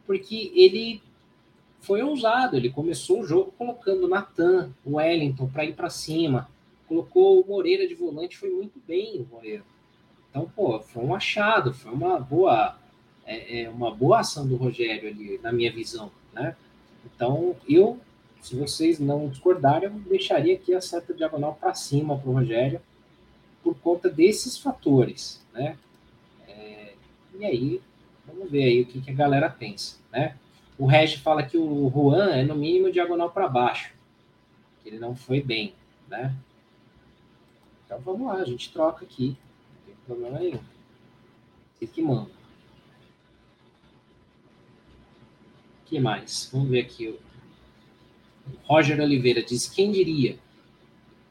porque 0.07 0.51
ele 0.55 1.03
foi 1.83 2.03
ousado, 2.03 2.57
ele 2.57 2.71
começou 2.71 3.21
o 3.21 3.27
jogo 3.27 3.53
colocando 3.59 4.09
Natan, 4.09 4.71
o 4.83 4.97
Wellington 4.97 5.47
para 5.47 5.66
ir 5.66 5.75
para 5.75 5.91
cima, 5.91 6.49
colocou 6.89 7.41
o 7.41 7.47
Moreira 7.47 7.86
de 7.86 7.95
volante, 7.95 8.39
foi 8.39 8.51
muito 8.51 8.80
bem 8.86 9.20
o 9.20 9.34
Moreira. 9.34 9.62
Então, 10.30 10.51
pô, 10.55 10.80
foi 10.80 11.05
um 11.05 11.14
achado, 11.14 11.72
foi 11.74 11.93
uma 11.93 12.18
boa 12.18 12.76
é, 13.28 13.62
é 13.62 13.68
uma 13.68 13.95
boa 13.95 14.20
ação 14.20 14.49
do 14.49 14.57
Rogério 14.57 15.09
ali, 15.09 15.39
na 15.43 15.53
minha 15.53 15.70
visão, 15.70 16.11
né? 16.32 16.57
Então, 17.05 17.55
eu, 17.68 18.01
se 18.41 18.57
vocês 18.57 18.99
não 18.99 19.28
discordarem, 19.28 19.89
eu 19.89 19.95
deixaria 20.09 20.55
aqui 20.55 20.74
a 20.74 20.80
seta 20.80 21.12
diagonal 21.12 21.57
para 21.61 21.74
cima 21.74 22.18
para 22.18 22.30
o 22.30 22.32
Rogério, 22.32 22.80
por 23.62 23.74
conta 23.76 24.09
desses 24.09 24.57
fatores, 24.57 25.45
né? 25.53 25.76
É, 26.49 26.95
e 27.39 27.45
aí, 27.45 27.82
vamos 28.26 28.51
ver 28.51 28.64
aí 28.64 28.82
o 28.82 28.86
que, 28.86 29.01
que 29.01 29.11
a 29.11 29.14
galera 29.14 29.51
pensa, 29.51 29.97
né? 30.11 30.34
O 30.78 30.86
Regi 30.86 31.18
fala 31.18 31.43
que 31.43 31.59
o 31.59 31.91
Juan 31.91 32.30
é 32.30 32.45
no 32.45 32.55
mínimo 32.55 32.91
diagonal 32.91 33.30
para 33.30 33.49
baixo, 33.49 33.93
que 34.82 34.89
ele 34.89 34.99
não 34.99 35.14
foi 35.14 35.43
bem, 35.43 35.74
né? 36.09 36.34
Então 37.89 37.99
vamos 38.01 38.26
lá, 38.26 38.34
a 38.34 38.45
gente 38.45 38.70
troca 38.70 39.03
aqui, 39.03 39.34
não 39.74 39.86
tem 39.86 39.95
problema 40.05 40.39
nenhum. 40.39 40.61
Você 41.72 41.86
que 41.86 42.03
manda. 42.03 42.39
que 45.89 45.99
mais? 45.99 46.51
Vamos 46.53 46.68
ver 46.68 46.80
aqui. 46.80 47.09
O 47.09 47.18
Roger 48.64 49.01
Oliveira 49.01 49.43
diz: 49.43 49.66
quem 49.66 49.91
diria? 49.91 50.39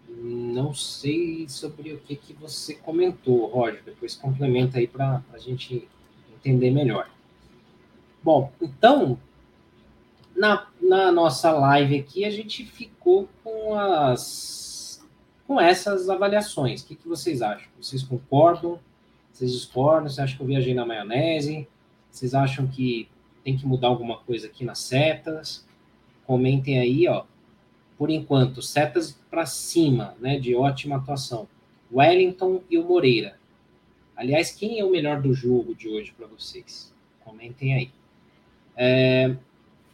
Não 0.09 0.73
sei 0.73 1.47
sobre 1.47 1.93
o 1.93 1.99
que, 1.99 2.15
que 2.15 2.33
você 2.33 2.73
comentou, 2.73 3.45
Roger. 3.45 3.83
Depois 3.83 4.15
complementa 4.15 4.79
aí 4.79 4.87
para 4.87 5.23
a 5.31 5.37
gente 5.37 5.87
entender 6.33 6.71
melhor. 6.71 7.07
Bom, 8.23 8.51
então, 8.59 9.19
na, 10.35 10.67
na 10.81 11.11
nossa 11.11 11.51
live 11.51 11.99
aqui, 11.99 12.25
a 12.25 12.31
gente 12.31 12.65
ficou 12.65 13.29
com 13.43 13.75
as 13.75 14.66
com 15.47 15.59
essas 15.59 16.09
avaliações. 16.09 16.81
O 16.81 16.87
que, 16.87 16.95
que 16.95 17.07
vocês 17.07 17.41
acham? 17.41 17.69
Vocês 17.81 18.03
concordam? 18.03 18.79
Vocês 19.31 19.51
discordam? 19.51 20.09
Vocês 20.09 20.19
acham 20.19 20.37
que 20.37 20.43
eu 20.43 20.47
viajei 20.47 20.73
na 20.73 20.85
maionese? 20.85 21.67
Vocês 22.11 22.33
acham 22.33 22.67
que 22.67 23.07
tem 23.43 23.57
que 23.57 23.65
mudar 23.65 23.87
alguma 23.87 24.17
coisa 24.17 24.47
aqui 24.47 24.65
nas 24.65 24.79
setas? 24.79 25.65
Comentem 26.25 26.79
aí, 26.79 27.07
ó 27.07 27.23
por 27.97 28.09
enquanto, 28.11 28.61
setas 28.61 29.19
para 29.29 29.45
cima, 29.45 30.15
né, 30.19 30.39
de 30.39 30.55
ótima 30.55 30.97
atuação. 30.97 31.47
Wellington 31.91 32.61
e 32.69 32.77
o 32.77 32.83
Moreira. 32.83 33.39
Aliás, 34.15 34.51
quem 34.51 34.79
é 34.79 34.85
o 34.85 34.91
melhor 34.91 35.21
do 35.21 35.33
jogo 35.33 35.73
de 35.73 35.89
hoje 35.89 36.13
para 36.15 36.27
vocês? 36.27 36.93
Comentem 37.23 37.73
aí. 37.73 37.91
É, 38.75 39.35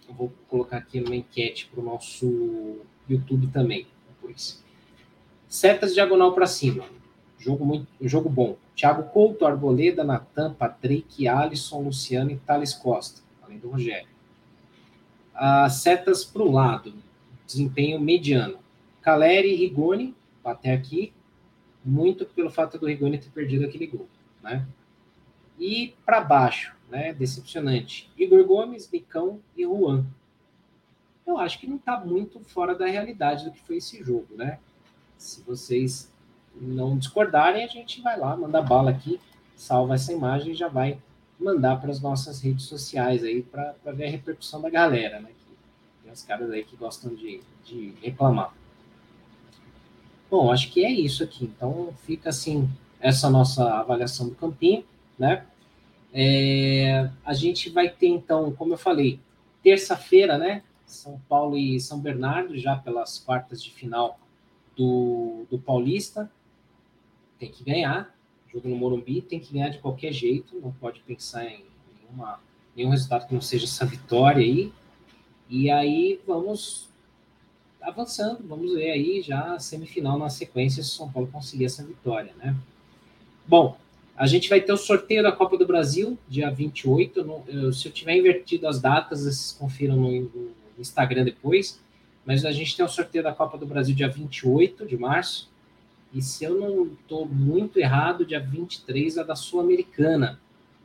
eu 0.08 0.14
vou 0.14 0.34
colocar 0.50 0.78
aqui 0.78 1.00
uma 1.00 1.16
enquete 1.16 1.68
para 1.68 1.80
o 1.80 1.84
nosso 1.84 2.78
YouTube 3.08 3.48
também, 3.48 3.88
depois. 4.10 4.63
Setas 5.54 5.94
diagonal 5.94 6.34
para 6.34 6.48
cima. 6.48 6.84
Jogo 7.38 7.64
muito, 7.64 7.88
jogo 8.02 8.28
bom. 8.28 8.58
Thiago 8.76 9.04
Couto, 9.12 9.46
Arboleda, 9.46 10.04
Natan, 10.04 10.52
Patrick, 10.52 11.28
Alisson, 11.28 11.84
Luciano 11.84 12.32
e 12.32 12.38
Thales 12.38 12.74
Costa, 12.74 13.22
além 13.44 13.60
do 13.60 13.70
Rogério. 13.70 14.10
As 15.32 15.76
setas 15.76 16.26
para 16.26 16.42
o 16.42 16.52
lado 16.52 16.96
desempenho 17.46 18.02
mediano. 18.02 18.58
Caleri 19.00 19.54
e 19.54 19.56
Rigoni, 19.56 20.16
até 20.44 20.74
aqui. 20.74 21.14
muito 21.86 22.26
pelo 22.26 22.50
fato 22.50 22.80
do 22.80 22.88
Rigoni 22.88 23.20
ter 23.20 23.30
perdido 23.30 23.64
aquele 23.64 23.86
gol, 23.86 24.08
né? 24.42 24.66
E 25.60 25.94
para 26.04 26.20
baixo, 26.20 26.76
né? 26.90 27.14
Decepcionante. 27.14 28.12
Igor 28.18 28.44
Gomes, 28.44 28.90
Micão 28.92 29.40
e 29.56 29.62
Juan. 29.62 30.04
Eu 31.28 31.38
acho 31.38 31.60
que 31.60 31.68
não 31.68 31.76
está 31.76 32.00
muito 32.00 32.40
fora 32.40 32.74
da 32.74 32.88
realidade 32.88 33.46
do 33.46 33.52
que 33.52 33.62
foi 33.62 33.78
esse 33.78 34.04
jogo, 34.04 34.30
né? 34.36 34.58
Se 35.24 35.42
vocês 35.42 36.12
não 36.54 36.98
discordarem, 36.98 37.64
a 37.64 37.68
gente 37.68 38.02
vai 38.02 38.20
lá, 38.20 38.36
manda 38.36 38.62
bala 38.62 38.92
aqui, 38.92 39.22
salva 39.56 39.96
essa 39.96 40.12
imagem 40.12 40.52
e 40.52 40.56
já 40.56 40.68
vai 40.68 41.00
mandar 41.40 41.78
para 41.78 41.92
as 41.92 42.02
nossas 42.02 42.42
redes 42.42 42.66
sociais 42.66 43.24
aí 43.24 43.42
para 43.42 43.74
ver 43.94 44.08
a 44.08 44.10
repercussão 44.10 44.62
da 44.62 44.70
galera, 44.70 45.22
né? 45.22 45.30
Tem 46.04 46.12
os 46.12 46.24
caras 46.24 46.52
aí 46.52 46.66
que 46.66 46.76
gostam 46.76 47.16
de, 47.16 47.40
de 47.64 47.94
reclamar. 48.02 48.54
Bom, 50.30 50.52
acho 50.52 50.70
que 50.70 50.84
é 50.84 50.92
isso 50.92 51.24
aqui. 51.24 51.46
Então 51.46 51.94
fica 52.06 52.30
assim 52.30 52.70
essa 53.00 53.30
nossa 53.30 53.80
avaliação 53.80 54.28
do 54.28 54.36
campinho, 54.36 54.84
né? 55.18 55.46
É, 56.14 57.10
a 57.26 57.34
gente 57.34 57.70
vai 57.70 57.88
ter 57.88 58.08
então, 58.08 58.52
como 58.52 58.74
eu 58.74 58.78
falei, 58.78 59.22
terça-feira, 59.64 60.38
né? 60.38 60.64
São 60.86 61.18
Paulo 61.30 61.58
e 61.58 61.80
São 61.80 62.02
Bernardo 62.02 62.58
já 62.58 62.76
pelas 62.76 63.18
quartas 63.18 63.64
de 63.64 63.72
final 63.72 64.20
do, 64.76 65.46
do 65.50 65.60
Paulista. 65.60 66.32
Tem 67.40 67.50
que 67.50 67.64
ganhar. 67.64 68.16
Jogo 68.52 68.70
no 68.70 68.76
Morumbi 68.76 69.22
tem 69.22 69.40
que 69.40 69.54
ganhar 69.54 69.70
de 69.70 69.80
qualquer 69.80 70.14
jeito. 70.14 70.60
Não 70.60 70.72
pode 70.72 71.00
pensar 71.02 71.46
em 71.46 71.66
nenhuma, 72.00 72.40
nenhum 72.76 72.90
resultado 72.90 73.28
que 73.28 73.34
não 73.34 73.42
seja 73.42 73.66
essa 73.66 73.86
vitória 73.86 74.42
aí. 74.42 74.72
E 75.50 75.70
aí 75.70 76.20
vamos 76.26 76.90
avançando, 77.82 78.48
vamos 78.48 78.74
ver 78.74 78.92
aí 78.92 79.22
já 79.22 79.56
a 79.56 79.60
semifinal 79.60 80.18
na 80.18 80.30
sequência 80.30 80.82
se 80.82 80.90
o 80.90 80.94
São 80.94 81.12
Paulo 81.12 81.30
conseguir 81.32 81.66
essa 81.66 81.84
vitória, 81.84 82.34
né? 82.38 82.56
Bom, 83.46 83.78
a 84.16 84.26
gente 84.26 84.48
vai 84.48 84.62
ter 84.62 84.72
o 84.72 84.78
sorteio 84.78 85.24
da 85.24 85.32
Copa 85.32 85.58
do 85.58 85.66
Brasil, 85.66 86.18
dia 86.30 86.50
28. 86.50 87.44
eu, 87.48 87.74
se 87.74 87.88
eu 87.88 87.92
tiver 87.92 88.16
invertido 88.16 88.68
as 88.68 88.80
datas, 88.80 89.22
vocês 89.22 89.56
confiram 89.60 89.96
no, 89.96 90.12
no 90.12 90.52
Instagram 90.80 91.26
depois. 91.26 91.80
Mas 92.26 92.46
a 92.46 92.52
gente 92.52 92.76
tem 92.76 92.86
o 92.86 92.90
sorteio 92.90 93.24
da 93.24 93.34
Copa 93.34 93.58
do 93.58 93.66
Brasil 93.66 93.96
dia 93.96 94.10
28 94.10 94.86
de 94.86 94.98
março. 94.98 95.50
E 96.14 96.22
se 96.22 96.44
eu 96.44 96.56
não 96.56 96.86
estou 96.86 97.26
muito 97.26 97.80
errado, 97.80 98.26
dia 98.26 98.40
23 98.40 99.18
é 99.18 99.24
da 99.24 99.36
Sul-Americana. 99.36 100.40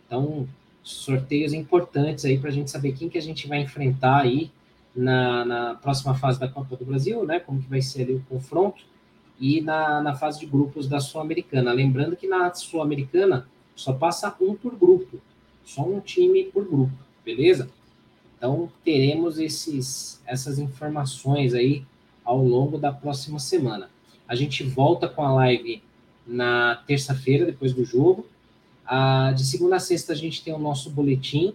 Então, 0.06 0.48
sorteios 0.82 1.52
importantes 1.52 2.24
aí 2.24 2.38
para 2.38 2.48
a 2.48 2.52
gente 2.52 2.70
saber 2.70 2.92
quem 2.92 3.08
que 3.08 3.18
a 3.18 3.22
gente 3.22 3.46
vai 3.46 3.60
enfrentar 3.60 4.22
aí 4.22 4.50
na, 4.96 5.44
na, 5.44 5.74
próxima 5.74 6.14
fase 6.14 6.40
da 6.40 6.48
Copa 6.48 6.76
do 6.76 6.84
Brasil, 6.84 7.24
né? 7.24 7.38
Como 7.38 7.62
que 7.62 7.68
vai 7.68 7.82
ser 7.82 8.02
ali 8.02 8.14
o 8.14 8.24
confronto. 8.28 8.82
E 9.38 9.60
na, 9.60 10.00
na 10.00 10.14
fase 10.14 10.40
de 10.40 10.46
grupos 10.46 10.88
da 10.88 10.98
Sul-Americana. 10.98 11.72
Lembrando 11.72 12.16
que 12.16 12.26
na 12.26 12.52
Sul-Americana 12.54 13.46
só 13.76 13.92
passa 13.92 14.34
um 14.40 14.56
por 14.56 14.74
grupo. 14.74 15.20
Só 15.64 15.82
um 15.82 16.00
time 16.00 16.44
por 16.44 16.66
grupo, 16.66 16.94
beleza? 17.24 17.68
Então, 18.38 18.70
teremos 18.84 19.40
esses, 19.40 20.22
essas 20.24 20.60
informações 20.60 21.54
aí 21.54 21.84
ao 22.24 22.42
longo 22.42 22.78
da 22.78 22.92
próxima 22.92 23.40
semana. 23.40 23.90
A 24.28 24.36
gente 24.36 24.62
volta 24.62 25.08
com 25.08 25.22
a 25.22 25.32
live 25.34 25.82
na 26.24 26.76
terça-feira, 26.86 27.44
depois 27.44 27.74
do 27.74 27.84
jogo. 27.84 28.24
Ah, 28.86 29.32
de 29.34 29.44
segunda 29.44 29.76
a 29.76 29.80
sexta, 29.80 30.12
a 30.12 30.16
gente 30.16 30.42
tem 30.44 30.54
o 30.54 30.58
nosso 30.58 30.88
boletim. 30.88 31.52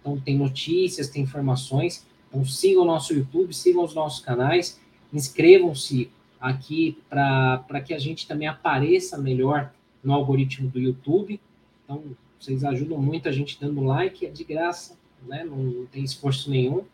Então, 0.00 0.18
tem 0.18 0.36
notícias, 0.36 1.08
tem 1.08 1.22
informações. 1.22 2.04
Então, 2.28 2.44
sigam 2.44 2.82
o 2.82 2.86
nosso 2.86 3.14
YouTube, 3.14 3.54
sigam 3.54 3.84
os 3.84 3.94
nossos 3.94 4.18
canais, 4.18 4.80
inscrevam-se 5.12 6.10
aqui 6.40 6.98
para 7.08 7.80
que 7.80 7.94
a 7.94 7.98
gente 7.98 8.26
também 8.26 8.48
apareça 8.48 9.16
melhor 9.16 9.72
no 10.02 10.12
algoritmo 10.12 10.68
do 10.68 10.80
YouTube. 10.80 11.40
Então, 11.84 12.02
vocês 12.40 12.64
ajudam 12.64 13.00
muito 13.00 13.28
a 13.28 13.32
gente 13.32 13.56
dando 13.60 13.84
like, 13.84 14.26
é 14.26 14.30
de 14.30 14.42
graça 14.42 14.96
né? 15.26 15.44
Não, 15.44 15.86
tem 15.86 16.04
esforço 16.04 16.50
nenhum. 16.50 16.84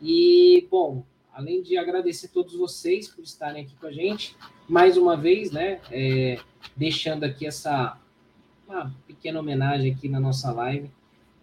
E, 0.00 0.66
bom, 0.70 1.04
além 1.32 1.62
de 1.62 1.76
agradecer 1.76 2.28
todos 2.28 2.54
vocês 2.54 3.08
por 3.08 3.22
estarem 3.22 3.64
aqui 3.64 3.74
com 3.80 3.86
a 3.86 3.92
gente, 3.92 4.36
mais 4.68 4.96
uma 4.96 5.16
vez, 5.16 5.50
né? 5.50 5.80
É, 5.90 6.38
deixando 6.76 7.24
aqui 7.24 7.46
essa 7.46 7.98
uma 8.68 8.94
pequena 9.06 9.40
homenagem 9.40 9.92
aqui 9.92 10.08
na 10.08 10.20
nossa 10.20 10.52
live, 10.52 10.90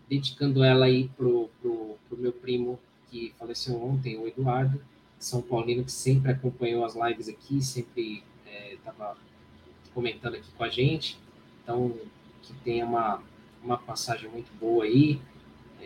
dedicando 0.08 0.64
ela 0.64 0.86
aí 0.86 1.10
pro, 1.18 1.50
pro, 1.60 1.98
pro 2.08 2.18
meu 2.18 2.32
primo 2.32 2.80
que 3.10 3.34
faleceu 3.40 3.82
ontem, 3.84 4.18
o 4.18 4.28
Eduardo, 4.28 4.80
São 5.18 5.42
Paulino, 5.42 5.84
que 5.84 5.92
sempre 5.92 6.32
acompanhou 6.32 6.86
as 6.86 6.96
lives 6.96 7.28
aqui, 7.28 7.64
sempre 7.64 8.24
estava 8.72 9.12
é, 9.14 9.94
comentando 9.94 10.36
aqui 10.36 10.52
com 10.56 10.64
a 10.64 10.70
gente. 10.70 11.18
Então, 11.64 11.98
que 12.44 12.54
tenha 12.64 12.86
uma, 12.86 13.24
uma 13.64 13.78
passagem 13.78 14.30
muito 14.30 14.52
boa 14.60 14.86
aí, 14.86 15.20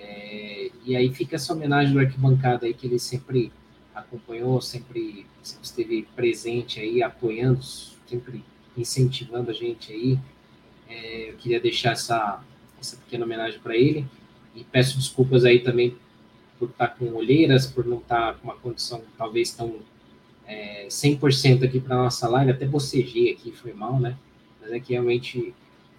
é, 0.02 0.72
e 0.86 0.96
aí 0.96 1.14
fica 1.14 1.36
essa 1.36 1.54
homenagem 1.54 1.94
do 1.94 2.00
arquibancada 2.00 2.66
aí 2.66 2.74
que 2.74 2.88
ele 2.88 3.00
sempre 3.00 3.52
acompanhou, 3.94 4.62
sempre, 4.62 5.26
sempre 5.44 5.66
esteve 5.66 6.08
presente 6.16 6.80
aí, 6.80 7.04
apoiando, 7.04 7.62
sempre 7.64 8.44
incentivando 8.78 9.52
a 9.52 9.54
gente 9.54 9.92
aí. 9.92 10.20
É, 10.88 11.30
eu 11.30 11.36
queria 11.36 11.60
deixar 11.60 11.92
essa, 11.92 12.44
essa 12.80 12.98
pequena 12.98 13.26
homenagem 13.26 13.60
para 13.60 13.76
ele 13.76 14.06
e 14.56 14.64
peço 14.64 14.98
desculpas 14.98 15.46
aí 15.46 15.60
também 15.60 15.96
por 16.58 16.70
estar 16.70 16.88
com 16.90 17.14
olheiras, 17.14 17.68
por 17.68 17.86
não 17.86 17.98
estar 17.98 18.36
com 18.36 18.46
uma 18.46 18.56
condição 18.56 19.02
talvez 19.18 19.52
tão 19.52 19.80
é, 20.46 20.88
100% 20.88 21.64
aqui 21.64 21.80
para 21.80 21.96
nossa 21.96 22.28
live, 22.28 22.52
até 22.52 22.66
bocejei 22.66 23.32
aqui, 23.32 23.52
foi 23.52 23.72
mal, 23.72 24.00
né? 24.00 24.18
Mas 24.60 24.72
é 24.72 24.80
que 24.80 24.94
realmente 24.94 25.54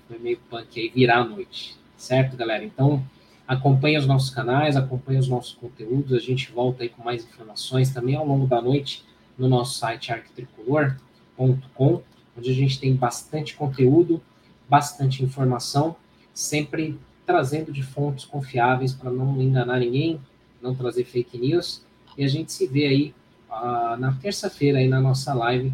foi 0.09 0.19
meio 0.19 0.39
punk 0.51 0.79
aí 0.79 0.89
virar 0.89 1.19
a 1.19 1.25
noite, 1.25 1.77
certo, 1.97 2.37
galera? 2.37 2.65
Então, 2.65 3.03
Acompanhe 3.51 3.99
os 3.99 4.07
nossos 4.07 4.31
canais, 4.31 4.77
acompanhe 4.77 5.19
os 5.19 5.27
nossos 5.27 5.55
conteúdos. 5.55 6.13
A 6.13 6.21
gente 6.21 6.53
volta 6.53 6.85
aí 6.85 6.89
com 6.89 7.03
mais 7.03 7.25
informações 7.25 7.93
também 7.93 8.15
ao 8.15 8.25
longo 8.25 8.47
da 8.47 8.63
noite 8.63 9.05
no 9.37 9.49
nosso 9.49 9.77
site 9.77 10.13
arquitricolor.com, 10.13 12.01
onde 12.39 12.49
a 12.49 12.55
gente 12.55 12.79
tem 12.79 12.95
bastante 12.95 13.57
conteúdo, 13.57 14.23
bastante 14.69 15.25
informação, 15.25 15.97
sempre 16.33 16.97
trazendo 17.27 17.73
de 17.73 17.83
fontes 17.83 18.25
confiáveis 18.25 18.93
para 18.93 19.11
não 19.11 19.43
enganar 19.43 19.81
ninguém, 19.81 20.21
não 20.63 20.73
trazer 20.73 21.03
fake 21.03 21.37
news. 21.37 21.85
E 22.17 22.23
a 22.23 22.29
gente 22.29 22.53
se 22.53 22.69
vê 22.69 22.87
aí 22.87 23.15
uh, 23.51 23.97
na 23.97 24.13
terça-feira 24.23 24.79
aí 24.79 24.87
na 24.87 25.01
nossa 25.01 25.35
live. 25.35 25.73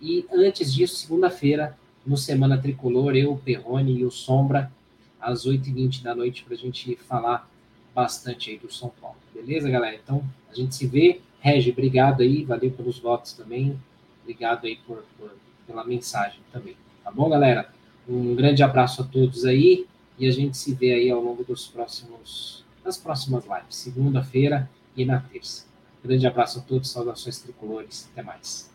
E 0.00 0.24
antes 0.32 0.72
disso, 0.72 0.94
segunda-feira, 0.94 1.76
no 2.06 2.16
Semana 2.16 2.56
Tricolor, 2.56 3.16
eu, 3.16 3.32
o 3.32 3.36
Perrone 3.36 3.98
e 3.98 4.04
o 4.04 4.12
Sombra 4.12 4.70
às 5.26 5.44
8h20 5.44 6.02
da 6.02 6.14
noite 6.14 6.44
para 6.44 6.54
a 6.54 6.56
gente 6.56 6.94
falar 7.08 7.50
bastante 7.92 8.50
aí 8.50 8.58
do 8.58 8.72
São 8.72 8.92
Paulo. 9.00 9.16
Beleza, 9.34 9.68
galera? 9.68 9.96
Então, 9.96 10.24
a 10.48 10.54
gente 10.54 10.74
se 10.74 10.86
vê. 10.86 11.20
Regi, 11.40 11.70
obrigado 11.70 12.22
aí, 12.22 12.44
valeu 12.44 12.70
pelos 12.70 12.98
votos 12.98 13.32
também. 13.32 13.78
Obrigado 14.22 14.66
aí 14.66 14.76
por, 14.86 15.04
por, 15.18 15.34
pela 15.66 15.84
mensagem 15.84 16.38
também. 16.52 16.76
Tá 17.02 17.10
bom, 17.10 17.28
galera? 17.28 17.68
Um 18.08 18.36
grande 18.36 18.62
abraço 18.62 19.02
a 19.02 19.04
todos 19.04 19.44
aí 19.44 19.84
e 20.16 20.28
a 20.28 20.30
gente 20.30 20.56
se 20.56 20.72
vê 20.72 20.92
aí 20.92 21.10
ao 21.10 21.20
longo 21.20 21.42
dos 21.42 21.66
próximos 21.66 22.64
das 22.84 22.96
próximas 22.96 23.44
lives, 23.44 23.74
segunda-feira 23.74 24.70
e 24.96 25.04
na 25.04 25.18
terça. 25.18 25.66
Grande 26.04 26.24
abraço 26.24 26.60
a 26.60 26.62
todos, 26.62 26.88
saudações 26.88 27.40
tricolores, 27.40 28.08
até 28.12 28.22
mais. 28.22 28.70